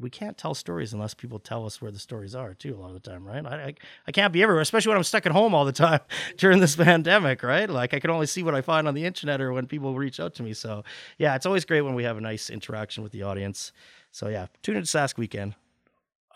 we 0.00 0.10
can't 0.10 0.36
tell 0.36 0.54
stories 0.54 0.92
unless 0.92 1.14
people 1.14 1.38
tell 1.38 1.66
us 1.66 1.80
where 1.80 1.90
the 1.90 1.98
stories 1.98 2.34
are 2.34 2.54
too 2.54 2.74
a 2.74 2.78
lot 2.78 2.88
of 2.88 2.94
the 2.94 3.10
time 3.10 3.26
right 3.26 3.44
I, 3.44 3.56
I, 3.56 3.74
I, 4.06 4.12
can't 4.12 4.32
be 4.32 4.42
everywhere 4.42 4.60
especially 4.60 4.90
when 4.90 4.98
i'm 4.98 5.04
stuck 5.04 5.26
at 5.26 5.32
home 5.32 5.54
all 5.54 5.64
the 5.64 5.72
time 5.72 6.00
during 6.36 6.60
this 6.60 6.76
pandemic 6.76 7.42
right 7.42 7.68
like 7.68 7.94
i 7.94 8.00
can 8.00 8.10
only 8.10 8.26
see 8.26 8.42
what 8.42 8.54
i 8.54 8.60
find 8.60 8.88
on 8.88 8.94
the 8.94 9.04
internet 9.04 9.40
or 9.40 9.52
when 9.52 9.66
people 9.66 9.94
reach 9.94 10.20
out 10.20 10.34
to 10.34 10.42
me 10.42 10.52
so 10.52 10.84
yeah 11.18 11.34
it's 11.34 11.46
always 11.46 11.64
great 11.64 11.82
when 11.82 11.94
we 11.94 12.04
have 12.04 12.16
a 12.16 12.20
nice 12.20 12.50
interaction 12.50 13.02
with 13.02 13.12
the 13.12 13.22
audience 13.22 13.72
so 14.10 14.28
yeah 14.28 14.46
tune 14.62 14.76
into 14.76 14.88
sask 14.88 15.16
weekend 15.16 15.54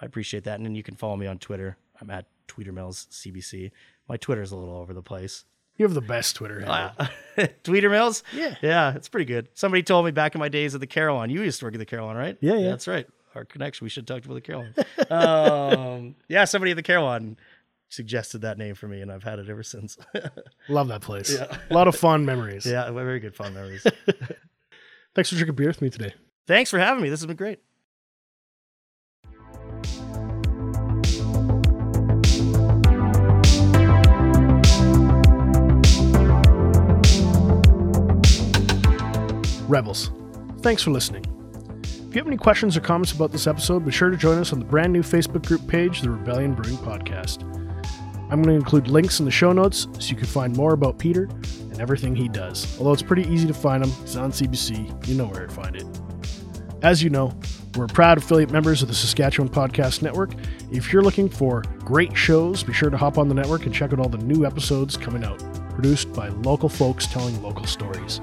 i 0.00 0.06
appreciate 0.06 0.44
that 0.44 0.56
and 0.56 0.66
then 0.66 0.74
you 0.74 0.82
can 0.82 0.94
follow 0.94 1.16
me 1.16 1.26
on 1.26 1.38
twitter 1.38 1.76
i'm 2.00 2.10
at 2.10 2.26
tweetermills 2.46 3.08
cbc 3.08 3.70
my 4.08 4.16
twitter's 4.16 4.52
a 4.52 4.56
little 4.56 4.76
over 4.76 4.94
the 4.94 5.02
place 5.02 5.44
you 5.76 5.84
have 5.84 5.94
the 5.94 6.00
best 6.00 6.34
Twitter 6.34 6.58
handle. 6.58 6.90
Uh, 7.38 7.46
Tweeter 7.62 7.88
Mills? 7.88 8.24
Yeah. 8.34 8.56
Yeah, 8.60 8.96
it's 8.96 9.08
pretty 9.08 9.26
good. 9.26 9.48
Somebody 9.54 9.84
told 9.84 10.04
me 10.04 10.10
back 10.10 10.34
in 10.34 10.40
my 10.40 10.48
days 10.48 10.74
at 10.74 10.80
the 10.80 10.88
Carillon. 10.88 11.30
You 11.30 11.40
used 11.42 11.60
to 11.60 11.66
work 11.66 11.74
at 11.74 11.78
the 11.78 11.86
Carillon, 11.86 12.16
right? 12.16 12.36
Yeah, 12.40 12.54
yeah. 12.54 12.70
That's 12.70 12.88
right 12.88 13.06
our 13.34 13.44
connection. 13.44 13.84
We 13.84 13.90
should 13.90 14.06
talk 14.06 14.22
to 14.22 14.28
the 14.28 14.40
Carillon. 14.40 14.74
um, 15.10 16.14
yeah, 16.28 16.44
somebody 16.44 16.72
at 16.72 16.76
the 16.76 16.82
Carillon 16.82 17.36
suggested 17.88 18.42
that 18.42 18.58
name 18.58 18.74
for 18.74 18.86
me, 18.88 19.00
and 19.00 19.10
I've 19.10 19.22
had 19.22 19.38
it 19.38 19.48
ever 19.48 19.62
since. 19.62 19.96
Love 20.68 20.88
that 20.88 21.00
place. 21.00 21.32
Yeah. 21.32 21.56
A 21.70 21.74
lot 21.74 21.88
of 21.88 21.96
fun 21.96 22.24
memories. 22.24 22.66
Yeah, 22.66 22.90
very 22.90 23.20
good 23.20 23.34
fun 23.34 23.54
memories. 23.54 23.86
Thanks 25.14 25.30
for 25.30 25.36
drinking 25.36 25.56
beer 25.56 25.68
with 25.68 25.82
me 25.82 25.90
today. 25.90 26.14
Thanks 26.46 26.70
for 26.70 26.78
having 26.78 27.02
me. 27.02 27.10
This 27.10 27.20
has 27.20 27.26
been 27.26 27.36
great. 27.36 27.60
Rebels, 39.68 40.10
thanks 40.62 40.82
for 40.82 40.90
listening. 40.90 41.37
If 42.08 42.14
you 42.14 42.20
have 42.20 42.26
any 42.26 42.38
questions 42.38 42.74
or 42.74 42.80
comments 42.80 43.12
about 43.12 43.32
this 43.32 43.46
episode, 43.46 43.84
be 43.84 43.92
sure 43.92 44.08
to 44.08 44.16
join 44.16 44.38
us 44.38 44.54
on 44.54 44.60
the 44.60 44.64
brand 44.64 44.94
new 44.94 45.02
Facebook 45.02 45.46
group 45.46 45.66
page, 45.68 46.00
the 46.00 46.08
Rebellion 46.08 46.54
Brewing 46.54 46.78
Podcast. 46.78 47.42
I'm 48.32 48.40
going 48.40 48.44
to 48.44 48.52
include 48.54 48.88
links 48.88 49.18
in 49.20 49.26
the 49.26 49.30
show 49.30 49.52
notes 49.52 49.86
so 49.98 50.08
you 50.08 50.16
can 50.16 50.24
find 50.24 50.56
more 50.56 50.72
about 50.72 50.98
Peter 50.98 51.24
and 51.24 51.78
everything 51.82 52.16
he 52.16 52.26
does. 52.26 52.78
Although 52.78 52.94
it's 52.94 53.02
pretty 53.02 53.28
easy 53.28 53.46
to 53.46 53.52
find 53.52 53.84
him, 53.84 53.90
he's 54.00 54.16
on 54.16 54.32
CBC, 54.32 55.06
you 55.06 55.16
know 55.16 55.26
where 55.26 55.46
to 55.46 55.52
find 55.52 55.76
it. 55.76 55.84
As 56.80 57.02
you 57.02 57.10
know, 57.10 57.38
we're 57.76 57.86
proud 57.88 58.16
affiliate 58.16 58.50
members 58.50 58.80
of 58.80 58.88
the 58.88 58.94
Saskatchewan 58.94 59.50
Podcast 59.50 60.00
Network. 60.00 60.32
If 60.72 60.90
you're 60.90 61.02
looking 61.02 61.28
for 61.28 61.60
great 61.80 62.16
shows, 62.16 62.62
be 62.62 62.72
sure 62.72 62.88
to 62.88 62.96
hop 62.96 63.18
on 63.18 63.28
the 63.28 63.34
network 63.34 63.66
and 63.66 63.74
check 63.74 63.92
out 63.92 64.00
all 64.00 64.08
the 64.08 64.16
new 64.16 64.46
episodes 64.46 64.96
coming 64.96 65.24
out, 65.24 65.40
produced 65.74 66.10
by 66.14 66.28
local 66.28 66.70
folks 66.70 67.06
telling 67.06 67.42
local 67.42 67.66
stories. 67.66 68.18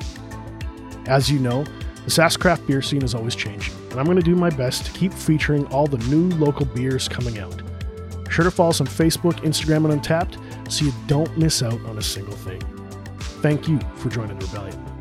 As 1.05 1.29
you 1.29 1.38
know, 1.38 1.65
the 2.05 2.11
Sask 2.11 2.39
craft 2.39 2.67
beer 2.67 2.83
scene 2.83 3.03
is 3.03 3.15
always 3.15 3.35
changing, 3.35 3.73
and 3.89 3.99
I'm 3.99 4.05
going 4.05 4.17
to 4.17 4.23
do 4.23 4.35
my 4.35 4.51
best 4.51 4.85
to 4.85 4.91
keep 4.91 5.11
featuring 5.11 5.65
all 5.67 5.87
the 5.87 5.97
new 6.07 6.29
local 6.37 6.67
beers 6.67 7.07
coming 7.07 7.39
out. 7.39 7.61
Be 8.23 8.31
sure 8.31 8.45
to 8.45 8.51
follow 8.51 8.69
us 8.69 8.79
on 8.79 8.87
Facebook, 8.87 9.33
Instagram, 9.41 9.91
and 9.91 10.01
Untappd 10.01 10.71
so 10.71 10.85
you 10.85 10.93
don't 11.07 11.35
miss 11.35 11.63
out 11.63 11.83
on 11.85 11.97
a 11.97 12.03
single 12.03 12.35
thing. 12.35 12.61
Thank 13.41 13.67
you 13.67 13.79
for 13.95 14.09
joining 14.09 14.37
the 14.37 14.45
rebellion. 14.45 14.94